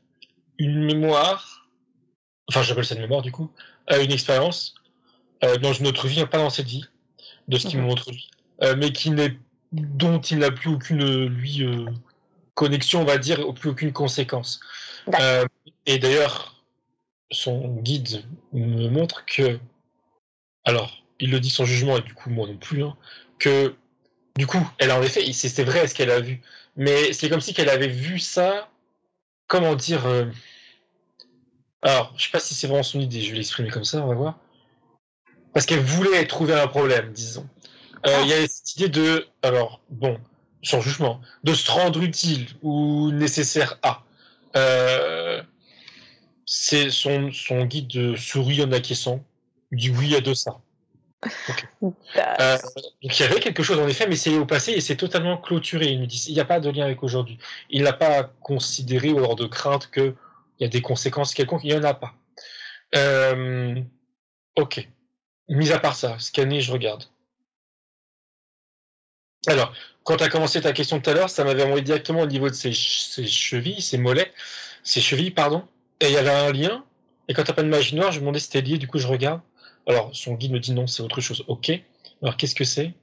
[0.58, 1.68] une mémoire,
[2.50, 3.50] enfin j'appelle ça une mémoire du coup,
[3.92, 4.76] euh, une expérience
[5.44, 6.86] euh, dans une autre vie, pas dans cette vie,
[7.48, 8.30] de ce qu'il me montre lui,
[8.62, 9.38] euh, mais qui n'est
[9.72, 11.66] dont il n'a plus aucune lui
[12.54, 14.60] connexion, on va dire, plus aucune conséquence.
[15.86, 16.64] et d'ailleurs,
[17.32, 18.24] son guide
[18.54, 19.60] me montre que,
[20.66, 22.98] alors, il le dit sans jugement et du coup moi non plus, hein,
[23.40, 23.76] que
[24.38, 26.42] du coup, elle en effet, c'est vrai ce qu'elle a vu,
[26.76, 28.70] mais c'est comme si qu'elle avait vu ça,
[29.48, 30.06] comment dire.
[30.06, 30.26] Euh,
[31.82, 34.08] alors, je sais pas si c'est vraiment son idée, je vais l'exprimer comme ça, on
[34.08, 34.40] va voir.
[35.54, 37.48] Parce qu'elle voulait trouver un problème, disons.
[38.08, 40.20] Euh, il y a cette idée de, alors, bon,
[40.64, 44.04] sans jugement, de se rendre utile ou nécessaire à.
[44.56, 45.42] Euh,
[46.46, 49.24] c'est son, son guide sourit en acquiesçant.
[49.72, 50.60] Il dit oui à de ça.
[52.18, 52.58] Euh,
[53.04, 55.38] donc il y avait quelque chose en effet, mais c'est au passé et c'est totalement
[55.38, 55.88] clôturé.
[55.88, 57.38] Il me dit il n'y a pas de lien avec aujourd'hui.
[57.70, 60.16] Il n'a pas considéré ou alors de crainte qu'il
[60.60, 61.64] y a des conséquences quelconques.
[61.64, 62.14] Il n'y en a pas.
[62.96, 63.76] Euh,
[64.58, 64.88] ok.
[65.50, 67.06] Mis à part ça, scanner, je regarde.
[69.48, 69.74] Alors,
[70.04, 72.50] quand tu as commencé ta question tout à l'heure, ça m'avait envoyé directement au niveau
[72.50, 74.32] de ses, chevilles, ses mollets,
[74.84, 75.68] ses chevilles, pardon.
[76.00, 76.86] Et il y avait un lien.
[77.28, 79.00] Et quand tu pas de magie noire, je me demandais si c'était lié, du coup
[79.00, 79.42] je regarde.
[79.88, 81.44] Alors, son guide me dit non, c'est autre chose.
[81.48, 81.72] Ok.
[82.22, 82.94] Alors, qu'est-ce que c'est?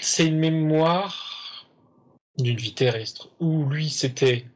[0.00, 1.66] C'est une mémoire
[2.38, 4.46] d'une vie terrestre où lui, c'était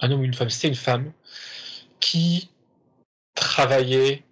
[0.00, 1.12] un homme ou une femme, c'était une femme
[2.00, 2.51] qui
[3.34, 4.24] travaillait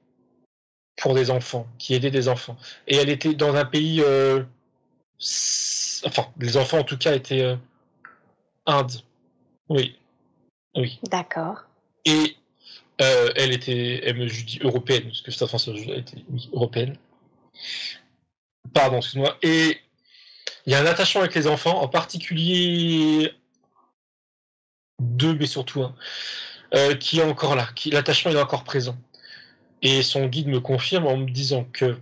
[0.97, 2.57] pour des enfants, qui aidait des enfants.
[2.87, 4.03] Et elle était dans un pays...
[4.03, 4.43] Euh,
[6.05, 7.43] enfin, les enfants en tout cas étaient...
[7.43, 7.57] Euh,
[8.67, 8.93] Inde.
[9.69, 9.97] Oui.
[10.77, 11.01] Oui.
[11.11, 11.65] D'accord.
[12.05, 12.37] Et
[13.01, 16.97] euh, elle était, elle me dis européenne, parce que cette française était oui, européenne.
[18.75, 19.39] Pardon, excuse-moi.
[19.43, 19.81] Et
[20.67, 23.33] il y a un attachement avec les enfants, en particulier
[25.01, 25.95] deux, mais surtout un,
[26.75, 28.97] euh, qui est encore là, qui l'attachement est encore présent.
[29.83, 31.97] Et son guide me confirme en me disant que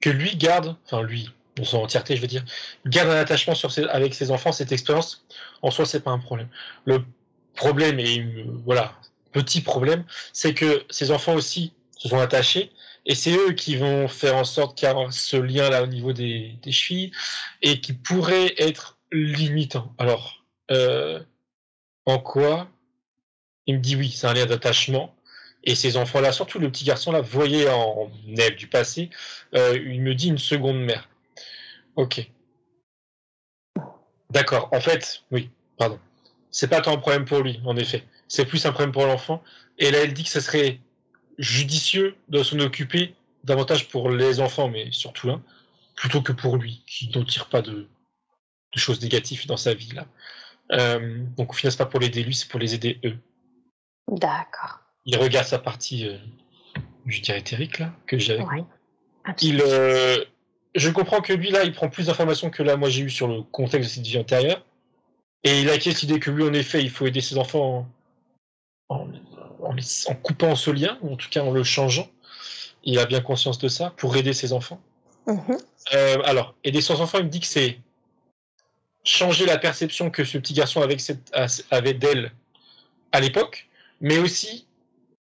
[0.00, 2.44] que lui garde, enfin lui, dans son entièreté, je veux dire,
[2.86, 5.26] garde un attachement sur avec ses enfants, cette expérience,
[5.62, 6.48] en soi, c'est pas un problème.
[6.84, 7.04] Le
[7.54, 8.24] problème, et
[8.64, 8.94] voilà,
[9.32, 12.72] petit problème, c'est que ces enfants aussi se sont attachés,
[13.06, 16.12] et c'est eux qui vont faire en sorte qu'il y a ce lien-là au niveau
[16.12, 17.12] des, des, chevilles,
[17.62, 19.94] et qui pourrait être limitant.
[19.98, 21.20] Alors, euh,
[22.04, 22.68] en quoi
[23.66, 25.14] Il me dit oui, c'est un lien d'attachement,
[25.64, 29.10] et ces enfants-là, surtout le petit garçon-là, voyait en elle du passé,
[29.54, 31.08] euh, il me dit une seconde mère.
[31.96, 32.30] Ok.
[34.30, 34.68] D'accord.
[34.72, 35.98] En fait, oui, pardon.
[36.50, 38.04] C'est pas tant un problème pour lui, en effet.
[38.28, 39.42] C'est plus un problème pour l'enfant.
[39.78, 40.80] Et là, elle dit que ce serait
[41.38, 43.14] judicieux de s'en occuper
[43.44, 45.42] davantage pour les enfants, mais surtout un,
[45.94, 47.88] plutôt que pour lui, qui n'en tire pas de,
[48.74, 50.06] choses négatives dans sa vie là.
[50.72, 53.16] Euh, donc au final, c'est pas pour l'aider lui, c'est pour les aider eux.
[54.08, 54.80] D'accord.
[55.04, 56.16] Il regarde sa partie, euh,
[57.06, 58.66] je dirais éthérique là, que avec moi.
[59.40, 60.24] Il, euh,
[60.74, 63.28] je comprends que lui, là, il prend plus d'informations que là, moi, j'ai eu sur
[63.28, 64.64] le contexte de cette vie antérieure.
[65.42, 67.88] Et il a cette idée que lui, en effet, il faut aider ses enfants
[68.88, 69.08] en,
[70.22, 72.08] coupant ce lien, ou en tout cas en le changeant.
[72.84, 74.80] Il a bien conscience de ça pour aider ses enfants.
[75.26, 75.64] Mm-hmm.
[75.94, 77.78] Euh, alors, aider ses enfants, il me dit que c'est
[79.02, 80.96] changer la perception que ce petit garçon avait,
[81.70, 82.32] avait d'elle
[83.12, 83.65] à l'époque,
[84.00, 84.66] mais aussi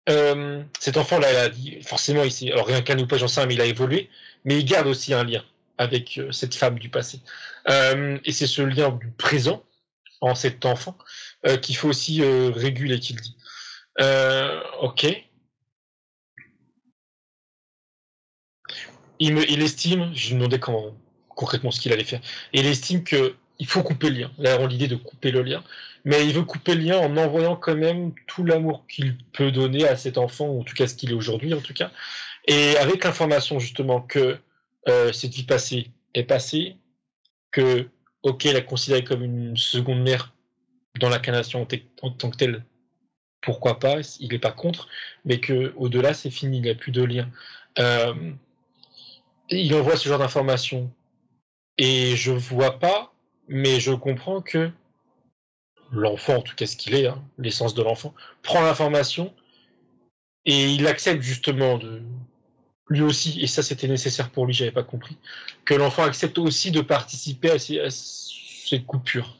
[0.10, 3.62] euh, cet enfant-là, il forcément, ici, alors rien qu'un ou pas, j'en sais, mais il
[3.62, 4.10] a évolué,
[4.44, 5.44] mais il garde aussi un lien
[5.78, 7.20] avec euh, cette femme du passé.
[7.70, 9.64] Euh, et c'est ce lien du présent,
[10.22, 10.98] en cet enfant,
[11.62, 13.36] qu'il faut aussi réguler, qu'il dit.
[14.80, 15.06] ok.
[19.20, 20.60] Il, me, il estime, je lui demandais
[21.28, 22.22] concrètement ce qu'il allait faire,
[22.54, 24.32] il estime que il faut couper le lien.
[24.38, 25.62] Là, on l'idée de couper le lien,
[26.06, 29.88] mais il veut couper le lien en envoyant quand même tout l'amour qu'il peut donner
[29.88, 31.92] à cet enfant, ou en tout cas ce qu'il est aujourd'hui, en tout cas,
[32.48, 34.38] Et avec l'information justement que
[34.90, 36.78] euh, cette vie passée est passée,
[37.52, 37.88] que
[38.24, 40.34] ok, la considérer comme une seconde mère
[41.00, 41.66] dans l'incarnation
[42.02, 42.66] en, tant que telle,
[43.42, 44.88] pourquoi pas, il n'est pas contre,
[45.26, 47.30] mais que au-delà c'est fini, il n'y a plus de lien.
[47.80, 48.32] Euh,
[49.50, 50.92] il envoie ce genre d'informations
[51.78, 53.14] et je vois pas,
[53.48, 54.72] mais je comprends que
[55.94, 59.34] l'enfant, en tout cas ce qu'il est, hein, l'essence de l'enfant, prend l'information
[60.46, 62.02] et il accepte justement de
[62.90, 65.18] lui aussi, et ça c'était nécessaire pour lui, j'avais pas compris,
[65.66, 69.38] que l'enfant accepte aussi de participer à, ces, cette coupure.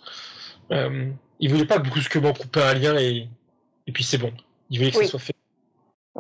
[0.72, 3.28] Euh, il voulait pas brusquement couper un lien et,
[3.86, 4.32] et puis c'est bon.
[4.70, 5.36] Il voulait que ça soit fait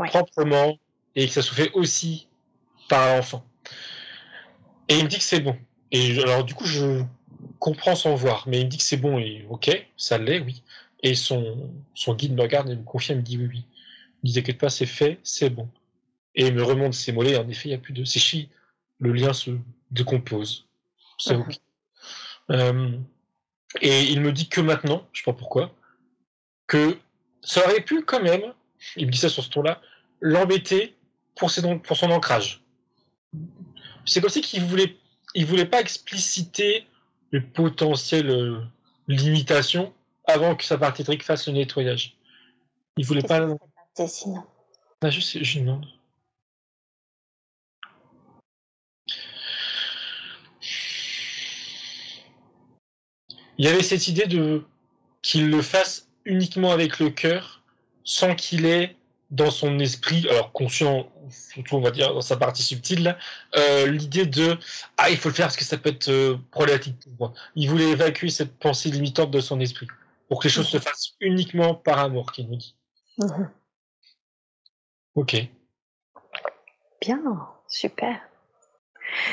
[0.07, 0.77] proprement
[1.15, 2.27] et que ça soit fait aussi
[2.89, 3.45] par l'enfant.
[4.89, 5.57] Et il me dit que c'est bon.
[5.91, 7.03] Et alors du coup je
[7.63, 10.63] comprends sans voir, mais il me dit que c'est bon et ok, ça l'est, oui.
[11.01, 13.65] Et son, son guide me regarde et me confirme, il me dit oui, oui.
[14.21, 15.69] Il dit t'inquiète pas, c'est fait, c'est bon.
[16.35, 18.03] Et il me remonte ses mollets, en effet, il n'y a plus de.
[18.03, 18.49] C'est chi,
[18.99, 19.51] le lien se
[19.91, 20.67] décompose.
[21.17, 21.57] C'est ok.
[22.51, 22.97] Euh,
[23.79, 25.73] et il me dit que maintenant, je sais pas pourquoi,
[26.67, 26.97] que
[27.41, 28.43] ça aurait pu quand même,
[28.97, 29.81] il me dit ça sur ce ton-là,
[30.19, 30.97] l'embêter
[31.35, 31.49] pour,
[31.83, 32.61] pour son ancrage.
[34.05, 34.97] C'est comme si qu'il voulait,
[35.33, 36.85] il voulait pas expliciter
[37.33, 38.61] les potentielles euh,
[39.07, 39.93] limitations
[40.25, 42.15] avant que sa partie trick fasse le nettoyage.
[42.95, 43.45] Il voulait pas.
[43.95, 44.43] C'est sinon.
[45.01, 45.85] Ah, je, sais, je demande.
[53.57, 54.63] Il y avait cette idée de
[55.21, 57.63] qu'il le fasse uniquement avec le cœur,
[58.03, 58.95] sans qu'il ait
[59.33, 63.17] dans son esprit, alors conscient, surtout on va dire dans sa partie subtile,
[63.57, 64.57] euh, l'idée de
[64.97, 67.33] ah il faut le faire parce que ça peut être euh, problématique pour moi.
[67.55, 69.87] Il voulait évacuer cette pensée limitante de son esprit
[70.29, 72.75] pour que les choses se fassent uniquement par amour, qu'il nous dit.
[73.17, 73.49] Mhm.
[75.15, 75.35] Ok.
[77.01, 77.21] Bien,
[77.67, 78.19] super.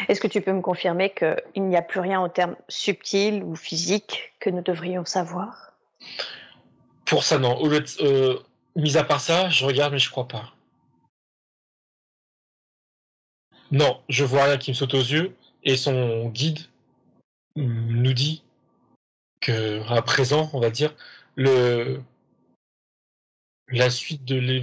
[0.08, 3.54] Est-ce que tu peux me confirmer qu'il n'y a plus rien en termes subtils ou
[3.54, 5.72] physiques que nous devrions savoir?
[7.04, 7.58] Pour ça, non.
[8.00, 8.38] Euh,
[8.76, 10.54] mis à part ça, je regarde, mais je crois pas.
[13.70, 16.60] Non, je vois rien qui me saute aux yeux, et son guide
[17.56, 18.42] nous dit
[19.40, 20.94] que, à présent, on va dire,
[21.36, 22.02] le,
[23.72, 24.62] la suite de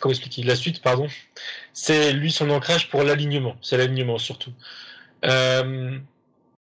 [0.00, 1.08] comment expliquer la suite pardon
[1.72, 4.52] c'est lui son ancrage pour l'alignement c'est l'alignement surtout
[5.24, 5.98] euh,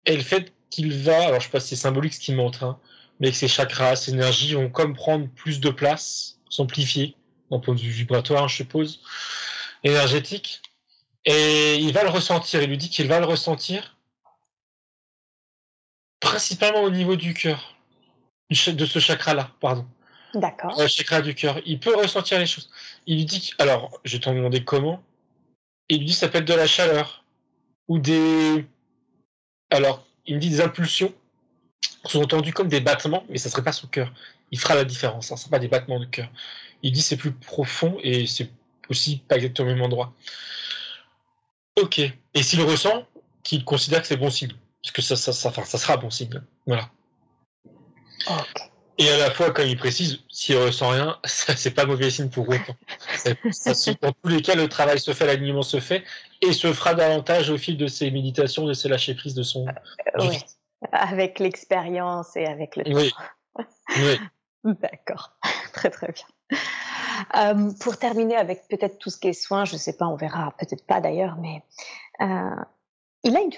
[0.06, 2.64] et le fait qu'il va alors je sais pas si c'est symbolique ce qu'il montre
[2.64, 2.78] hein,
[3.18, 7.16] mais que ses chakras ses énergies vont comme prendre plus de place s'amplifier
[7.50, 9.00] d'un point de vue vibratoire je suppose
[9.82, 10.60] énergétique
[11.24, 13.96] et il va le ressentir il lui dit qu'il va le ressentir
[16.20, 17.76] principalement au niveau du cœur
[18.50, 19.86] de ce chakra là pardon
[20.34, 20.80] D'accord.
[20.80, 21.60] Le chakra du cœur.
[21.66, 22.70] Il peut ressentir les choses.
[23.06, 25.02] Il lui dit, alors, je vais t'en demander comment.
[25.88, 27.24] Il lui dit, ça peut être de la chaleur.
[27.88, 28.66] Ou des.
[29.70, 31.12] Alors, il me dit des impulsions.
[32.06, 34.12] Sont entendus comme des battements, mais ça serait pas son cœur.
[34.50, 35.30] Il fera la différence.
[35.32, 35.36] Hein.
[35.36, 36.28] Ce ne pas des battements de cœur.
[36.82, 38.50] Il dit, c'est plus profond et c'est
[38.88, 40.14] aussi pas exactement au même endroit.
[41.76, 41.98] Ok.
[41.98, 43.06] Et s'il ressent,
[43.42, 44.52] qu'il considère que c'est bon signe.
[44.82, 46.40] Parce que ça, ça, ça, ça sera bon signe.
[46.66, 46.90] Voilà.
[48.98, 52.48] Et à la fois, quand il précise, s'il ressent rien, c'est pas mauvais signe pour
[52.48, 52.76] autant.
[54.02, 56.04] dans tous les cas, le travail se fait, l'alignement se fait,
[56.42, 59.66] et se fera davantage au fil de ses méditations, de ses lâcher prise de son.
[59.66, 60.38] Euh, oui.
[60.92, 63.12] Avec l'expérience et avec le oui.
[63.56, 64.18] Oui.
[64.64, 65.36] D'accord,
[65.72, 66.58] très très bien.
[67.36, 70.54] Euh, pour terminer avec peut-être tout ce qui est soins, je sais pas, on verra,
[70.58, 71.62] peut-être pas d'ailleurs, mais
[72.20, 72.64] euh,
[73.22, 73.52] il a une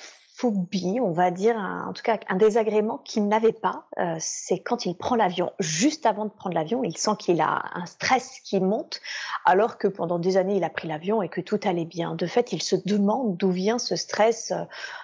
[0.45, 4.97] on va dire, en tout cas un désagrément qu'il n'avait pas, euh, c'est quand il
[4.97, 5.53] prend l'avion.
[5.59, 9.01] Juste avant de prendre l'avion, il sent qu'il a un stress qui monte,
[9.45, 12.15] alors que pendant des années, il a pris l'avion et que tout allait bien.
[12.15, 14.53] De fait, il se demande d'où vient ce stress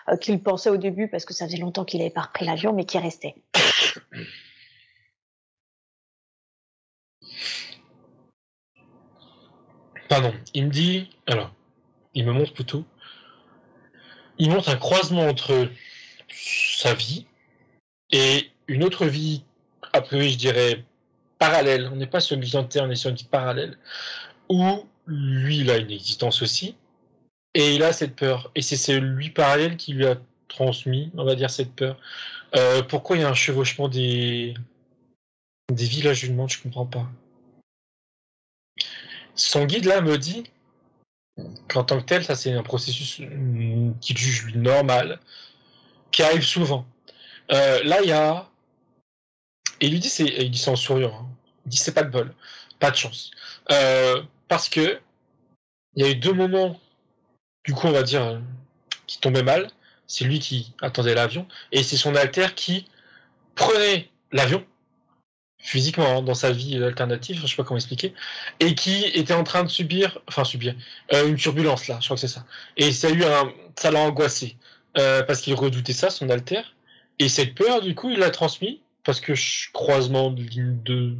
[0.08, 2.72] euh, qu'il pensait au début, parce que ça faisait longtemps qu'il n'avait pas repris l'avion,
[2.72, 3.36] mais qui restait.
[10.08, 11.52] Pardon, il me dit, alors,
[12.14, 12.84] il me montre plutôt
[14.38, 15.68] il montre un croisement entre
[16.30, 17.26] sa vie
[18.10, 19.42] et une autre vie,
[19.92, 20.84] a priori, je dirais,
[21.38, 21.88] parallèle.
[21.92, 23.78] On n'est pas sur une vie entière, on est sur une vie parallèle,
[24.48, 26.76] où lui, il a une existence aussi,
[27.54, 28.50] et il a cette peur.
[28.54, 30.16] Et c'est ce lui parallèle qui lui a
[30.48, 31.98] transmis, on va dire, cette peur.
[32.56, 34.54] Euh, pourquoi il y a un chevauchement des,
[35.72, 37.06] des villages du monde Je comprends pas.
[39.34, 40.44] Son guide là me dit
[41.68, 45.20] qu'en tant que tel, ça c'est un processus mm, qu'il juge normal,
[46.10, 46.86] qui arrive souvent.
[47.52, 48.48] Euh, là, il y a.
[49.80, 51.26] Et il lui dit, c'est, il dit ça en souriant, hein.
[51.66, 52.34] il dit c'est pas de bol,
[52.80, 53.30] pas de chance.
[53.70, 55.00] Euh, parce que
[55.94, 56.78] il y a eu deux moments
[57.64, 58.40] du coup, on va dire,
[59.06, 59.70] qui tombait mal.
[60.06, 61.46] C'est lui qui attendait l'avion.
[61.70, 62.86] Et c'est son alter qui
[63.54, 64.64] prenait l'avion,
[65.58, 68.14] physiquement, hein, dans sa vie alternative, je sais pas comment expliquer,
[68.60, 70.74] et qui était en train de subir, enfin subir,
[71.12, 72.44] euh, une turbulence là, je crois que c'est ça.
[72.76, 74.56] Et ça, a eu un, ça l'a angoissé,
[74.98, 76.62] euh, parce qu'il redoutait ça, son alter.
[77.18, 79.32] Et cette peur, du coup, il l'a transmis, parce que
[79.72, 81.16] croisement de ligne de,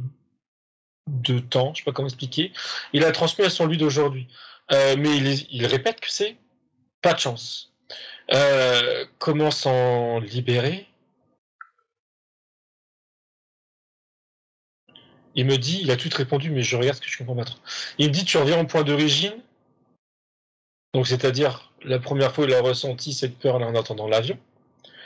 [1.07, 2.51] de temps, je sais pas comment expliquer,
[2.93, 4.27] il a transmis à son lui d'aujourd'hui.
[4.71, 6.37] Euh, mais il, il, répète que c'est
[7.01, 7.71] pas de chance.
[8.33, 10.87] Euh, comment s'en libérer?
[15.39, 17.45] Il me dit, il a tout répondu, mais je regarde ce que je comprends pas
[17.45, 17.59] trop.
[17.97, 19.35] Il me dit, tu reviens au point d'origine.
[20.93, 24.37] Donc, c'est-à-dire, la première fois, il a ressenti cette peur là en attendant l'avion.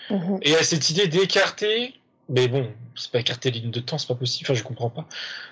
[0.10, 0.40] Mm-hmm.
[0.42, 1.94] Et a cette idée d'écarter,
[2.30, 5.08] mais bon, c'est pas écarter ligne de temps, c'est pas possible, enfin, je comprends pas.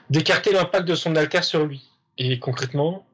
[0.09, 1.87] D'écarter l'impact de son alter sur lui.
[2.17, 3.05] Et concrètement,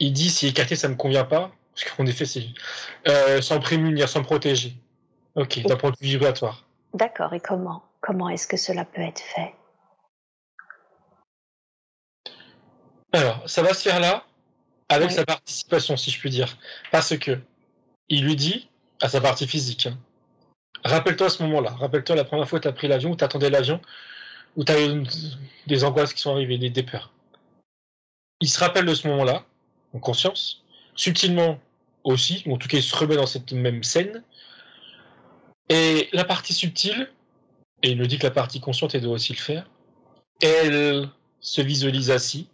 [0.00, 2.46] il dit si écarter ça me convient pas, parce qu'en effet c'est
[3.06, 4.74] euh, sans prémunir, sans protéger.
[5.36, 6.66] Ok, d'un point de vue vibratoire.
[6.92, 7.84] D'accord, et comment?
[8.06, 9.54] Comment est-ce que cela peut être fait?
[13.12, 14.26] Alors, ça va se faire là,
[14.90, 16.58] avec sa participation, si je puis dire.
[16.92, 17.40] Parce que
[18.10, 18.68] il lui dit,
[19.00, 19.96] à sa partie physique, hein,
[20.84, 23.48] rappelle-toi ce moment-là, rappelle-toi la première fois que tu as pris l'avion, où tu attendais
[23.48, 23.80] l'avion,
[24.56, 25.02] où tu as eu
[25.66, 27.10] des angoisses qui sont arrivées, des, des peurs.
[28.42, 29.46] Il se rappelle de ce moment-là,
[29.94, 30.62] en conscience,
[30.94, 31.58] subtilement
[32.02, 34.22] aussi, ou en tout cas il se remet dans cette même scène.
[35.70, 37.08] Et la partie subtile,
[37.84, 39.70] et il me dit que la partie consciente, elle doit aussi le faire,
[40.40, 41.06] elle
[41.40, 42.48] se visualise assis.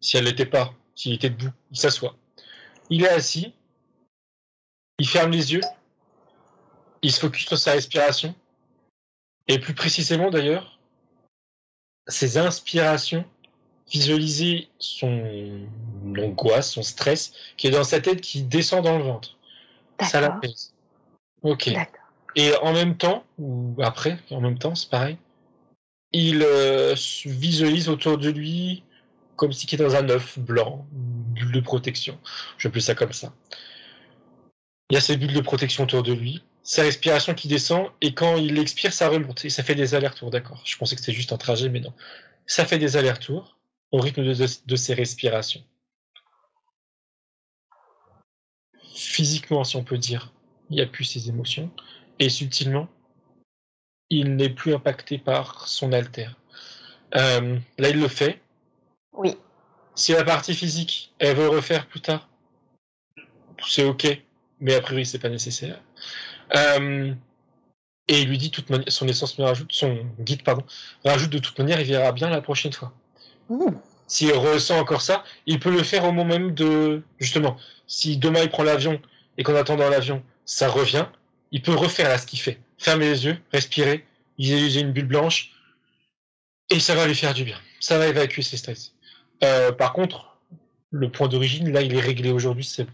[0.00, 2.14] Si elle n'était pas, s'il était debout, il s'assoit.
[2.90, 3.54] Il est assis,
[4.98, 5.62] il ferme les yeux,
[7.00, 8.34] il se focus sur sa respiration,
[9.48, 10.78] et plus précisément d'ailleurs,
[12.06, 13.24] ses inspirations
[13.90, 15.66] visualiser son
[16.18, 19.38] angoisse, son stress qui est dans sa tête qui descend dans le ventre.
[20.02, 20.74] Ça l'apaise.
[21.42, 21.70] Ok.
[22.36, 25.18] Et en même temps, ou après, en même temps, c'est pareil,
[26.12, 26.94] il euh,
[27.26, 28.84] visualise autour de lui
[29.36, 32.18] comme si était dans un œuf blanc, bulle de protection.
[32.58, 33.32] Je plus ça comme ça.
[34.90, 38.14] Il y a ces bulles de protection autour de lui, sa respiration qui descend, et
[38.14, 39.44] quand il expire, ça remonte.
[39.44, 40.62] Et ça fait des allers-retours, d'accord.
[40.64, 41.92] Je pensais que c'était juste un trajet, mais non.
[42.46, 43.58] Ça fait des allers-retours
[43.90, 45.62] au rythme de, ses respirations.
[48.94, 50.32] Physiquement, si on peut dire,
[50.70, 51.70] il n'y a plus ses émotions.
[52.18, 52.88] Et subtilement,
[54.10, 56.28] il n'est plus impacté par son alter.
[57.16, 58.40] Euh, là, il le fait.
[59.12, 59.36] Oui.
[59.94, 62.28] Si la partie physique, elle veut refaire plus tard,
[63.66, 64.06] c'est ok,
[64.60, 65.80] mais a priori, c'est pas nécessaire.
[66.56, 67.14] Euh,
[68.08, 70.64] et il lui dit toute son essence rajoute, son guide pardon,
[71.04, 72.92] rajoute de toute manière, il verra bien la prochaine fois.
[74.06, 77.02] S'il ressent encore ça, il peut le faire au moment même de.
[77.18, 79.00] Justement, si demain il prend l'avion
[79.38, 81.06] et qu'en attendant l'avion, ça revient,
[81.54, 82.58] il peut refaire là ce qu'il fait.
[82.78, 84.04] Fermer les yeux, respirer,
[84.38, 85.52] utiliser une bulle blanche,
[86.68, 87.56] et ça va lui faire du bien.
[87.78, 88.92] Ça va évacuer ses stress.
[89.44, 90.36] Euh, par contre,
[90.90, 92.64] le point d'origine, là, il est réglé aujourd'hui.
[92.64, 92.86] C'est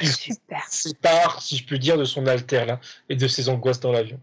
[0.00, 0.64] il Super.
[0.68, 4.20] sépare, si je peux dire, de son alter là et de ses angoisses dans l'avion.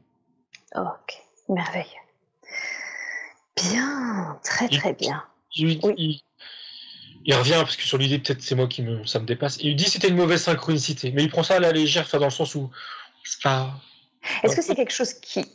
[0.73, 1.85] Ok, merveilleux.
[3.57, 5.21] Bien, très très bien.
[5.53, 6.21] il,
[7.27, 9.57] revient parce que sur l'idée, peut-être c'est moi qui me, ça me dépasse.
[9.61, 12.29] Il dit c'était une mauvaise synchronicité, mais il prend ça à la légère, dans le
[12.29, 12.69] sens où
[13.23, 15.45] Est-ce que c'est quelque chose qui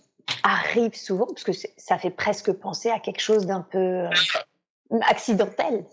[0.43, 1.27] arrive souvent?
[1.27, 4.11] Parce que ça fait presque penser à quelque chose d'un peu euh,
[5.09, 5.85] accidentel.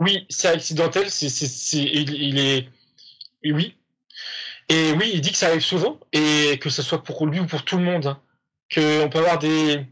[0.00, 1.10] Oui, c'est accidentel.
[1.10, 1.26] C'est,
[1.76, 2.68] il, est,
[3.44, 3.76] oui.
[4.68, 7.46] Et oui, il dit que ça arrive souvent et que ce soit pour lui ou
[7.46, 8.20] pour tout le monde, hein.
[8.72, 9.86] qu'on peut avoir des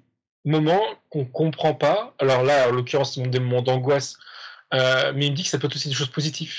[0.45, 2.15] moments qu'on comprend pas.
[2.19, 4.17] Alors là, en l'occurrence, c'est des moments d'angoisse,
[4.75, 6.55] euh, mais il me dit que ça peut être aussi des choses positives.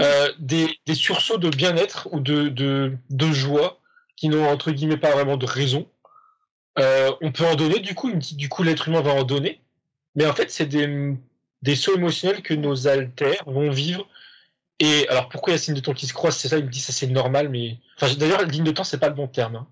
[0.00, 3.80] Euh, des, des, sursauts de bien-être ou de, de, de, joie
[4.16, 5.88] qui n'ont entre guillemets pas vraiment de raison.
[6.78, 9.60] Euh, on peut en donner, du coup, du coup, l'être humain va en donner.
[10.14, 11.16] Mais en fait, c'est des,
[11.62, 14.06] des sauts émotionnels que nos alters vont vivre.
[14.78, 16.66] Et alors, pourquoi il y a signe de temps qui se croisent C'est ça, il
[16.66, 17.78] me dit, ça c'est normal, mais.
[17.96, 19.56] Enfin, d'ailleurs, ligne de temps, c'est pas le bon terme.
[19.56, 19.66] Hein.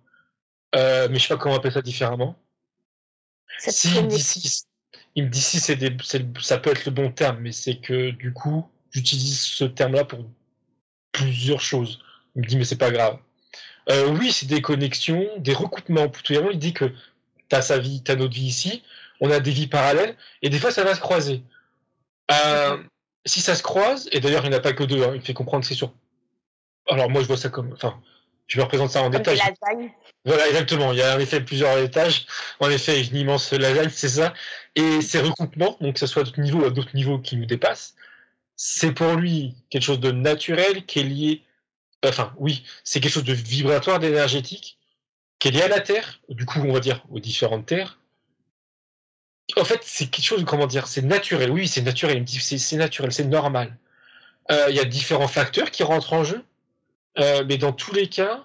[0.75, 2.37] Euh, mais je sais pas comment on appelle ça différemment.
[3.65, 4.67] Dit si,
[5.17, 5.79] il me dit si c'est
[6.41, 10.25] ça peut être le bon terme, mais c'est que du coup, j'utilise ce terme-là pour
[11.11, 12.01] plusieurs choses.
[12.35, 13.19] Il me dit, mais c'est pas grave.
[13.89, 16.09] Euh, oui, c'est des connexions, des recoupements.
[16.09, 16.85] Plutôt, il dit que
[17.49, 18.83] tu as sa vie, tu as notre vie ici,
[19.21, 21.43] on a des vies parallèles, et des fois, ça va se croiser.
[22.31, 22.77] Euh,
[23.25, 25.23] si ça se croise, et d'ailleurs, il n'y en a pas que deux, hein, il
[25.23, 25.93] fait comprendre que c'est sûr.
[26.89, 27.73] Alors, moi, je vois ça comme.
[27.73, 27.99] Enfin,
[28.49, 29.41] je me représente ça en détail.
[30.25, 30.93] Voilà, exactement.
[30.93, 32.27] Il y a en effet plusieurs étages.
[32.61, 34.35] En effet, une immense lasagne, c'est ça.
[34.77, 37.37] Et ces recoupements, donc que ce soit à d'autres niveaux ou à d'autres niveaux qui
[37.37, 37.97] nous dépassent,
[38.57, 41.43] c'est pour lui quelque chose de naturel qui est lié.
[42.05, 44.79] Enfin, oui, c'est quelque chose de vibratoire, d'énergétique,
[45.39, 47.99] qui est lié à la Terre, du coup, on va dire aux différentes terres.
[49.57, 51.51] En fait, c'est quelque chose, comment dire, c'est naturel.
[51.51, 52.25] Oui, c'est naturel.
[52.29, 53.77] C'est naturel, c'est normal.
[54.51, 56.45] Euh, il y a différents facteurs qui rentrent en jeu,
[57.19, 58.45] euh, mais dans tous les cas,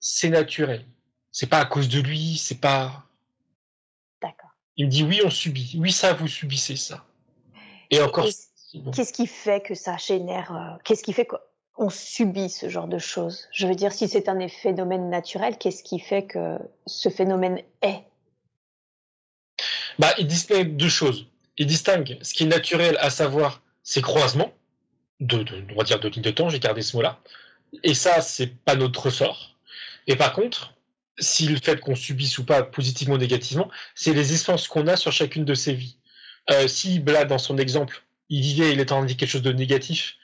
[0.00, 0.84] c'est naturel.
[1.32, 3.06] C'est pas à cause de lui, c'est pas.
[4.76, 5.76] Il me dit oui, on subit.
[5.78, 7.04] Oui, ça, vous subissez ça.
[7.90, 8.26] Et encore.
[8.92, 12.98] Qu'est-ce qui fait que ça génère euh, Qu'est-ce qui fait qu'on subit ce genre de
[12.98, 13.46] choses?
[13.52, 18.02] Je veux dire, si c'est un phénomène naturel, qu'est-ce qui fait que ce phénomène est?
[20.00, 21.28] Bah, il distingue deux choses.
[21.56, 24.52] Il distingue ce qui est naturel, à savoir ces croisements,
[25.20, 27.20] de, on va dire de lignes de temps, j'ai gardé ce mot-là.
[27.84, 29.56] Et ça, c'est pas notre ressort.
[30.08, 30.73] Et par contre,
[31.18, 34.96] si le fait qu'on subisse ou pas positivement ou négativement, c'est les essences qu'on a
[34.96, 35.98] sur chacune de ces vies.
[36.50, 40.16] Euh, si là, dans son exemple, il vivait, il était en quelque chose de négatif,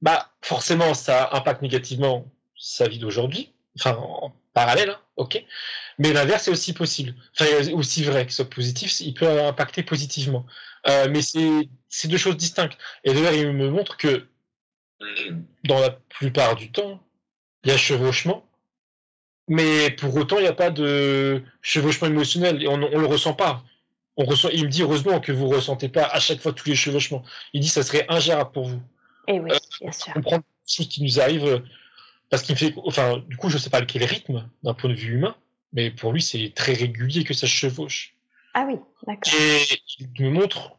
[0.00, 5.44] bah forcément, ça impacte négativement sa vie d'aujourd'hui, enfin en parallèle, hein, ok.
[5.98, 9.82] Mais l'inverse est aussi possible, enfin aussi vrai que ce soit positif, il peut impacter
[9.82, 10.46] positivement.
[10.88, 12.78] Euh, mais c'est deux choses distinctes.
[13.04, 14.28] Et d'ailleurs, il me montre que
[15.64, 17.02] dans la plupart du temps,
[17.64, 18.47] il y a chevauchement,
[19.48, 23.34] mais pour autant, il n'y a pas de chevauchement émotionnel et on ne le ressent
[23.34, 23.64] pas.
[24.16, 26.68] On ressent, il me dit heureusement que vous ne ressentez pas à chaque fois tous
[26.68, 27.24] les chevauchements.
[27.52, 28.82] Il dit que ça serait ingérable pour vous.
[29.26, 30.12] Et eh oui, euh, bien sûr.
[30.12, 31.62] Comprendre ce qui nous arrive,
[32.30, 34.94] parce qu'il fait, enfin, du coup, je ne sais pas quel rythme d'un point de
[34.94, 35.36] vue humain,
[35.72, 38.14] mais pour lui, c'est très régulier que ça chevauche.
[38.54, 38.76] Ah oui,
[39.06, 39.32] d'accord.
[39.40, 40.72] Et il me montre,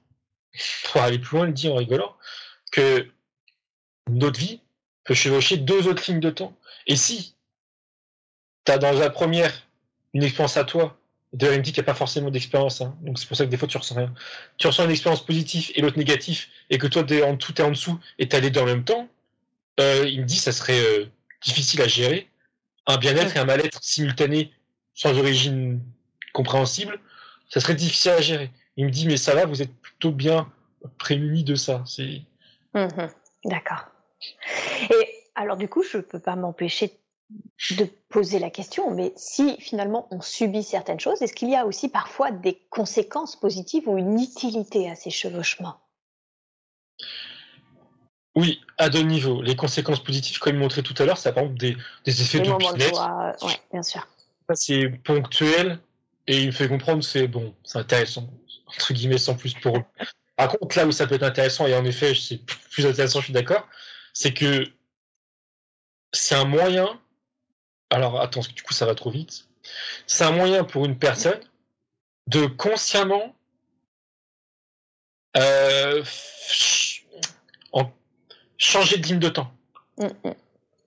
[0.85, 2.15] pour aller plus loin, il dit en rigolant,
[2.71, 3.07] que
[4.09, 4.61] notre vie
[5.05, 6.55] peut chevaucher deux autres lignes de temps.
[6.87, 7.35] Et si
[8.77, 9.51] dans la première
[10.13, 10.97] une expérience à toi,
[11.33, 13.45] d'ailleurs il me dit qu'il n'y a pas forcément d'expérience, hein, donc c'est pour ça
[13.45, 14.13] que des fois tu ressens rien.
[14.57, 17.71] Tu ressens une expérience positive et l'autre négative, et que toi en dessous, es en
[17.71, 19.07] dessous, et tu as les deux en même temps,
[19.79, 21.05] euh, il me dit que ça serait euh,
[21.41, 22.29] difficile à gérer.
[22.87, 24.51] Un bien-être et un mal-être simultané,
[24.95, 25.79] sans origine
[26.33, 26.99] compréhensible,
[27.49, 28.51] ça serait difficile à gérer.
[28.77, 30.51] Il me dit, mais ça va, vous êtes plutôt bien
[30.97, 31.83] prémunis de ça.
[32.73, 32.87] Mmh
[33.45, 33.85] D'accord.
[34.89, 36.93] Et alors du coup, je ne peux pas m'empêcher de
[38.09, 41.89] poser la question, mais si finalement on subit certaines choses, est-ce qu'il y a aussi
[41.89, 45.79] parfois des conséquences positives ou une utilité à ces chevauchements?
[48.35, 49.41] Oui, à deux niveaux.
[49.41, 51.75] Les conséquences positives, comme il montrait tout à l'heure, ça par exemple des,
[52.05, 52.99] des effets de business.
[53.41, 54.07] Oui, bien sûr.
[54.53, 55.79] c'est ponctuel
[56.27, 58.29] et il me fait comprendre c'est bon, c'est intéressant,
[58.67, 59.83] entre guillemets, sans plus pour eux.
[60.35, 62.39] Par contre, là où ça peut être intéressant, et en effet, c'est
[62.71, 63.67] plus intéressant, je suis d'accord,
[64.13, 64.63] c'est que
[66.13, 66.99] c'est un moyen.
[67.89, 69.47] Alors, attends, du coup, ça va trop vite.
[70.07, 71.39] C'est un moyen pour une personne
[72.27, 73.35] de consciemment
[75.37, 76.03] euh,
[78.59, 79.51] changer de ligne de temps.
[79.97, 80.33] Mm, mm.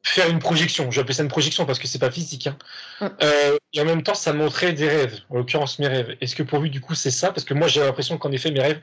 [0.04, 0.90] Faire une projection.
[0.90, 2.46] J'appelle ça une projection parce que c'est pas physique.
[2.46, 2.58] Hein.
[3.00, 3.06] Mm.
[3.22, 6.16] Euh, et en même temps, ça montrait des rêves, en l'occurrence mes rêves.
[6.20, 7.32] Est-ce que pour lui, du coup, c'est ça?
[7.32, 8.80] Parce que moi, j'ai l'impression qu'en effet, mes rêves,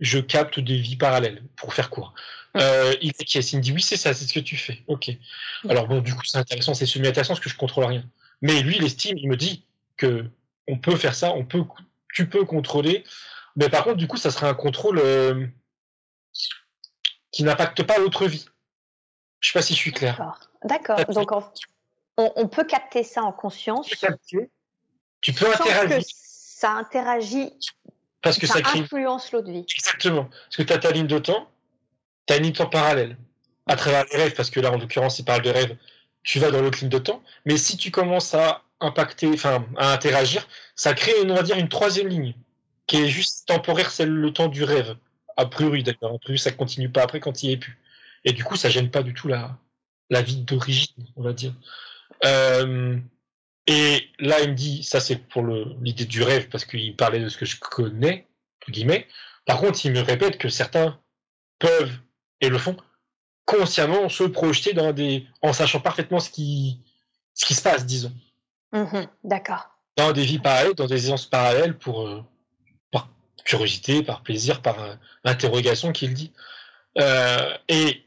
[0.00, 2.14] je capte des vies parallèles, pour faire court.
[2.56, 4.82] Euh, il il me dit oui, c'est ça, c'est ce que tu fais.
[4.86, 5.10] Ok.
[5.68, 8.04] Alors bon, du coup, c'est intéressant, c'est semi-intéressant parce que je contrôle rien.
[8.42, 9.66] Mais lui, il estime, il me dit
[9.96, 10.28] que
[10.68, 11.64] on peut faire ça, on peut,
[12.12, 13.04] tu peux contrôler.
[13.56, 15.46] Mais par contre, du coup, ça serait un contrôle euh,
[17.30, 18.44] qui n'impacte pas l'autre vie.
[19.40, 20.38] Je sais pas si je suis clair.
[20.64, 20.98] D'accord.
[21.06, 21.30] Donc,
[22.16, 23.88] on, peut capter ça en conscience.
[25.20, 25.98] Tu peux interagir.
[25.98, 27.52] Que ça interagit
[28.22, 29.66] parce que ça, influence l'autre vie.
[29.74, 30.24] Exactement.
[30.24, 31.50] Parce que tu as ta ligne de temps,
[32.26, 33.16] tu as une temps parallèle.
[33.66, 35.76] À travers les rêves, parce que là, en l'occurrence, il parle de rêves,
[36.24, 37.22] tu vas dans l'autre ligne de temps.
[37.44, 41.68] Mais si tu commences à impacter, enfin, à interagir, ça crée, on va dire, une
[41.68, 42.34] troisième ligne,
[42.86, 44.96] qui est juste temporaire, c'est le temps du rêve.
[45.36, 46.14] A priori, d'accord.
[46.14, 47.78] A priori, ça continue pas après quand il est plus.
[48.24, 49.56] Et du coup, ça gêne pas du tout la,
[50.10, 51.54] la vie d'origine, on va dire.
[52.24, 52.98] Euh,
[53.66, 55.44] et là, il me dit, ça c'est pour
[55.80, 58.26] l'idée du rêve, parce qu'il parlait de ce que je connais,
[58.60, 59.06] entre guillemets.
[59.46, 61.00] Par contre, il me répète que certains
[61.58, 61.98] peuvent,
[62.42, 62.76] et le font,
[63.46, 65.26] consciemment se projeter dans des.
[65.40, 66.80] en sachant parfaitement ce qui,
[67.32, 68.12] ce qui se passe, disons.
[68.72, 69.70] Mmh d'accord.
[69.96, 72.22] Dans des vies parallèles, dans des séances parallèles, pour, euh,
[72.90, 73.08] par
[73.44, 74.94] curiosité, par plaisir, par euh,
[75.24, 76.32] interrogation, qu'il dit.
[76.98, 78.04] Euh, et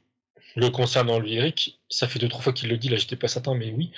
[0.55, 3.27] le concernant le lyrique, ça fait deux, trois fois qu'il le dit, là j'étais pas
[3.27, 3.91] certain, mais oui.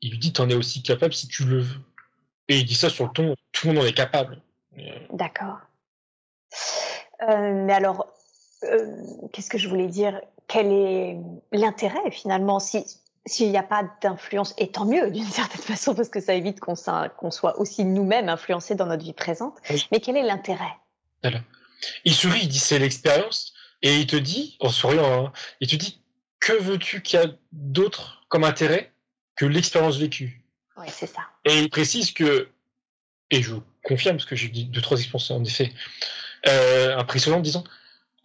[0.00, 1.80] Il lui dit t'en es aussi capable si tu le veux.
[2.46, 4.40] Et il dit ça sur le ton, tout le monde en est capable.
[5.12, 5.58] D'accord.
[7.28, 8.06] Mais alors,
[8.64, 9.02] euh,
[9.32, 10.20] qu'est-ce que je voulais dire?
[10.46, 11.18] Quel est
[11.52, 12.58] l'intérêt finalement?
[12.58, 12.84] Si
[13.28, 16.60] s'il n'y a pas d'influence, et tant mieux d'une certaine façon, parce que ça évite
[16.60, 19.54] qu'on soit aussi nous-mêmes influencés dans notre vie présente.
[19.92, 20.76] Mais quel est l'intérêt?
[22.04, 23.52] Il sourit, il dit c'est l'expérience,
[23.82, 26.00] Et il te dit, en souriant, hein, il te dit
[26.40, 28.92] que veux-tu qu'il y a d'autre comme intérêt
[29.36, 30.42] que l'expérience vécue?
[30.76, 31.22] Oui, c'est ça.
[31.44, 32.48] Et il précise que,
[33.30, 33.54] et je
[33.84, 35.72] confirme parce que j'ai dit deux, trois expériences en effet
[36.46, 37.64] euh, impressionnantes, disons,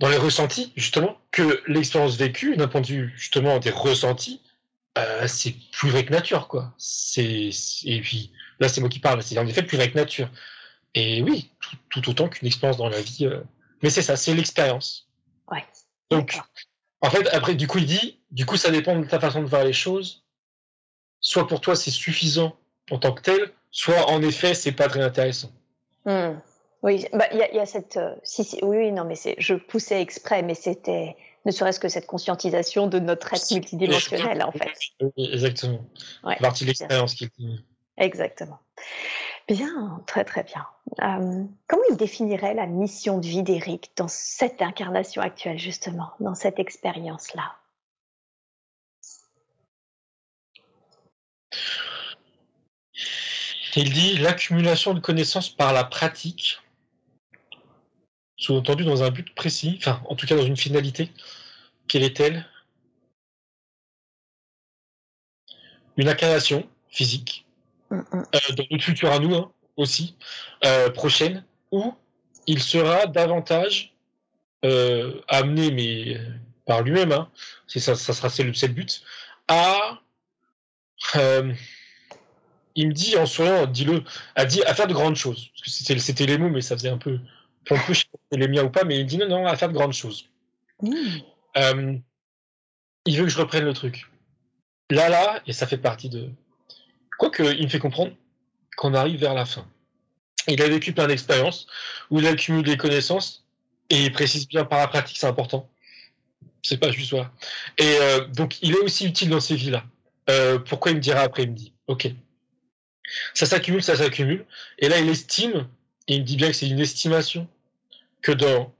[0.03, 4.41] dans les ressentis, justement, que l'expérience vécue, d'un point de vue justement des ressentis,
[4.97, 6.73] euh, c'est plus vrai que nature, quoi.
[6.77, 7.51] C'est
[7.85, 10.29] et puis là, c'est moi qui parle, c'est en effet plus vrai que nature.
[10.93, 11.51] Et oui,
[11.89, 13.27] tout, autant qu'une expérience dans la vie.
[13.27, 13.39] Euh,
[13.81, 15.07] mais c'est ça, c'est l'expérience.
[15.49, 15.65] Ouais.
[16.11, 16.37] Donc,
[16.99, 19.47] en fait, après, du coup, il dit, du coup, ça dépend de ta façon de
[19.47, 20.25] voir les choses.
[21.21, 22.57] Soit pour toi, c'est suffisant
[22.91, 25.53] en tant que tel, soit en effet, c'est pas très intéressant.
[26.03, 26.33] Hmm.
[26.83, 27.97] Oui, bah, il y, a cette.
[27.97, 29.35] Euh, si, si, oui, oui, non, mais c'est.
[29.37, 31.15] Je poussais exprès, mais c'était
[31.45, 34.73] ne serait-ce que cette conscientisation de notre être multidimensionnel, en fait.
[35.17, 35.85] Exactement.
[36.23, 37.29] Ouais, partie de l'expérience qui
[37.97, 38.59] Exactement.
[39.47, 40.65] Bien, très très bien.
[41.01, 46.33] Euh, comment il définirait la mission de vie d'Éric dans cette incarnation actuelle, justement, dans
[46.33, 47.55] cette expérience-là?
[53.75, 56.59] Il dit l'accumulation de connaissances par la pratique,
[58.43, 61.11] sous-entendu dans un but précis, enfin en tout cas dans une finalité.
[61.87, 62.45] Quelle est-elle?
[65.97, 67.43] Une incarnation physique
[67.93, 68.25] Mm, mm.
[68.35, 70.15] Euh, dans notre futur à nous hein, aussi,
[70.65, 71.93] euh, prochaine, où
[72.47, 73.93] il sera davantage
[74.65, 76.17] euh, amené, mais
[76.65, 77.29] par lui-même, hein,
[77.67, 79.03] c'est ça, ça sera c'est le, le, but,
[79.47, 79.99] à
[82.75, 84.03] il me dit en souriant, dis-le,
[84.35, 85.51] à, à faire de grandes choses.
[85.65, 87.19] C'était les mots, mais ça faisait un peu
[87.65, 89.55] pompeux, je sais pas si les miens ou pas, mais il dit non, non, à
[89.55, 90.29] faire de grandes choses.
[90.81, 91.99] Mm.
[93.05, 94.09] il veut que je reprenne le truc.
[94.89, 96.29] Là, là, et ça fait partie de,
[97.17, 98.13] Quoique, il me fait comprendre
[98.75, 99.67] qu'on arrive vers la fin.
[100.47, 101.67] Il a vécu plein d'expériences
[102.09, 103.45] où il a accumulé des connaissances
[103.89, 105.69] et il précise bien par la pratique, c'est important.
[106.63, 107.31] C'est pas juste voilà.
[107.77, 109.83] Et euh, donc, il est aussi utile dans ces vies-là.
[110.29, 112.09] Euh, pourquoi il me dira après Il me dit, ok,
[113.33, 114.45] ça s'accumule, ça s'accumule.
[114.79, 115.67] Et là, il estime,
[116.07, 117.47] et il me dit bien que c'est une estimation,
[118.23, 118.73] que dans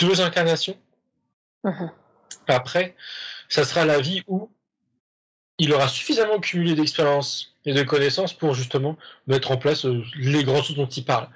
[0.00, 0.76] deux incarnations,
[1.62, 1.86] mmh
[2.48, 2.96] après,
[3.48, 4.50] ça sera la vie où
[5.58, 8.96] il aura suffisamment cumulé d'expérience et de connaissances pour justement
[9.28, 11.28] mettre en place euh, les grands choses dont il parle.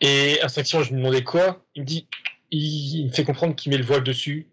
[0.00, 1.64] Et instinctivement, je lui demandais quoi?
[1.74, 2.08] Il me dit,
[2.50, 4.48] il, me fait comprendre qu'il met le voile dessus.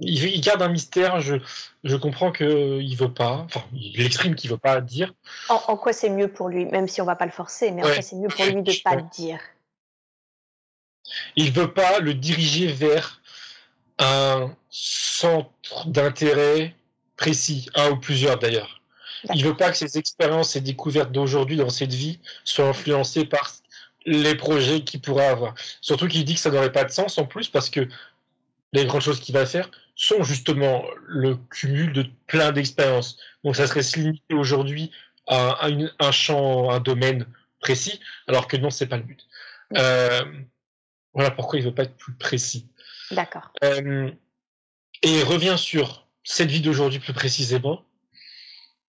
[0.00, 1.20] Il, garde un mystère.
[1.20, 1.36] Je,
[1.84, 3.44] je comprends que il veut pas.
[3.44, 5.12] Enfin, il exprime qu'il veut pas dire.
[5.48, 7.86] En, quoi c'est mieux pour lui, même si on va pas le forcer, mais en
[7.86, 9.40] quoi c'est mieux pour lui de pas le dire?
[11.36, 13.20] Il veut pas le diriger vers
[13.98, 16.74] un centre d'intérêt
[17.16, 18.80] précis, un ou plusieurs d'ailleurs.
[19.34, 23.50] Il veut pas que ses expériences et découvertes d'aujourd'hui dans cette vie soient influencées par
[24.04, 25.54] les projets qu'il pourrait avoir.
[25.80, 27.88] Surtout qu'il dit que ça n'aurait pas de sens en plus parce que
[28.72, 33.16] les grandes choses qu'il va faire sont justement le cumul de plein d'expériences.
[33.42, 34.92] Donc ça serait se limiter aujourd'hui
[35.26, 35.66] à,
[35.98, 37.26] un champ, un domaine
[37.60, 39.26] précis, alors que non, c'est pas le but.
[39.76, 40.22] Euh,
[41.16, 42.68] voilà pourquoi il veut pas être plus précis.
[43.10, 43.50] D'accord.
[43.64, 44.10] Euh,
[45.02, 47.84] et revient sur cette vie d'aujourd'hui plus précisément.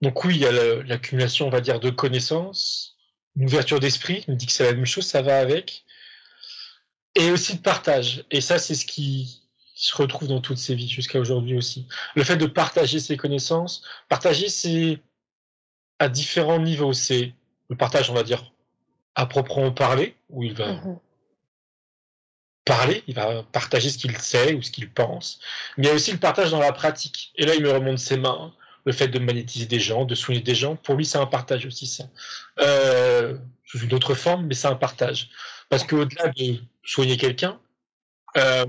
[0.01, 0.51] Donc oui, il y a
[0.83, 2.97] l'accumulation, on va dire, de connaissances,
[3.35, 5.85] une ouverture d'esprit, il me dit que c'est la même chose, ça va avec,
[7.13, 8.25] et aussi de partage.
[8.31, 9.43] Et ça, c'est ce qui
[9.75, 11.87] se retrouve dans toutes ces vies jusqu'à aujourd'hui aussi.
[12.15, 14.99] Le fait de partager ses connaissances, partager, c'est
[15.99, 16.93] à différents niveaux.
[16.93, 17.33] C'est
[17.69, 18.51] le partage, on va dire,
[19.13, 20.99] à proprement parler, où il va mmh
[22.65, 25.39] parler, il va partager ce qu'il sait ou ce qu'il pense,
[25.77, 27.31] mais il y a aussi le partage dans la pratique.
[27.35, 28.53] Et là, il me remonte ses mains,
[28.85, 31.65] le fait de magnétiser des gens, de soigner des gens, pour lui, c'est un partage
[31.65, 32.05] aussi, ça.
[32.59, 35.29] Euh, sous une autre forme, mais c'est un partage.
[35.69, 37.59] Parce qu'au-delà de soigner quelqu'un,
[38.37, 38.65] euh,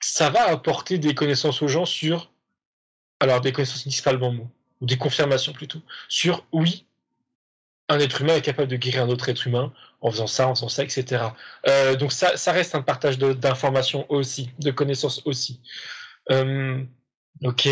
[0.00, 2.30] ça va apporter des connaissances aux gens sur,
[3.18, 4.50] alors des connaissances principalement mots,
[4.80, 6.86] ou des confirmations plutôt, sur oui,
[7.90, 10.54] un être humain est capable de guérir un autre être humain en faisant ça, en
[10.54, 11.24] faisant ça, etc.
[11.66, 15.60] Euh, donc ça, ça reste un partage d'informations aussi, de connaissances aussi.
[16.30, 16.82] Euh,
[17.42, 17.68] ok.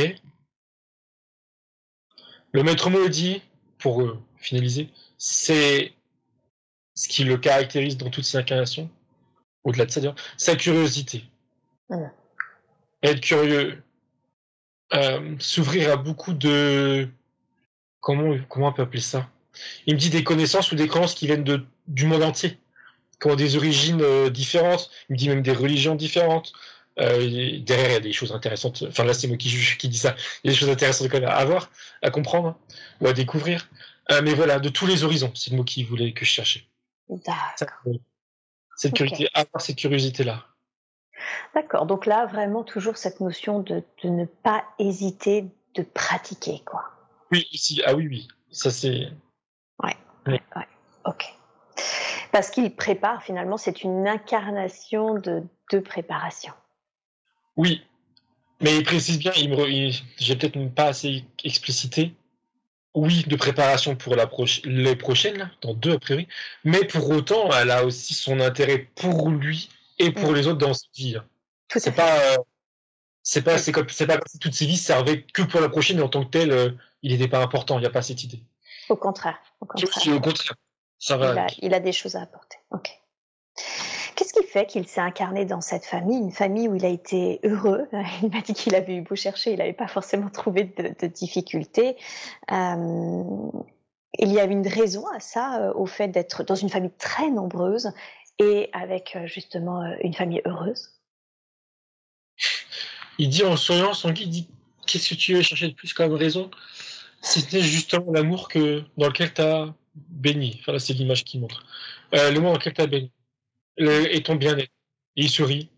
[2.53, 3.43] Le maître mot dit,
[3.79, 5.93] pour euh, finaliser, c'est
[6.95, 8.91] ce qui le caractérise dans toutes ses incarnations,
[9.63, 10.01] au-delà de ça,
[10.37, 11.25] sa curiosité.
[13.05, 13.85] Être curieux,
[15.39, 17.09] s'ouvrir à beaucoup de...
[18.01, 19.29] Comment, comment on peut appeler ça?
[19.87, 22.59] Il me dit des connaissances ou des croyances qui viennent de, du monde entier,
[23.21, 24.91] qui ont des origines euh, différentes.
[25.09, 26.53] Il me dit même des religions différentes.
[27.01, 28.85] Euh, derrière, il y a des choses intéressantes.
[28.89, 30.17] Enfin, là, c'est moi qui juge, qui dis ça.
[30.43, 31.71] Il y a des choses intéressantes à voir,
[32.03, 32.59] à comprendre
[33.01, 33.69] ou à découvrir.
[34.11, 36.65] Euh, mais voilà, de tous les horizons, c'est le mot voulait que je cherchais.
[37.09, 37.95] D'accord.
[38.77, 40.45] Cette curiosité, avoir cette curiosité-là.
[41.55, 41.87] D'accord.
[41.87, 46.85] Donc là, vraiment, toujours cette notion de, de, ne pas hésiter de pratiquer, quoi.
[47.31, 47.83] Oui, ici.
[47.85, 48.29] Ah oui, oui.
[48.51, 49.09] Ça, c'est.
[49.83, 49.97] Ouais.
[50.27, 50.41] ouais.
[51.05, 51.25] Ok.
[52.33, 55.43] Parce qu'il prépare, finalement, c'est une incarnation de,
[55.73, 56.53] de préparation.
[57.57, 57.83] Oui.
[58.61, 62.15] Mais il précise bien, il me, j'ai peut-être pas assez explicité.
[62.95, 64.29] Oui, de préparation pour la
[64.65, 66.27] les prochaines, dans deux a priori.
[66.65, 69.69] Mais pour autant, elle a aussi son intérêt pour lui
[69.99, 70.35] et pour mm.
[70.35, 71.17] les autres dans sa vie.
[71.69, 72.37] C'est pas, euh,
[73.23, 75.99] c'est pas, c'est comme, c'est pas si toutes ses vies servaient que pour la prochaine
[75.99, 76.71] et en tant que tel, euh,
[77.03, 77.79] il n'était pas important.
[77.79, 78.43] Il n'y a pas cette idée.
[78.89, 79.39] Au contraire.
[79.61, 80.17] Au contraire.
[80.17, 80.55] Au contraire.
[80.99, 81.33] Ça va.
[81.33, 82.59] Il a, il a, des choses à apporter.
[82.71, 82.91] Ok.
[84.17, 87.39] Qu'est-ce qui fait qu'il s'est incarné dans cette famille, une famille où il a été
[87.45, 87.87] heureux
[88.23, 91.07] Il m'a dit qu'il avait eu beau chercher, il n'avait pas forcément trouvé de, de
[91.07, 91.97] difficultés.
[92.51, 93.23] Euh,
[94.19, 97.31] il y a une raison à ça, euh, au fait d'être dans une famille très
[97.31, 97.93] nombreuse
[98.41, 100.95] et avec euh, justement une famille heureuse?
[103.19, 104.49] Il dit en souriant, son guide dit
[104.87, 106.51] Qu'est-ce que tu veux chercher de plus comme raison?
[107.21, 110.57] C'était justement l'amour que, dans lequel tu as béni.
[110.61, 111.65] Enfin, là, c'est l'image qui montre.
[112.15, 113.13] Euh, le mot dans lequel tu as béni.
[113.77, 114.73] Le, et ton bien-être.
[115.17, 115.71] il sourit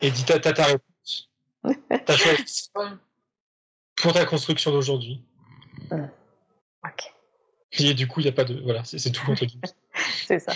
[0.00, 1.30] et dit T'as ta réponse.
[2.06, 2.98] T'as choisi ça
[3.96, 5.22] pour ta construction d'aujourd'hui.
[5.90, 7.12] Ok.
[7.78, 8.60] Et du coup, il n'y a pas de.
[8.60, 9.44] Voilà, c'est tout contre
[10.26, 10.52] c'est ça.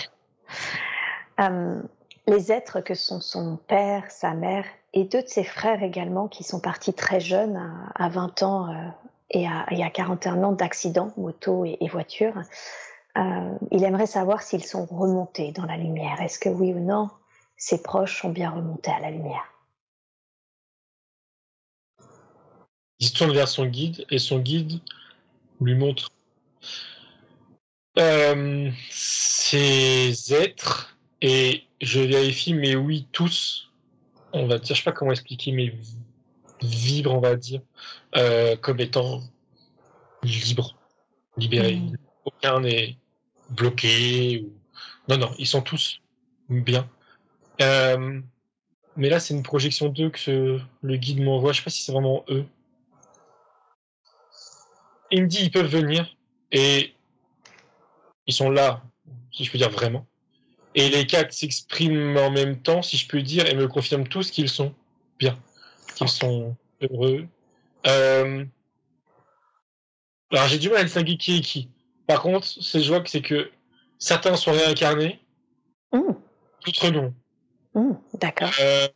[1.39, 1.81] Euh,
[2.27, 6.43] les êtres que sont son père, sa mère et deux de ses frères également qui
[6.43, 7.59] sont partis très jeunes,
[7.95, 8.87] à, 20 ans euh,
[9.31, 12.33] et, à, et, à, 41 ans d'accidents, moto et, voiture,
[13.17, 16.21] euh, il aimerait savoir s'ils sont remontés dans la lumière.
[16.21, 17.09] Est-ce que oui ou non,
[17.57, 19.45] ses proches sont bien remontés à la lumière?
[22.99, 24.79] Il se tourne vers son guide et son guide
[25.59, 26.09] lui montre
[27.97, 33.71] euh, ces êtres et je vérifie, mais oui, tous,
[34.33, 35.73] on va dire, je sais pas comment expliquer, mais
[36.61, 37.61] vibrent, on va dire,
[38.15, 39.21] euh, comme étant
[40.23, 40.77] libres,
[41.37, 41.77] libérés.
[41.77, 41.97] Mmh.
[42.25, 42.97] Aucun n'est
[43.49, 44.43] bloqué.
[44.45, 44.53] Ou...
[45.09, 46.01] Non, non, ils sont tous
[46.49, 46.89] bien.
[47.61, 48.21] Euh,
[48.95, 51.53] mais là, c'est une projection d'eux que le guide m'envoie.
[51.53, 52.45] Je sais pas si c'est vraiment eux.
[55.11, 56.15] Il me dit ils peuvent venir
[56.51, 56.93] et
[58.27, 58.81] ils sont là,
[59.31, 60.07] si je peux dire vraiment.
[60.73, 64.31] Et les quatre s'expriment en même temps, si je peux dire, et me confirment tous
[64.31, 64.73] qu'ils sont
[65.19, 65.37] bien,
[65.95, 67.27] qu'ils sont heureux.
[67.87, 68.45] Euh...
[70.31, 71.69] Alors j'ai du mal à distinguer qui est qui.
[72.07, 73.51] Par contre, ce que je vois, c'est que
[73.99, 75.19] certains sont réincarnés,
[75.93, 75.99] mmh.
[76.65, 77.13] d'autres non.
[77.73, 78.51] Mmh, D'accord.
[78.59, 78.87] Euh...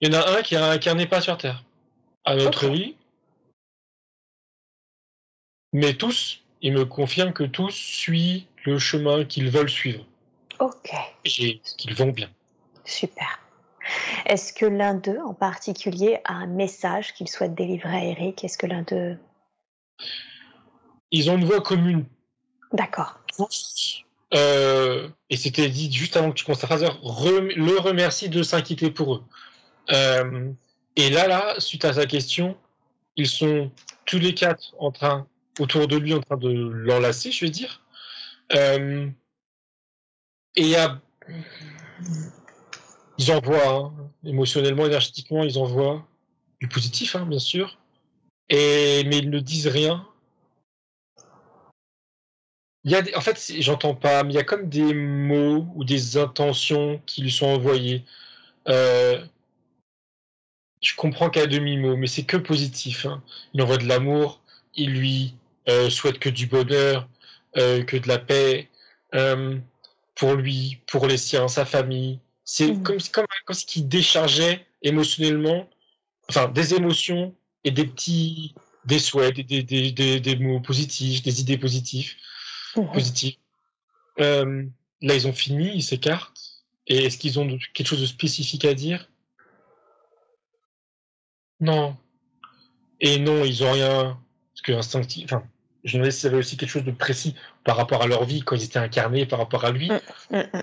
[0.00, 1.64] Il y en a un qui est réincarné pas sur Terre,
[2.24, 2.74] à notre okay.
[2.74, 2.96] vie.
[5.72, 10.04] Mais tous, il me confirme que tous suivent le chemin qu'ils veulent suivre.
[10.60, 10.90] Ok.
[11.24, 12.30] Et qu'ils vont bien.
[12.84, 13.40] Super.
[14.26, 18.44] Est-ce que l'un d'eux en particulier a un message qu'il souhaite délivrer à Eric?
[18.44, 19.16] Est-ce que l'un d'eux...
[21.10, 22.04] Ils ont une voix commune.
[22.72, 23.18] D'accord.
[24.34, 28.90] Euh, et c'était dit juste avant que tu commences ta phrase, le remercie de s'inquiéter
[28.90, 29.22] pour eux.
[29.90, 30.52] Euh,
[30.96, 32.56] et là, là, suite à sa question,
[33.16, 33.70] ils sont
[34.04, 35.26] tous les quatre en train,
[35.58, 37.82] autour de lui, en train de l'enlacer, je vais dire.
[38.54, 39.08] Euh,
[40.56, 41.00] et il y a.
[43.18, 46.06] Ils envoient, hein, émotionnellement, énergétiquement, ils envoient
[46.60, 47.78] du positif, hein, bien sûr.
[48.48, 50.06] Et, mais ils ne disent rien.
[52.84, 55.84] Il y a en fait, j'entends pas, mais il y a comme des mots ou
[55.84, 58.04] des intentions qui lui sont envoyés.
[58.68, 59.24] Euh,
[60.80, 63.06] je comprends qu'à demi-mot, mais c'est que positif.
[63.06, 63.22] Hein.
[63.52, 64.40] Il envoie de l'amour,
[64.74, 65.34] il lui
[65.68, 67.08] euh, souhaite que du bonheur,
[67.56, 68.68] euh, que de la paix.
[69.14, 69.58] Euh,
[70.14, 72.20] pour lui, pour les siens, sa famille.
[72.50, 72.82] C'est mmh.
[72.82, 75.68] comme, comme, comme ce qui déchargeait émotionnellement,
[76.30, 78.54] enfin, des émotions et des petits,
[78.86, 82.14] des souhaits, des, des, des, des mots positifs, des idées positives.
[82.74, 82.90] Mmh.
[82.90, 83.36] positives.
[84.20, 84.64] Euh,
[85.02, 86.64] là, ils ont fini, ils s'écartent.
[86.86, 89.10] Et est-ce qu'ils ont quelque chose de spécifique à dire?
[91.60, 91.98] Non.
[93.02, 94.18] Et non, ils ont rien.
[94.54, 95.44] Parce que instinctif, enfin,
[95.84, 98.24] je me demandais s'il y avait aussi quelque chose de précis par rapport à leur
[98.24, 99.90] vie quand ils étaient incarnés, par rapport à lui.
[99.90, 100.00] Mm,
[100.30, 100.62] mm, mm.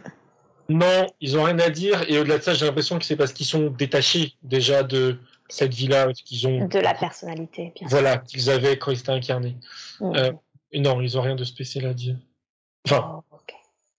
[0.69, 2.03] Non, ils ont rien à dire.
[2.09, 5.73] Et au-delà de ça, j'ai l'impression que c'est parce qu'ils sont détachés déjà de cette
[5.73, 6.67] vie-là, qu'ils ont.
[6.67, 9.57] De la personnalité, bien Voilà, qu'ils avaient quand ils étaient incarnés.
[10.01, 10.31] Euh,
[10.73, 12.17] non, ils ont rien de spécial à dire.
[12.87, 13.37] Enfin, oh,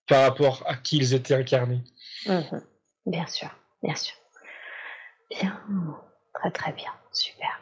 [0.07, 1.83] par rapport à qui ils étaient incarnés.
[2.27, 2.63] Mm-hmm.
[3.07, 3.49] Bien sûr,
[3.83, 4.15] bien sûr.
[5.31, 5.61] Bien,
[6.35, 7.61] très très bien, super.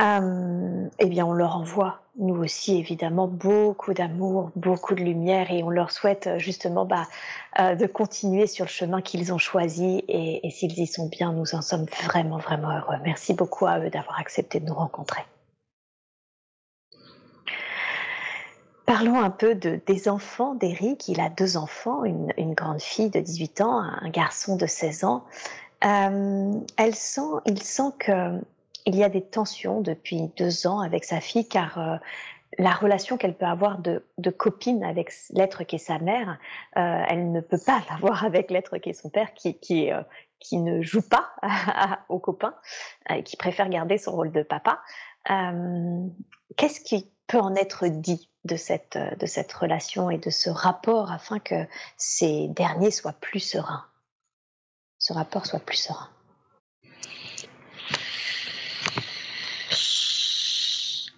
[0.00, 5.64] Euh, eh bien, on leur envoie, nous aussi, évidemment, beaucoup d'amour, beaucoup de lumière et
[5.64, 7.02] on leur souhaite euh, justement bah,
[7.58, 11.56] euh, de continuer sur le chemin qu'ils ont choisi et, s'ils y sont bien, nous
[11.56, 12.94] en sommes vraiment, vraiment heureux.
[13.04, 15.22] Merci beaucoup à eux d'avoir accepté de nous rencontrer.
[18.86, 21.08] Parlons un peu de, des enfants d'Eric.
[21.08, 25.24] Il a deux enfants, une, grande fille de 18 ans, un garçon de 16 ans.
[25.80, 28.40] Elle sent, il sent que
[28.88, 31.96] il y a des tensions depuis deux ans avec sa fille car euh,
[32.58, 36.38] la relation qu'elle peut avoir de, copine avec l'être qui est sa mère,
[36.78, 40.02] euh, elle ne peut pas l'avoir avec l'être qui est son père, qui, qui, euh,
[40.52, 41.28] ne joue pas
[42.08, 42.54] aux copains,
[43.26, 44.80] qui préfère garder son rôle de papa.
[46.56, 51.12] Qu'est-ce qui peut en être dit de cette, de cette relation et de ce rapport
[51.12, 51.66] afin que
[51.98, 53.84] ces derniers soient plus sereins,
[54.98, 56.08] ce rapport soit plus serein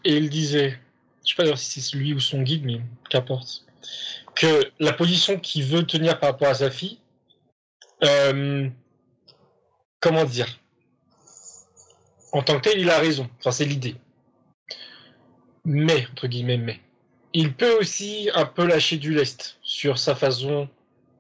[0.04, 0.78] Et il disait,
[1.24, 3.64] je sais pas si c'est lui ou son guide, mais qu'importe,
[4.34, 6.98] que la position qu'il veut tenir par rapport à sa fille,
[8.04, 8.68] euh,
[10.00, 10.46] comment dire,
[12.32, 13.28] en tant que tel, il a raison.
[13.38, 13.96] Enfin, c'est l'idée.
[15.64, 16.80] Mais, entre guillemets, mais,
[17.32, 20.68] il peut aussi un peu lâcher du lest sur sa façon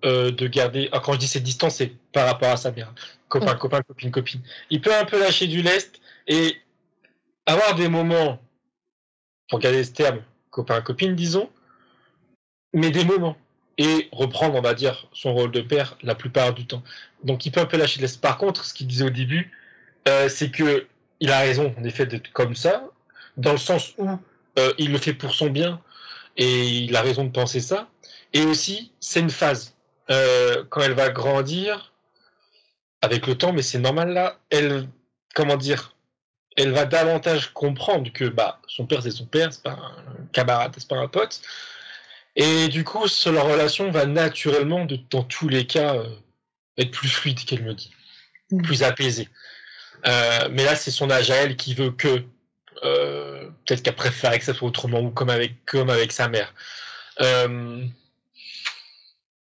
[0.04, 0.88] euh, de garder.
[0.92, 2.94] Alors, quand je dis cette distance, c'est par rapport à sa mère.
[3.28, 4.40] Copain, copain, copine, copine.
[4.70, 6.56] Il peut un peu lâcher du lest et
[7.46, 8.40] avoir des moments
[9.48, 11.50] pour garder ce terme copain-copine, disons,
[12.72, 13.36] mais des moments.
[13.78, 16.82] Et reprendre, on va dire, son rôle de père la plupart du temps.
[17.24, 18.16] Donc il peut un peu lâcher laisse.
[18.16, 19.50] Par contre, ce qu'il disait au début,
[20.06, 20.86] euh, c'est que
[21.20, 22.84] il a raison, en effet, d'être comme ça,
[23.36, 24.08] dans le sens où
[24.58, 25.80] euh, il le fait pour son bien,
[26.36, 27.88] et il a raison de penser ça.
[28.32, 29.74] Et aussi, c'est une phase.
[30.10, 31.92] Euh, quand elle va grandir,
[33.02, 34.88] avec le temps, mais c'est normal là, elle,
[35.34, 35.94] comment dire,
[36.56, 40.72] elle va davantage comprendre que bah, son père c'est son père, c'est pas un camarade,
[40.76, 41.40] c'est pas un pote.
[42.36, 46.08] Et du coup, leur relation va naturellement, de, dans tous les cas, euh,
[46.78, 47.90] être plus fluide, qu'elle me dit,
[48.50, 48.62] mmh.
[48.62, 49.28] plus apaisée.
[50.06, 52.24] Euh, mais là, c'est son âge à elle qui veut que
[52.84, 56.54] euh, peut-être qu'elle préfère que ça soit autrement ou comme avec comme avec sa mère.
[57.20, 57.84] Euh,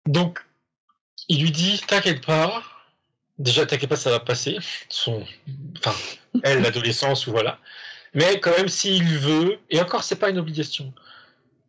[0.05, 0.39] donc,
[1.29, 2.61] il lui dit t'inquiète pas,
[3.39, 4.57] déjà t'inquiète pas, ça va passer.
[4.89, 5.25] Son,
[5.77, 5.95] enfin,
[6.43, 7.59] elle, l'adolescence, ou voilà.
[8.13, 10.93] Mais quand même, s'il veut, et encore, c'est pas une obligation.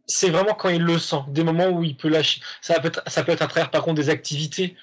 [0.06, 2.40] C'est vraiment quand il le sent, des moments où il peut lâcher.
[2.60, 4.76] Ça peut être, ça peut être à travers, par contre, des activités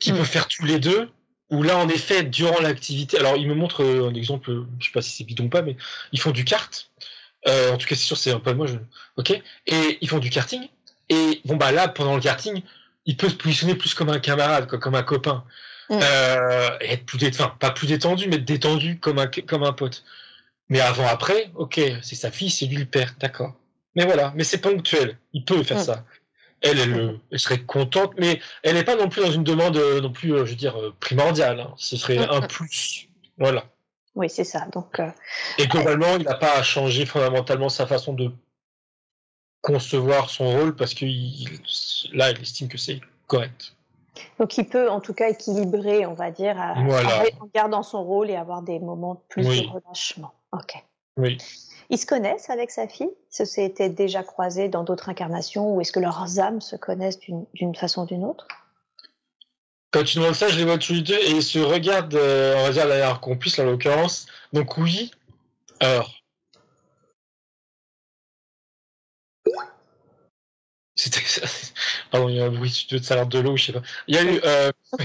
[0.00, 0.16] qu'ils mmh.
[0.16, 1.10] peuvent faire tous les deux,
[1.50, 5.02] où là, en effet, durant l'activité, alors il me montre un exemple, je sais pas
[5.02, 5.76] si c'est bidon ou pas, mais
[6.12, 6.90] ils font du kart.
[7.46, 8.76] Euh, en tout cas, c'est sûr, c'est un peu moi, je...
[9.16, 9.30] ok.
[9.66, 10.68] Et ils font du karting.
[11.08, 12.62] Et bon, bah là, pendant le karting,
[13.06, 15.44] il peut se positionner plus comme un camarade, quoi, comme un copain.
[15.90, 20.04] Euh, être plus détendu, enfin, pas plus détendu, mais détendu comme un, comme un pote.
[20.68, 23.54] Mais avant, après, ok, c'est sa fille, c'est lui le père, d'accord.
[23.94, 26.04] Mais voilà, mais c'est ponctuel, il peut faire ça.
[26.60, 30.00] Elle, elle, elle, serait contente, mais elle n'est pas non plus dans une demande euh,
[30.00, 31.60] non plus, euh, je veux dire, primordiale.
[31.60, 31.74] Hein.
[31.76, 33.08] Ce serait un plus.
[33.38, 33.64] Voilà.
[34.16, 34.66] Oui, c'est ça.
[34.72, 35.08] Donc, euh...
[35.58, 38.32] Et globalement, il n'a pas à changer fondamentalement sa façon de
[39.60, 41.48] concevoir son rôle parce que il,
[42.12, 43.74] là, il estime que c'est correct.
[44.38, 47.24] Donc, il peut en tout cas équilibrer, on va dire, voilà.
[47.40, 49.62] en gardant son rôle et avoir des moments de plus oui.
[49.62, 50.32] de relâchement.
[50.52, 50.74] Ok.
[51.16, 51.38] Oui.
[51.90, 53.08] Ils se connaissent avec sa fille?
[53.08, 57.18] Ils se s'étaient déjà croisés dans d'autres incarnations ou est-ce que leurs âmes se connaissent
[57.18, 58.46] d'une façon ou d'une autre?
[59.90, 62.56] Quand tu demandes ça, je les vois tous les deux et ils se regardent, euh,
[62.58, 64.26] on va dire, qu'on puisse, en l'occurrence.
[64.52, 65.10] Donc, oui.
[65.80, 66.17] Alors.
[70.98, 71.20] C'était
[72.10, 73.82] Pardon, il y a un bruit de salaire de l'eau, je sais pas.
[74.08, 74.72] Il y a eu, euh...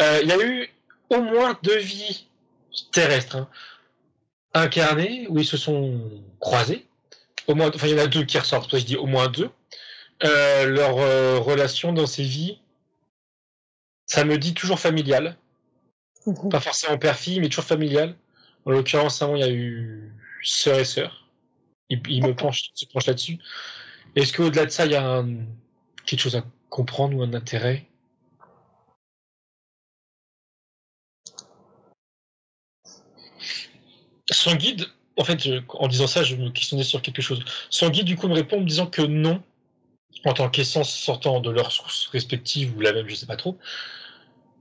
[0.00, 0.70] euh, il y a eu
[1.10, 2.26] au moins deux vies
[2.90, 3.48] terrestres hein,
[4.54, 6.10] incarnées où ils se sont
[6.40, 6.86] croisés.
[7.46, 8.78] Au moins, enfin, il y en a deux qui ressortent.
[8.78, 9.50] Je dis au moins deux.
[10.24, 10.94] Euh, leur
[11.44, 12.58] relation dans ces vies,
[14.06, 15.36] ça me dit toujours familial.
[16.24, 16.48] Mmh.
[16.48, 18.16] Pas forcément père-fille, mais toujours familial.
[18.64, 20.10] En l'occurrence, avant, il y a eu
[20.42, 21.28] sœur et sœur.
[21.90, 23.38] Il, il me penche, se penche là-dessus.
[24.16, 25.28] Est-ce qu'au-delà de ça, il y a un,
[26.06, 27.86] quelque chose à comprendre ou un intérêt?
[34.30, 34.86] Son guide,
[35.16, 35.38] en fait,
[35.68, 37.44] en disant ça, je me questionnais sur quelque chose.
[37.70, 39.42] Son guide, du coup, me répond en me disant que non,
[40.24, 43.58] en tant qu'essence sortant de leurs sources respectives, ou la même, je sais pas trop,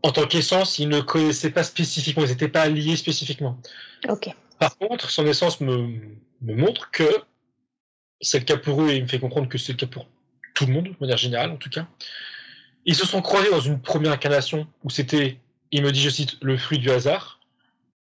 [0.01, 3.57] en tant qu'essence, ils ne connaissaient pas spécifiquement, ils n'étaient pas liés spécifiquement.
[4.09, 4.29] Ok.
[4.59, 7.07] Par contre, son essence me, me montre que
[8.21, 10.07] c'est le cas pour eux et il me fait comprendre que c'est le cas pour
[10.53, 11.87] tout le monde, de manière générale en tout cas.
[12.85, 15.37] Ils se sont croisés dans une première incarnation où c'était,
[15.71, 17.39] il me dit, je cite, le fruit du hasard.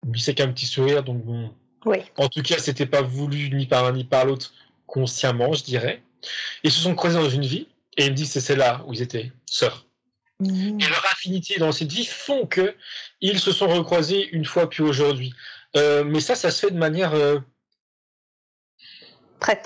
[0.06, 1.55] lui c'est qu'un petit sourire, donc bon.
[1.85, 1.98] Oui.
[2.16, 4.52] En tout cas, c'était pas voulu ni par l'un ni par l'autre,
[4.86, 6.02] consciemment, je dirais.
[6.64, 9.02] Ils se sont croisés dans une vie, et il me dit c'est celle-là où ils
[9.02, 9.86] étaient sœurs.
[10.40, 10.81] Mhm.
[10.81, 12.74] Et leur affinité dans cette vie font que
[13.20, 15.32] ils se sont recroisés une fois puis aujourd'hui.
[15.77, 17.14] Euh, mais ça, ça se fait de manière.
[17.14, 17.39] euh,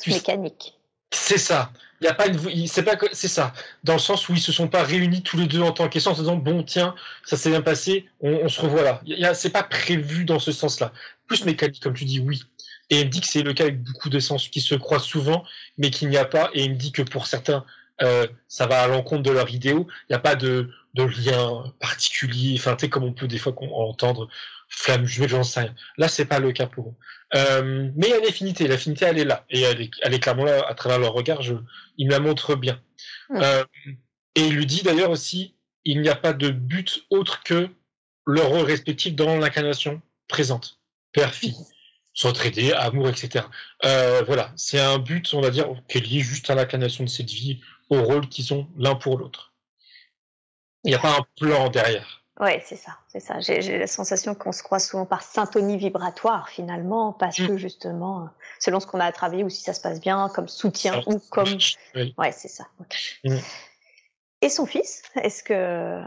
[0.03, 0.75] Tu- mécanique.
[1.13, 1.73] c'est ça.
[2.01, 2.67] Il y a pas une.
[2.67, 2.97] C'est pas.
[3.13, 3.53] C'est ça.
[3.85, 6.19] Dans le sens où ils se sont pas réunis tous les deux en tant qu'essence
[6.19, 6.95] en disant bon tiens
[7.27, 9.03] ça s'est bien passé, on, on se revoit là.
[9.23, 10.93] A- C'est pas prévu dans ce sens-là.
[11.27, 12.43] Plus mécanique comme tu dis oui.
[12.89, 15.45] Et il me dit que c'est le cas avec beaucoup d'essences qui se croisent souvent,
[15.79, 16.51] mais qu'il n'y a pas.
[16.55, 17.65] Et il me dit que pour certains,
[18.03, 19.87] euh, ça va à l'encontre de leur idéaux.
[20.09, 22.57] Il n'y a pas de, de lien particulier.
[22.59, 24.29] Enfin, tu sais, comme on peut des fois entendre
[24.71, 25.75] flamme jumelle, j'en sais rien.
[25.99, 26.95] Là, c'est pas le cas pour eux.
[27.35, 28.67] Euh, mais il y a une affinité.
[28.67, 29.45] L'affinité, elle est là.
[29.51, 31.43] Et elle est, elle est clairement là à travers leur regard.
[31.43, 31.55] Je,
[31.99, 32.81] il me la montre bien.
[33.33, 33.65] Euh,
[34.35, 37.69] et il lui dit d'ailleurs aussi, il n'y a pas de but autre que
[38.27, 40.81] leur rôle respectif dans l'incarnation présente.
[41.13, 41.57] Père-fille,
[42.15, 43.45] s'entraider, amour, etc.
[43.85, 47.09] Euh, voilà, c'est un but, on va dire, qui est lié juste à l'incarnation de
[47.09, 49.53] cette vie, au rôle qu'ils ont l'un pour l'autre.
[50.85, 52.20] Il n'y a pas un plan derrière.
[52.41, 53.39] Oui, c'est ça, c'est ça.
[53.41, 57.49] J'ai la sensation qu'on se croise souvent par syntonie vibratoire finalement, parce Mm.
[57.49, 60.49] que justement, selon ce qu'on a à travailler ou si ça se passe bien, comme
[60.49, 61.59] soutien Alors, ou comme.
[61.95, 62.15] Oui.
[62.17, 62.67] Ouais, c'est ça.
[63.25, 63.37] Mm.
[64.43, 66.03] Et son fils, est-ce que euh,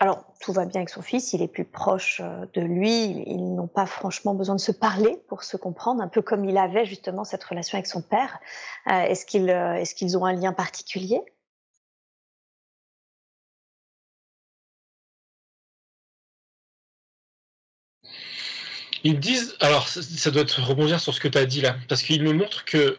[0.00, 3.54] alors tout va bien avec son fils, il est plus proche euh, de lui, ils,
[3.54, 6.86] n'ont pas franchement besoin de se parler pour se comprendre, un peu comme il avait
[6.86, 8.40] justement cette relation avec son père.
[8.88, 11.22] Euh, est-ce qu'ils est-ce qu'ils ont un lien particulier?
[19.04, 22.02] Ils disent, alors ça, doit te rebondir sur ce que tu as dit là, parce
[22.02, 22.98] qu'il me montre que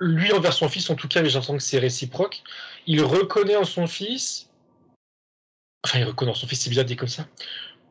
[0.00, 2.42] lui envers son fils, en tout cas, mais j'entends que c'est réciproque,
[2.86, 4.50] il reconnaît en son fils,
[5.84, 7.28] enfin il reconnaît en son fils, c'est bien dit comme ça,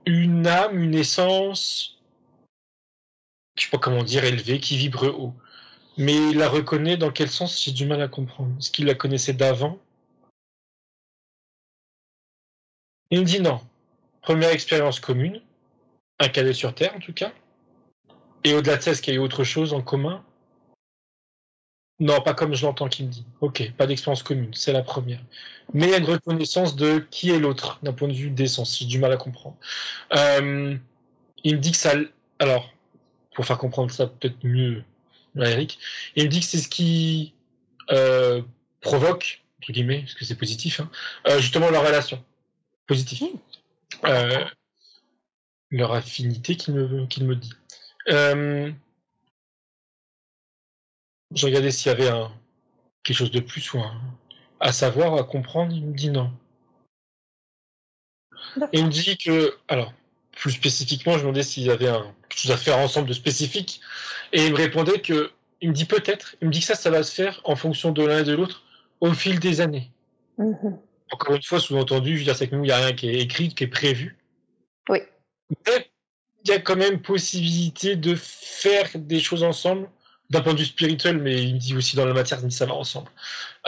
[0.05, 1.99] une âme, une essence,
[3.55, 5.33] je sais pas comment dire, élevée, qui vibre haut.
[5.97, 8.55] Mais il la reconnaît dans quel sens, j'ai du mal à comprendre.
[8.57, 9.79] Est-ce qu'il la connaissait d'avant?
[13.11, 13.61] Il me dit non.
[14.21, 15.39] Première expérience commune,
[16.23, 17.31] un cadet sur Terre en tout cas.
[18.43, 20.23] Et au-delà de ça, est-ce qu'il y a eu autre chose en commun?
[21.99, 23.25] Non, pas comme je l'entends qu'il me dit.
[23.39, 25.21] Ok, pas d'expérience commune, c'est la première.
[25.73, 28.77] Mais il y a une reconnaissance de qui est l'autre d'un point de vue d'essence.
[28.77, 29.55] J'ai du mal à comprendre.
[30.13, 30.75] Euh,
[31.43, 31.93] il me dit que ça.
[32.39, 32.73] Alors,
[33.35, 34.83] pour faire comprendre ça peut-être mieux
[35.39, 35.79] à Eric,
[36.15, 37.33] il me dit que c'est ce qui
[37.91, 38.41] euh,
[38.81, 40.89] provoque, entre guillemets, parce que c'est positif, hein,
[41.27, 42.23] euh, justement leur relation.
[42.87, 43.23] Positif.
[44.05, 44.43] Euh,
[45.73, 47.53] leur affinité qu'il me, qu'il me dit.
[48.09, 48.71] Euh,
[51.33, 52.31] je regardais s'il y avait un,
[53.03, 53.99] quelque chose de plus ou un,
[54.59, 55.73] à savoir, à comprendre.
[55.73, 56.31] Il me dit non.
[58.71, 59.93] Et il me dit que, alors,
[60.31, 63.13] plus spécifiquement, je me demandais s'il y avait un, quelque chose à faire ensemble de
[63.13, 63.81] spécifique.
[64.31, 65.31] Et il me répondait que,
[65.61, 67.91] il me dit peut-être, il me dit que ça, ça va se faire en fonction
[67.91, 68.63] de l'un et de l'autre
[68.99, 69.89] au fil des années.
[70.37, 70.77] Mhm.
[71.11, 73.09] Encore une fois, sous-entendu, je veux dire, c'est que nous, il n'y a rien qui
[73.09, 74.17] est écrit, qui est prévu.
[74.89, 74.99] Oui.
[76.45, 79.89] Il y a quand même possibilité de faire des choses ensemble,
[80.29, 82.49] d'un point de vue spirituel, mais il me dit aussi dans la matière, il me
[82.49, 83.09] dit ça va ensemble.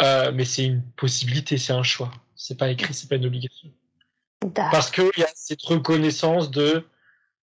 [0.01, 2.11] Euh, mais c'est une possibilité, c'est un choix.
[2.35, 3.69] C'est pas écrit, c'est pas une obligation.
[4.53, 6.85] Parce qu'il y a cette reconnaissance de.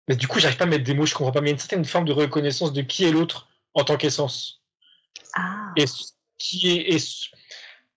[0.09, 1.55] Mais du coup, j'arrive pas à mettre des mots, je comprends pas, mais il y
[1.55, 4.63] a une certaine forme de reconnaissance de qui est l'autre en tant qu'essence.
[5.35, 5.85] Ah, Et
[6.39, 6.95] qui est.
[6.95, 6.99] et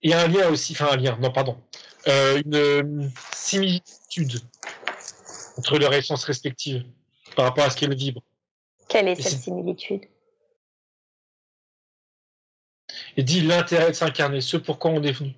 [0.01, 1.61] Il y a un lien aussi, enfin un lien, non, pardon.
[2.07, 4.39] Euh, une similitude
[5.59, 6.85] entre leurs essences respectives
[7.35, 8.23] par rapport à ce qu'elles vibrent.
[8.87, 10.05] quelle est et cette similitude?
[13.17, 15.35] Et dit l'intérêt de s'incarner, ce pourquoi on est venu.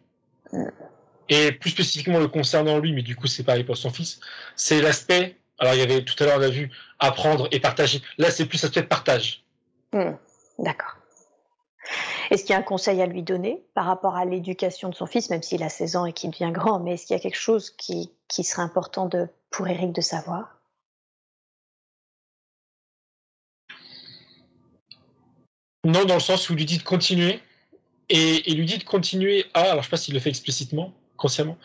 [0.53, 0.67] Mm.
[1.29, 4.19] Et plus spécifiquement le concernant lui, mais du coup c'est pareil pour son fils,
[4.55, 5.37] c'est l'aspect.
[5.57, 8.01] Alors il y avait tout à l'heure on a vu apprendre et partager.
[8.19, 9.43] Là c'est plus l'aspect partage.
[9.91, 10.13] Hmm,
[10.59, 10.97] D'accord.
[12.29, 15.07] Est-ce qu'il y a un conseil à lui donner par rapport à l'éducation de son
[15.07, 17.21] fils, même s'il a 16 ans et qu'il devient grand, mais est-ce qu'il y a
[17.21, 20.59] quelque chose qui, qui serait important de, pour Eric de savoir?
[25.83, 27.39] Non, dans le sens où il lui dit de continuer,
[28.09, 30.93] et il lui dit de continuer à, alors je sais pas s'il le fait explicitement,
[31.17, 31.57] consciemment,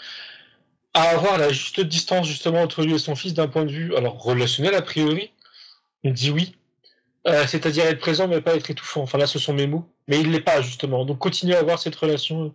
[0.94, 3.96] à avoir la juste distance justement entre lui et son fils d'un point de vue,
[3.96, 5.32] alors relationnel a priori,
[6.02, 6.56] il dit oui,
[7.26, 9.02] Euh, c'est-à-dire être présent mais pas être étouffant.
[9.02, 11.04] Enfin là, ce sont mes mots, mais il l'est pas justement.
[11.04, 12.54] Donc continuer à avoir cette relation.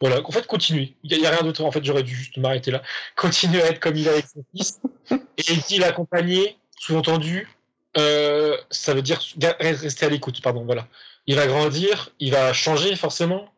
[0.00, 0.94] Voilà, en fait, continuer.
[1.02, 1.64] Il n'y a, rien d'autre.
[1.64, 2.82] En fait, j'aurais dû juste m'arrêter là.
[3.16, 4.80] Continuer à être comme il est avec son fils.
[5.10, 7.48] Et il dit l'accompagner, sous-entendu,
[7.96, 9.20] euh, ça veut dire
[9.60, 10.86] rester à l'écoute, pardon, voilà.
[11.26, 13.52] Il va grandir, il va changer forcément,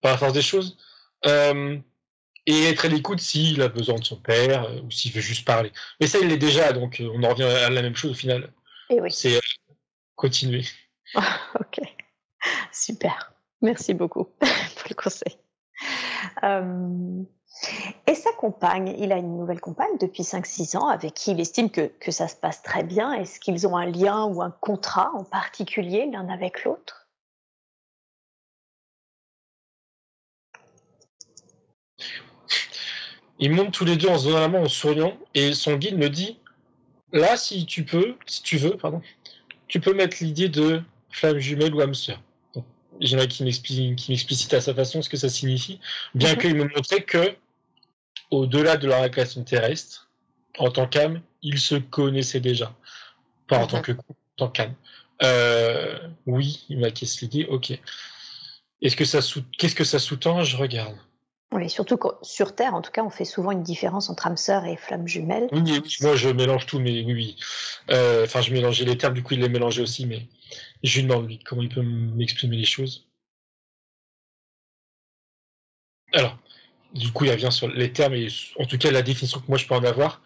[0.00, 0.76] par la force des choses.
[1.26, 1.78] Euh,
[2.46, 5.72] et être à l'écoute s'il a besoin de son père ou s'il veut juste parler.
[6.00, 8.52] Mais ça, il l'est déjà, donc on en revient à la même chose au final.
[8.90, 9.10] Et oui.
[9.10, 9.40] C'est
[10.14, 10.64] continuer.
[11.14, 11.80] ok,
[12.72, 13.32] super.
[13.62, 15.38] Merci beaucoup pour le conseil.
[18.06, 21.70] Et sa compagne, il a une nouvelle compagne depuis 5-6 ans avec qui il estime
[21.70, 23.12] que, ça se passe très bien.
[23.12, 27.08] Est-ce qu'ils ont un lien ou un contrat en particulier l'un avec l'autre?
[33.38, 35.98] Ils montent tous les deux en se donnant la main en souriant et son guide
[35.98, 36.40] me dit
[37.12, 39.02] là si tu peux, si tu veux, pardon,
[39.66, 41.80] tu peux mettre l'idée de flamme jumelle ou
[42.94, 43.06] hamster.
[43.08, 45.80] J'aimerais qu'il m'explicite à sa façon ce que ça signifie,
[46.14, 46.38] bien mhm.
[46.38, 47.36] qu'il me montrait que
[48.30, 50.08] au-delà de leur relation terrestre,
[50.58, 52.74] en tant qu'âme, ils se connaissaient déjà.
[53.48, 54.74] Pas en tant que en tant qu'âme.
[55.22, 57.78] Euh, oui, il m'a cassé l'idée, ok.
[58.82, 59.20] Est-ce que ça
[59.58, 60.42] Qu'est-ce que ça sous-tend?
[60.42, 60.96] Je regarde.
[61.52, 64.36] Oui, surtout que sur Terre, en tout cas, on fait souvent une différence entre âme
[64.36, 65.46] sœur et flamme jumelle.
[65.52, 67.36] Oui, oui, moi je mélange tout, mais oui, oui.
[67.90, 70.26] Euh, enfin, je mélangeais les termes, du coup, il les mélangeait aussi, mais
[70.84, 73.06] je lui demande, lui, comment il peut m'exprimer les choses.
[76.12, 76.38] Alors,
[76.92, 78.28] du coup, il revient sur les termes et
[78.58, 80.22] en tout cas la définition que moi je peux en avoir.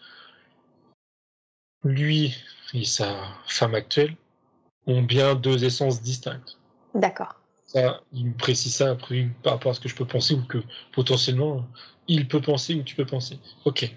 [1.84, 2.34] Lui
[2.74, 3.16] et sa
[3.46, 4.14] femme actuelle
[4.86, 6.58] ont bien deux essences distinctes.
[6.94, 7.40] D'accord.
[7.64, 10.42] Ça, il me précise ça après par rapport à ce que je peux penser ou
[10.42, 10.58] que
[10.92, 11.66] potentiellement
[12.08, 13.38] il peut penser ou tu peux penser.
[13.64, 13.90] Ok.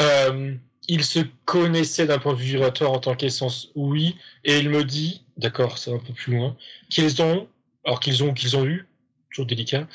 [0.00, 0.56] Euh,
[0.88, 4.84] ils se connaissaient d'un point de vue vibratoire en tant qu'essence, oui, et il me
[4.84, 6.56] dit, d'accord, c'est un peu plus loin,
[6.88, 7.48] qu'ils ont,
[7.84, 8.86] alors qu'ils ont, qu'ils ont eu,
[9.30, 9.86] toujours délicat,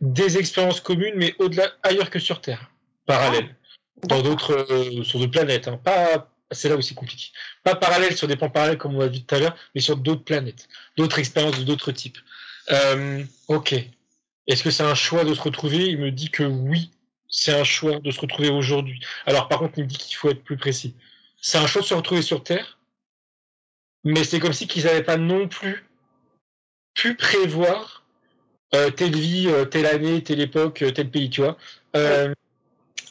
[0.00, 2.70] des expériences communes, mais au-delà, ailleurs que sur Terre,
[3.06, 3.54] parallèles,
[4.02, 5.68] ah, dans d'autres, euh, sur d'autres planètes.
[5.68, 5.78] Hein.
[5.82, 7.28] Pas, c'est là où c'est compliqué.
[7.62, 9.96] Pas parallèles sur des plans parallèles comme on l'a vu tout à l'heure, mais sur
[9.96, 12.18] d'autres planètes, d'autres expériences de d'autres types.
[12.70, 13.74] Euh, ok.
[14.48, 15.86] Est-ce que c'est un choix de se retrouver?
[15.86, 16.90] Il me dit que oui,
[17.32, 19.00] c'est un choix de se retrouver aujourd'hui.
[19.26, 20.94] Alors par contre, il me dit qu'il faut être plus précis.
[21.40, 22.78] C'est un choix de se retrouver sur Terre,
[24.04, 25.84] mais c'est comme si qu'ils n'avaient pas non plus
[26.94, 28.04] pu prévoir
[28.74, 31.56] euh, telle vie, euh, telle année, telle époque, euh, tel pays, tu vois.
[31.94, 32.34] il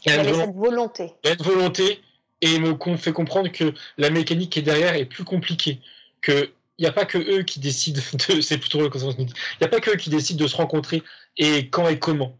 [0.06, 1.14] y a cette volonté.
[1.24, 2.02] Il y a une volonté
[2.42, 5.82] et me fait comprendre que la mécanique qui est derrière est plus compliquée.
[6.22, 8.42] Que il n'y a pas que eux qui décident de.
[8.42, 11.04] C'est plutôt Il n'y a pas que eux qui décident de se rencontrer
[11.38, 12.38] et quand et comment.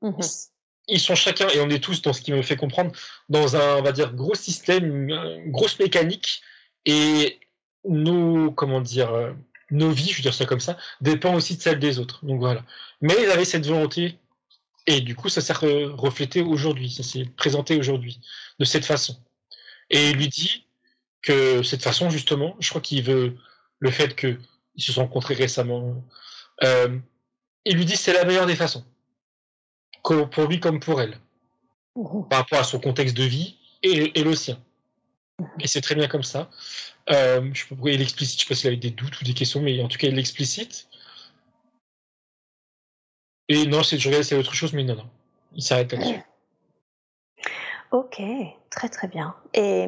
[0.00, 0.20] Mhm.
[0.88, 2.92] Ils sont chacun, et on est tous dans ce qui me fait comprendre,
[3.28, 6.42] dans un, on va dire, gros système, une grosse mécanique,
[6.84, 7.38] et
[7.84, 9.34] nos, comment dire,
[9.70, 12.24] nos vies, je veux dire ça comme ça, dépend aussi de celle des autres.
[12.24, 12.64] Donc voilà.
[13.00, 14.18] Mais il avait cette volonté,
[14.86, 18.20] et du coup, ça s'est reflété aujourd'hui, ça s'est présenté aujourd'hui,
[18.58, 19.16] de cette façon.
[19.90, 20.66] Et il lui dit
[21.22, 23.36] que cette façon, justement, je crois qu'il veut
[23.78, 24.38] le fait qu'ils
[24.78, 26.04] se sont rencontrés récemment,
[26.62, 26.98] euh,
[27.64, 28.84] il lui dit c'est la meilleure des façons,
[30.04, 31.18] pour lui comme pour elle,
[32.30, 34.58] par rapport à son contexte de vie et le sien.
[35.60, 36.48] Et c'est très bien comme ça.
[37.10, 39.24] Euh, je sais pas pourquoi il explicite, je sais pas s'il avait des doutes ou
[39.24, 40.88] des questions, mais en tout cas il l'explicite.
[43.48, 45.10] Et non, c'est, je c'est autre chose, mais non, non.
[45.54, 46.20] Il s'arrête là-dessus.
[47.90, 48.20] Ok,
[48.70, 49.36] très très bien.
[49.52, 49.86] Et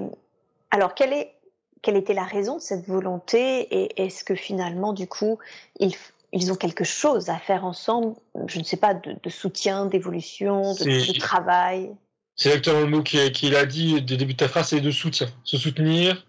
[0.71, 1.35] alors, quelle, est,
[1.83, 5.41] quelle était la raison de cette volonté et est-ce que finalement, du coup,
[5.81, 5.97] ils,
[6.37, 8.15] ils ont quelque chose à faire ensemble,
[8.47, 11.91] je ne sais pas, de, soutien, d'évolution, de, travail
[12.37, 15.29] C'est exactement le mot qu'il a dit dès début de ta phrase, c'est de soutien.
[15.45, 16.27] Se soutenir,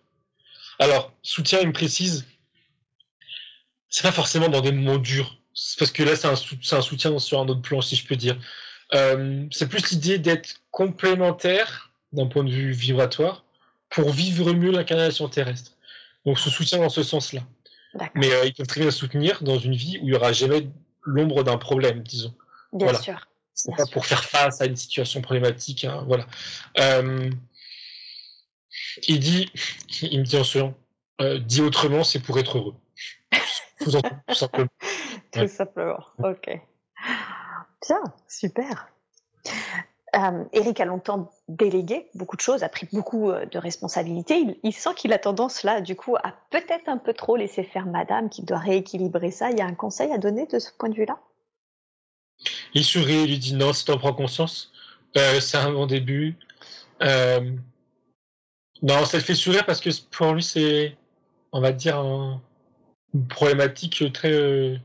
[0.79, 2.25] alors, soutien, il me précise,
[3.89, 5.37] c'est pas forcément dans des moments durs.
[5.79, 8.37] Parce que là, c'est un, soutien sur un autre plan, si je peux dire.
[8.93, 13.43] Euh, c'est plus l'idée d'être complémentaire d'un point de vue vibratoire
[13.89, 15.71] pour vivre mieux l'incarnation terrestre.
[16.25, 17.41] Donc, ce soutien dans ce sens-là.
[18.15, 20.67] Mais euh, ils peuvent très bien soutenir dans une vie où il n'y aura jamais
[21.03, 22.33] l'ombre d'un problème, disons.
[22.73, 23.27] Bien sûr.
[23.75, 25.85] Pas pour faire face à une situation problématique.
[25.85, 26.27] Hein, voilà.
[26.79, 27.29] Euh,
[29.07, 29.51] il dit,
[30.01, 30.75] il me dit en souriant,
[31.21, 32.75] euh, dit autrement, c'est pour être heureux.
[33.79, 33.91] tout,
[34.33, 34.69] simplement.
[35.31, 36.03] Tout simplement.
[36.19, 36.49] Ok.
[37.87, 38.89] Bien, super.
[40.15, 44.57] Euh, Eric a longtemps délégué beaucoup de choses, a pris beaucoup euh, de responsabilités.
[44.63, 47.85] Il, sent qu'il a tendance là, du coup, à peut-être un peu trop laisser faire
[47.85, 49.51] Madame, qu'il doit rééquilibrer ça.
[49.51, 51.19] Il y a un conseil à donner de ce point de vue-là?
[52.73, 54.71] Il sourit et lui dit non, si tu en prends conscience,
[55.13, 56.37] c'est un bon début.
[58.81, 60.95] Non, ça le fait sourire parce que pour lui, c'est,
[61.51, 61.97] on va dire,
[63.13, 64.77] une problématique très, euh,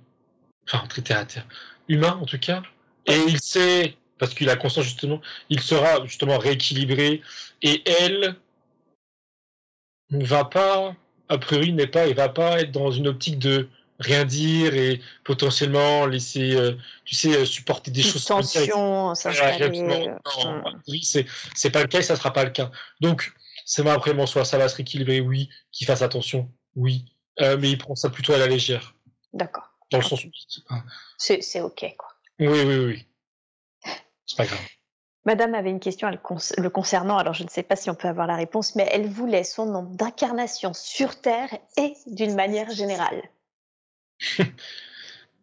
[0.67, 1.47] enfin, très terre à terre.
[1.89, 2.63] Humain, en tout cas.
[3.07, 7.23] Et il sait, parce qu'il a conscience justement, il sera justement rééquilibré.
[7.61, 8.37] Et elle
[10.13, 10.95] ne va pas,
[11.29, 13.69] a priori, n'est pas, il va pas être dans une optique de
[13.99, 16.75] rien dire et potentiellement laisser, euh,
[17.05, 18.25] tu sais, supporter des choses.
[18.25, 20.81] tension, hum.
[20.87, 21.27] oui, c'est
[21.57, 22.71] c'est pas le cas et ça sera pas le cas.
[23.01, 23.33] Donc,
[23.65, 27.07] c'est moi après, bon, soit ça va se rééquilibrer, oui, qu'il fasse attention, oui,
[27.41, 28.95] Euh, mais il prend ça plutôt à la légère,
[29.33, 29.69] D'accord.
[29.91, 30.29] dans le sens où
[31.19, 32.11] C'est c'est OK, quoi.
[32.39, 33.07] Oui, oui, oui.
[34.33, 34.67] C'est pas grave.
[35.27, 38.27] Madame avait une question le concernant, alors je ne sais pas si on peut avoir
[38.27, 43.23] la réponse, mais elle voulait son nombre d'incarnations sur Terre et d'une manière générale.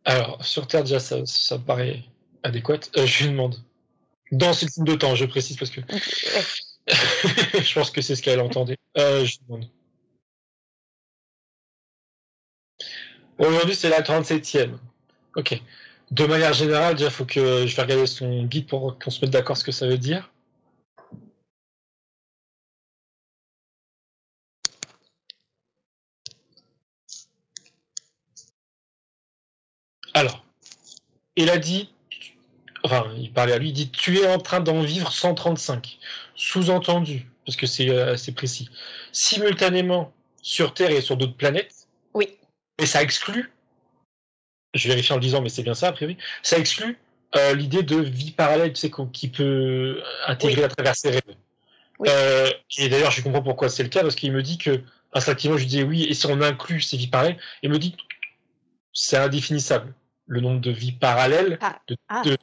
[0.05, 2.03] Alors, sur Terre, déjà, ça, ça me paraît
[2.41, 2.79] adéquat.
[2.97, 3.63] Euh, je lui demande.
[4.31, 5.81] Dans ce type de temps, je précise parce que
[6.87, 8.77] je pense que c'est ce qu'elle entendait.
[8.97, 9.69] Euh, je lui demande.
[13.37, 14.77] Aujourd'hui, c'est la 37e.
[15.35, 15.61] Ok.
[16.11, 19.29] De manière générale, déjà, faut que je vais regarder son guide pour qu'on se mette
[19.31, 20.31] d'accord ce que ça veut dire.
[30.15, 30.43] Alors,
[31.35, 31.93] il a dit,
[32.83, 35.99] enfin, il parlait à lui, il dit Tu es en train d'en vivre 135.
[36.35, 38.69] Sous-entendu, parce que c'est euh, assez précis,
[39.11, 40.11] simultanément
[40.41, 42.37] sur Terre et sur d'autres planètes, Oui,
[42.79, 43.51] et ça exclut,
[44.73, 46.97] je vérifie en le disant, mais c'est bien ça a priori, ça exclut
[47.35, 50.63] euh, l'idée de vie parallèle, tu sais, qu'on- qui peut intégrer Oui.
[50.65, 51.21] à travers ses rêves.
[51.99, 52.09] Oui.
[52.11, 54.81] Euh, et d'ailleurs, je comprends pourquoi c'est le cas, parce qu'il me dit que,
[55.13, 57.95] instinctivement, je lui dis oui, et si on inclut ces vies parallèles, il me dit
[58.93, 59.93] c'est indéfinissable.
[60.25, 61.79] Le nombre de vies parallèles, Ah.
[61.87, 62.21] de, Ah.
[62.25, 62.37] de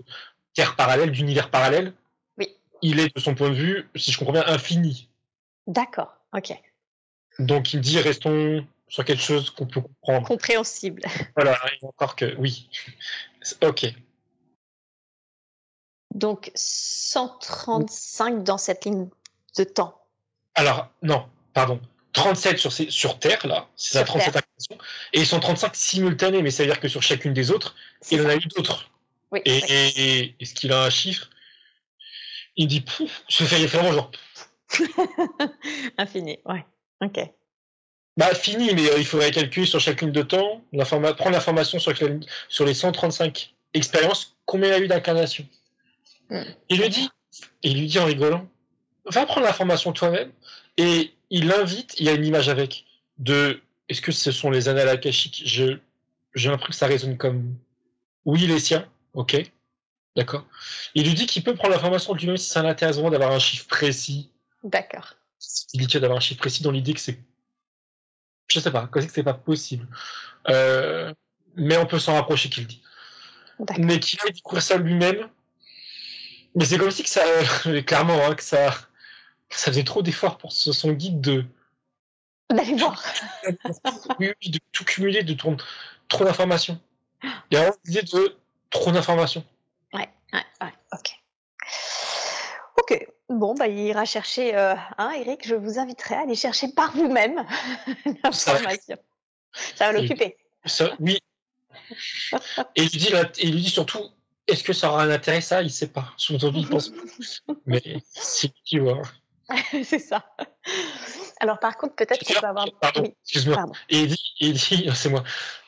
[0.54, 1.92] terres parallèles, d'univers parallèles,
[2.38, 2.48] Oui.
[2.82, 5.08] il est, de son point de vue, si je comprends bien, infini.
[5.66, 6.52] d'accord, ok.
[7.40, 10.26] Donc, il me dit restons sur quelque chose qu'on peut comprendre.
[10.28, 11.02] Compréhensible.
[11.34, 12.68] Voilà, encore que, oui.
[13.62, 13.86] Ok.
[16.14, 19.08] Donc 135 dans cette ligne
[19.58, 20.00] de temps.
[20.54, 21.80] Alors, non, pardon.
[22.12, 24.42] 37 sur, ces- sur Terre, là, c'est ça, Sur 37 Terre.
[24.56, 24.78] actions.
[25.12, 27.74] Et ils sont 35 simultanés, mais ça veut dire que sur chacune des autres,
[28.10, 28.90] il en a eu d'autres.
[29.32, 29.62] Oui, Et, oui.
[29.68, 31.28] et- et- est-ce qu'il a un chiffre?
[32.56, 34.10] Il dit, pouf, je fais fait vraiment genre,
[35.98, 36.64] Infini, ouais.
[37.04, 37.18] Ok.
[38.16, 41.92] Bah fini, mais euh, il faudrait calculer sur chacune de temps, prendre l'information sur,
[42.48, 45.46] sur les 135 expériences, combien il a eu d'incarnation.
[46.30, 46.42] Hmm.
[46.70, 47.08] Il lui dit,
[47.62, 48.48] il lui dit en rigolant,
[49.04, 50.32] va prendre l'information toi-même,
[50.78, 52.84] et il l'invite, il y a une image avec,
[53.18, 55.42] de, est-ce que ce sont les annales akashiques?
[55.44, 55.78] Je-
[56.34, 57.54] J'ai l'impression que ça résonne comme,
[58.24, 59.36] oui, les siens, ok,
[60.16, 60.44] d'accord.
[60.94, 63.66] Il lui dit qu'il peut prendre l'information lui-même si ça l'intéresse vraiment d'avoir un chiffre
[63.66, 64.30] précis,
[64.64, 65.14] D'accord.
[65.74, 67.18] il dit d'avoir un chiffre précis dans l'idée que c'est.
[68.48, 69.86] Je sais pas, que c'est pas possible.
[70.48, 71.12] Euh,
[71.56, 72.82] mais on peut s'en rapprocher qu'il dit.
[73.78, 75.28] Mais qu'il aille découvrir ça lui-même.
[76.54, 77.22] Mais c'est comme si que ça.
[77.86, 78.70] clairement, hein, que ça.
[79.48, 81.44] que ça faisait trop d'efforts pour ce- son guide de.
[82.50, 83.02] D'aller voir.
[84.20, 85.56] oui, de tout cumuler, de trop,
[86.08, 86.80] trop d'informations.
[87.50, 88.36] Il y a vraiment l'idée de
[88.70, 89.44] trop d'informations.
[89.92, 90.72] Ouais, ouais, ouais,
[93.28, 96.92] bon, bah, il ira chercher, euh, hein, Eric, je vous inviterai à aller chercher par
[96.96, 97.44] vous-même
[98.24, 98.96] l'information.
[99.74, 100.36] Ça va l'occuper.
[101.00, 101.18] Oui.
[102.74, 104.00] Et il lui dit, là- et il lui dit surtout,
[104.46, 105.62] est-ce que ça aura un intérêt ça?
[105.62, 106.12] Il sait pas.
[106.16, 106.92] Son envie, il pense.
[107.66, 107.82] Mais
[108.12, 109.02] c'est qui voit.
[109.84, 110.24] C'est ça.
[111.38, 112.66] Alors, par contre, peut-être qu'on peut avoir.
[112.80, 113.54] Pardon, Oui, excuse-moi.
[113.56, 113.72] pardon.
[113.90, 115.22] Et il dit, il dit, c'est moi.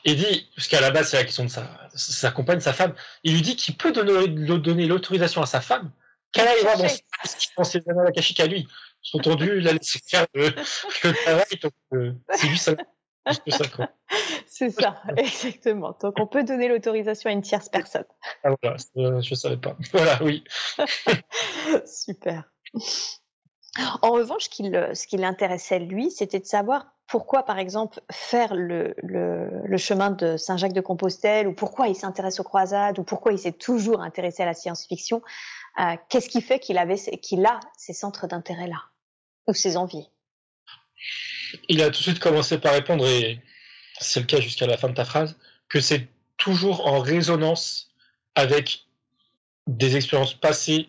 [0.05, 2.95] Il dit, parce qu'à la base, c'est la question de sa, sa compagne, sa femme.
[3.23, 5.93] Il lui dit qu'il peut donner l'autorisation à sa femme
[6.37, 8.67] annales akashiques à lui.
[9.15, 11.45] Entendu, la laisser faire le, le travail.
[11.63, 12.73] donc, euh, c'est lui, ça.
[14.47, 15.95] C'est ça, exactement.
[16.01, 18.07] Donc, on peut donner l'autorisation à une tierce personne.
[18.43, 19.77] Ah, voilà, euh, je savais pas.
[19.93, 20.43] Voilà, oui.
[21.87, 22.45] Super.
[24.03, 28.01] En revanche, ce qui le- ce qui l'intéressait, lui, c'était de savoir pourquoi, par exemple,
[28.11, 32.99] faire le, le, le chemin de Saint-Jacques de Compostelle, ou pourquoi il s'intéresse aux croisades,
[32.99, 35.23] ou pourquoi il s'est toujours intéressé à la science-fiction.
[35.81, 38.83] Euh, Qu'est-ce qui fait qu'il avait, qu'il a ces centres d'intérêt-là,
[39.47, 40.09] ou ces envies?
[41.69, 43.41] Il a tout de suite commencé par répondre, et
[44.01, 45.39] c'est le cas jusqu'à la fin de ta phrase,
[45.69, 47.91] que c'est toujours en résonance
[48.35, 48.87] avec
[49.67, 50.89] des expériences passées,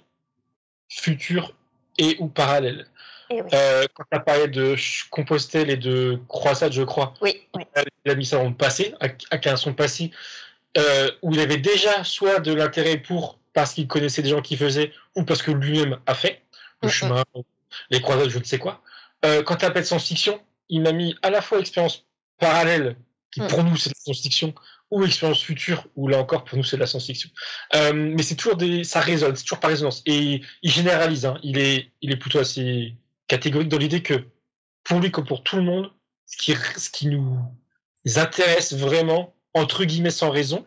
[0.89, 1.53] futures
[1.97, 2.87] et ou parallèles.
[3.29, 3.49] Eh oui.
[3.53, 4.75] Euh, quand tu as parlé de
[5.11, 7.63] Compostelle et de Croisade, je crois, oui, oui,
[8.05, 10.11] il a mis ça dans le passé, à, à son passé,
[10.77, 14.55] euh, où il avait déjà soit de l'intérêt pour, parce qu'il connaissait des gens qui
[14.55, 16.43] faisaient, ou parce que lui-même a fait,
[16.81, 17.25] le chemin,
[17.89, 18.81] les croisades, je ne sais quoi.
[19.25, 22.05] Euh, quand tu appelles science-fiction, il m'a mis à la fois expérience
[22.39, 22.95] parallèle,
[23.31, 24.55] qui pour nous c'est de la science-fiction,
[24.91, 27.29] ou expérience future, où là encore pour nous c'est de la science-fiction.
[27.75, 30.03] Euh, mais c'est toujours des, ça résonne, c'est toujours par résonance.
[30.05, 32.95] Et il généralise, hein, il est, il est plutôt assez
[33.27, 34.23] catégorique dans l'idée que
[34.85, 35.91] pour lui comme pour tout le monde,
[36.27, 37.37] ce qui, ce qui nous
[38.15, 40.65] intéresse vraiment, entre guillemets sans raison,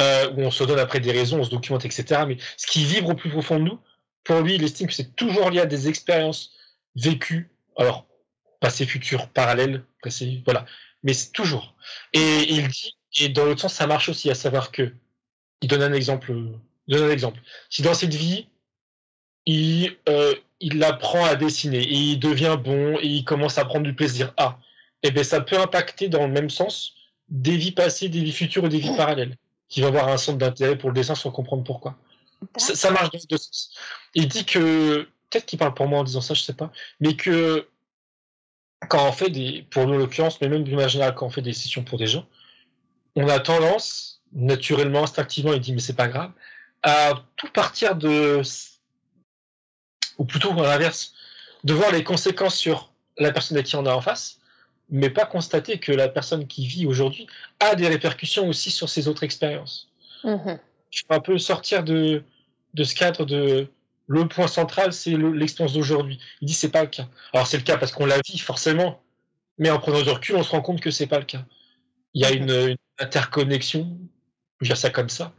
[0.00, 2.22] euh, où on se donne après des raisons, on se documente, etc.
[2.26, 3.78] Mais ce qui vibre au plus profond de nous,
[4.24, 6.52] pour lui, il estime que c'est toujours lié à des expériences
[6.96, 8.06] vécues, alors
[8.60, 10.66] passé, futur, parallèle, passé, voilà.
[11.02, 11.74] Mais c'est toujours.
[12.12, 14.92] Et il dit, et dans l'autre sens, ça marche aussi, à savoir que,
[15.62, 16.32] il donne un exemple,
[16.86, 17.40] il donne un exemple.
[17.70, 18.48] Si dans cette vie,
[19.46, 23.84] il, euh, il apprend à dessiner, et il devient bon, et il commence à prendre
[23.84, 24.58] du plaisir à,
[25.02, 26.94] eh bien, ça peut impacter dans le même sens
[27.28, 29.36] des vies passées, des vies futures et des vies parallèles,
[29.68, 31.96] qui va avoir un centre d'intérêt pour le dessin sans comprendre pourquoi.
[32.56, 33.74] Ça, ça, marche dans les deux sens.
[34.14, 36.70] Il dit que, peut-être qu'il parle pour moi en disant ça, je sais pas,
[37.00, 37.68] mais que
[38.88, 41.30] quand on fait des, pour nous en l'occurrence, mais même d'une manière générale, quand on
[41.30, 42.26] fait des sessions pour des gens,
[43.16, 46.30] on a tendance, naturellement, instinctivement, il dit mais c'est pas grave,
[46.82, 48.42] à tout partir de,
[50.18, 51.14] ou plutôt à l'inverse,
[51.64, 54.38] de voir les conséquences sur la personne à qui on a en face,
[54.88, 57.26] mais pas constater que la personne qui vit aujourd'hui
[57.60, 59.88] a des répercussions aussi sur ses autres expériences.
[60.24, 60.54] Mmh.
[60.90, 62.22] Je peux un peu sortir de,
[62.74, 63.68] de ce cadre de
[64.08, 66.20] le point central, c'est l'expérience d'aujourd'hui.
[66.40, 67.08] Il dit c'est pas le cas.
[67.32, 69.02] Alors c'est le cas parce qu'on la vit forcément,
[69.58, 71.44] mais en prenant du recul, on se rend compte que c'est pas le cas.
[72.14, 73.98] Il y a une, une interconnexion,
[74.60, 75.32] je vais dire ça comme ça,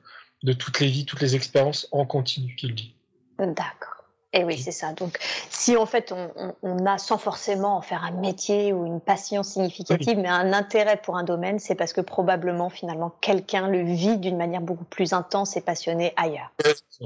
[0.44, 2.94] de toutes les vies, toutes les expériences en continu qu'il dit.
[3.40, 3.97] D'accord.
[4.38, 4.94] Et oui, c'est ça.
[4.94, 5.18] Donc,
[5.50, 9.42] si en fait on, on, a sans forcément en faire un métier ou une passion
[9.42, 10.22] significative, oui.
[10.22, 14.38] mais un intérêt pour un domaine, c'est parce que probablement finalement quelqu'un le vit d'une
[14.38, 16.52] manière beaucoup plus intense et passionnée ailleurs.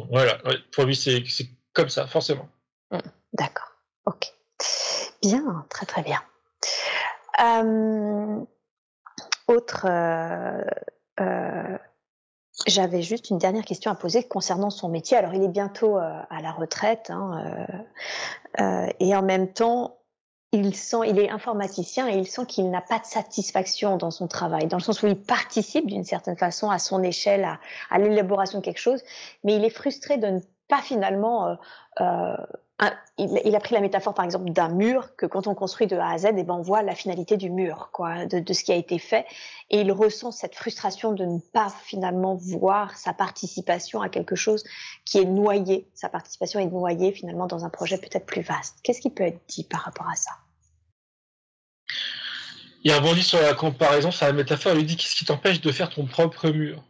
[0.09, 0.39] Voilà,
[0.73, 1.23] pour lui c'est
[1.71, 2.49] comme ça, forcément.
[2.91, 2.97] Mmh,
[3.31, 3.71] D'accord,
[4.05, 4.33] ok.
[5.21, 6.19] Bien, très très bien.
[7.41, 8.41] Euh,
[9.47, 10.63] autre euh,
[11.21, 11.77] euh,
[12.67, 15.17] j'avais juste une dernière question à poser concernant son métier.
[15.17, 17.67] Alors, il est bientôt euh, à la retraite, hein,
[18.59, 19.97] euh, euh, et en même temps,
[20.51, 24.27] il sent, il est informaticien et il sent qu'il n'a pas de satisfaction dans son
[24.27, 27.59] travail, dans le sens où il participe d'une certaine façon à son échelle à,
[27.89, 29.01] à l'élaboration de quelque chose,
[29.45, 31.55] mais il est frustré de ne pas finalement euh,
[32.01, 32.37] euh,
[32.81, 35.85] un, il, il, a pris la métaphore par exemple d'un mur que quand on construit
[35.85, 38.39] de A à Z, et eh ben on voit la finalité du mur, quoi, de,
[38.39, 39.25] de, ce qui a été fait,
[39.69, 44.63] et il ressent cette frustration de ne pas finalement voir sa participation à quelque chose
[45.05, 48.79] qui est noyé, sa participation est noyée finalement dans un projet peut-être plus vaste.
[48.83, 50.31] Qu'est-ce qui peut être dit par rapport à ça?
[52.83, 55.71] Il rebondit sur la comparaison, sur la métaphore, il lui dit qu'est-ce qui t'empêche de
[55.71, 56.83] faire ton propre mur?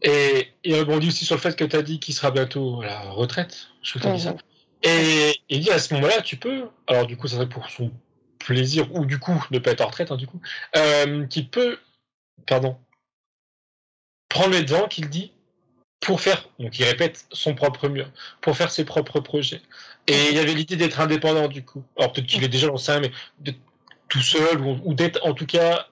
[0.00, 2.86] Et il rebondit aussi sur le fait que tu as dit qu'il sera bientôt à
[2.86, 3.68] la retraite.
[3.82, 4.34] Je crois que dit ça.
[4.82, 7.92] Et il dit à ce moment-là, tu peux, alors du coup, ça serait pour son
[8.38, 10.40] plaisir, ou du coup, ne pas être en retraite, hein, du coup,
[10.76, 11.78] euh, qu'il peut,
[12.46, 12.78] pardon,
[14.28, 15.32] prendre les devants, qu'il dit,
[16.00, 19.60] pour faire, donc il répète, son propre mur, pour faire ses propres projets.
[20.06, 21.84] Et il y avait l'idée d'être indépendant, du coup.
[21.98, 23.58] Alors peut-être qu'il est déjà lancé, mais d'être
[24.08, 25.86] tout seul, ou, ou d'être en tout cas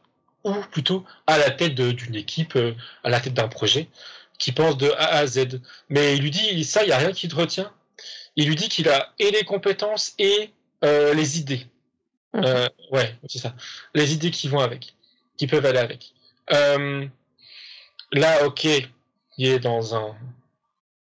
[0.45, 2.75] ou plutôt à la tête d'une équipe, euh,
[3.05, 3.89] à la tête d'un projet,
[4.39, 5.61] qui pense de A à Z.
[5.89, 7.73] Mais il lui dit, ça, il n'y a rien qui te retient.
[8.39, 10.53] Il lui dit qu'il a et les compétences et
[10.85, 11.67] euh, les idées.
[12.33, 12.45] Mmh.
[12.45, 13.53] Euh, ouais, c'est ça.
[13.95, 14.95] Les idées qui vont avec,
[15.37, 16.13] qui peuvent aller avec.
[16.53, 17.05] Euh,
[18.13, 20.17] là, ok, il est dans un,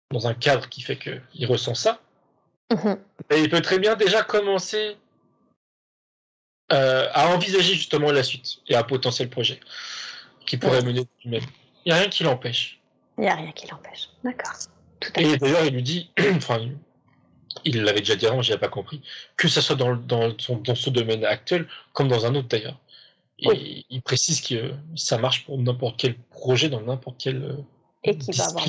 [0.09, 2.01] dans un cadre qui fait qu'il ressent ça.
[2.71, 2.93] Mmh.
[3.29, 4.97] Et il peut très bien déjà commencer
[6.69, 9.59] à envisager justement la suite et un potentiel projet
[10.45, 11.45] qui pourrait mener lui-même.
[11.85, 12.81] Il n'y a rien qui l'empêche.
[13.17, 14.09] Il n'y a rien qui l'empêche.
[14.23, 14.53] D'accord.
[15.15, 16.67] Et d'ailleurs, il lui dit, enfin,
[17.65, 19.01] il l'avait déjà dit avant, j'ai pas compris,
[19.35, 22.79] que ça soit dans, dans, son, dans ce domaine actuel comme dans un autre d'ailleurs.
[23.39, 23.85] Et oui.
[23.89, 27.57] il précise que ça marche pour n'importe quel projet dans n'importe quelle euh,
[28.03, 28.65] et qui va avoir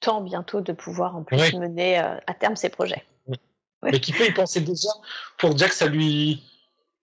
[0.00, 1.52] temps bientôt de pouvoir en plus ouais.
[1.58, 3.02] mener euh, à terme ses projets.
[3.26, 3.38] Ouais.
[3.82, 4.90] Mais qui peut y penser déjà
[5.38, 6.42] pour dire que ça lui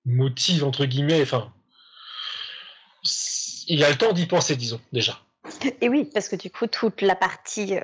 [0.05, 1.21] motive entre guillemets.
[1.21, 1.51] Enfin,
[3.67, 5.19] il a le temps d'y penser, disons déjà.
[5.81, 7.75] Et oui, parce que du coup, toute la partie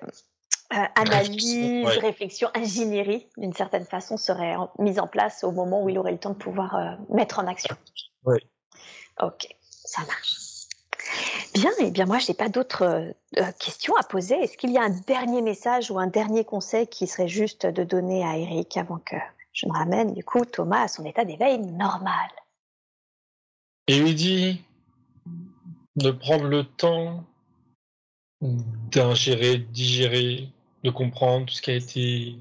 [0.74, 2.00] euh, analyse, réflexion, ouais.
[2.00, 6.18] réflexion, ingénierie, d'une certaine façon, serait mise en place au moment où il aurait le
[6.18, 7.76] temps de pouvoir euh, mettre en action.
[8.26, 8.38] Oui.
[9.22, 10.36] Ok, ça marche.
[11.54, 14.36] Bien, et eh bien moi, je n'ai pas d'autres euh, questions à poser.
[14.36, 17.84] Est-ce qu'il y a un dernier message ou un dernier conseil qui serait juste de
[17.86, 19.16] donner à Eric avant que
[19.54, 22.30] je me ramène du coup Thomas à son état d'éveil normal?
[23.88, 24.62] Et lui dit
[25.96, 27.24] de prendre le temps
[28.42, 30.50] d'ingérer, digérer,
[30.88, 32.38] de comprendre tout ce qui a été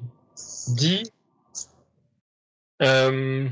[0.68, 1.10] dit.
[2.82, 3.48] Euh,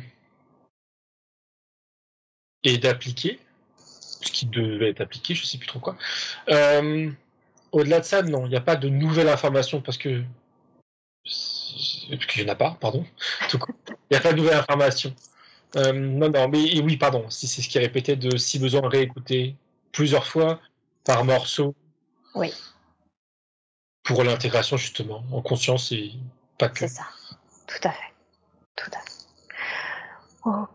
[2.62, 3.40] et d'appliquer
[3.78, 5.96] ce qui devait être appliqué, je sais plus trop quoi.
[6.48, 7.10] Euh,
[7.72, 10.22] Au-delà de ça, non, il n'y a pas de nouvelles informations parce que
[11.24, 13.04] parce qu'il n'y en a pas, pardon.
[13.52, 13.58] Il
[14.10, 15.14] n'y a pas de nouvelle information.
[15.76, 19.56] Euh, non, non, mais oui, pardon, c'est ce qui répétait de si besoin réécouter,
[19.90, 20.60] plusieurs fois
[21.02, 21.74] par morceau.
[22.34, 22.52] Oui.
[24.04, 26.12] Pour l'intégration, justement, en conscience et
[26.58, 26.80] pas que.
[26.80, 27.06] C'est ça.
[27.66, 28.12] Tout à fait.
[28.76, 29.14] Tout à fait.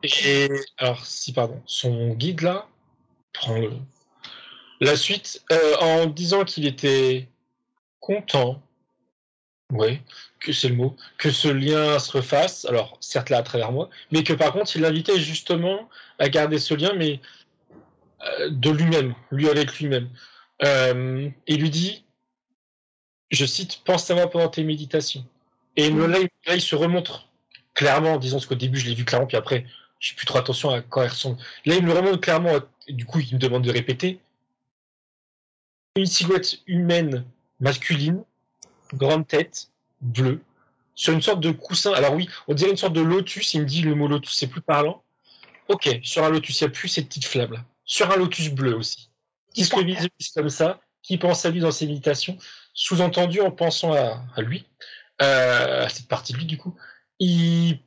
[0.03, 2.67] Et alors, si, pardon, son guide là
[3.33, 3.71] prend le.
[4.81, 7.27] La suite, euh, en disant qu'il était
[7.99, 8.61] content,
[9.71, 9.99] oui,
[10.39, 13.89] que c'est le mot, que ce lien se refasse, alors certes là à travers moi,
[14.11, 17.19] mais que par contre il l'invitait justement à garder ce lien, mais
[18.23, 20.09] euh, de lui-même, lui avec lui-même.
[20.63, 22.05] Euh, il lui dit,
[23.31, 25.25] je cite, pense à moi pendant tes méditations.
[25.75, 27.27] Et là, là, il se remontre
[27.73, 29.65] clairement, disons, qu'au début, je l'ai vu clairement, puis après,
[29.99, 31.37] je fais plus trop attention à quoi elle ressemble.
[31.65, 34.19] Là, il me remonte clairement, du coup, il me demande de répéter.
[35.95, 37.25] Une silhouette humaine
[37.59, 38.23] masculine,
[38.93, 39.69] grande tête,
[40.01, 40.41] bleue,
[40.95, 41.93] sur une sorte de coussin.
[41.93, 44.47] Alors oui, on dirait une sorte de lotus, il me dit le mot lotus, c'est
[44.47, 45.03] plus parlant.
[45.67, 47.63] Ok, sur un lotus, il n'y a plus ces petites flammes-là.
[47.85, 49.09] Sur un lotus bleu aussi.
[49.53, 52.37] Qui se visualise comme ça, qui pense à lui dans ses méditations,
[52.73, 54.67] sous-entendu en pensant à, lui,
[55.21, 56.75] euh, à cette partie de lui du coup,
[57.19, 57.79] il,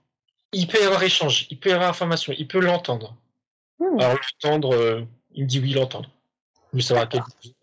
[0.52, 3.16] peut y avoir échange, il peut y avoir information, il peut l'entendre.
[3.78, 3.98] Hmm.
[3.98, 6.10] Alors l'entendre, euh, il me dit oui, l'entendre.
[6.72, 7.54] Mais ça va chose.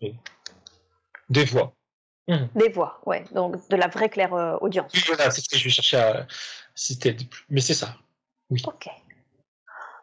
[1.28, 1.74] Des voix.
[2.28, 2.46] Hmm.
[2.54, 3.24] Des voix, ouais.
[3.32, 4.92] Donc de la vraie claire euh, audience.
[5.06, 6.26] Voilà, c'est ce que je vais chercher à
[6.74, 7.16] citer.
[7.48, 7.96] Mais c'est ça.
[8.50, 8.62] Oui.
[8.66, 8.88] Ok.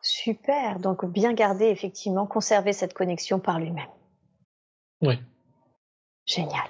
[0.02, 0.80] Super.
[0.80, 3.90] Donc bien garder, effectivement, conserver cette connexion par lui-même.
[5.02, 5.20] Oui.
[6.26, 6.70] Génial.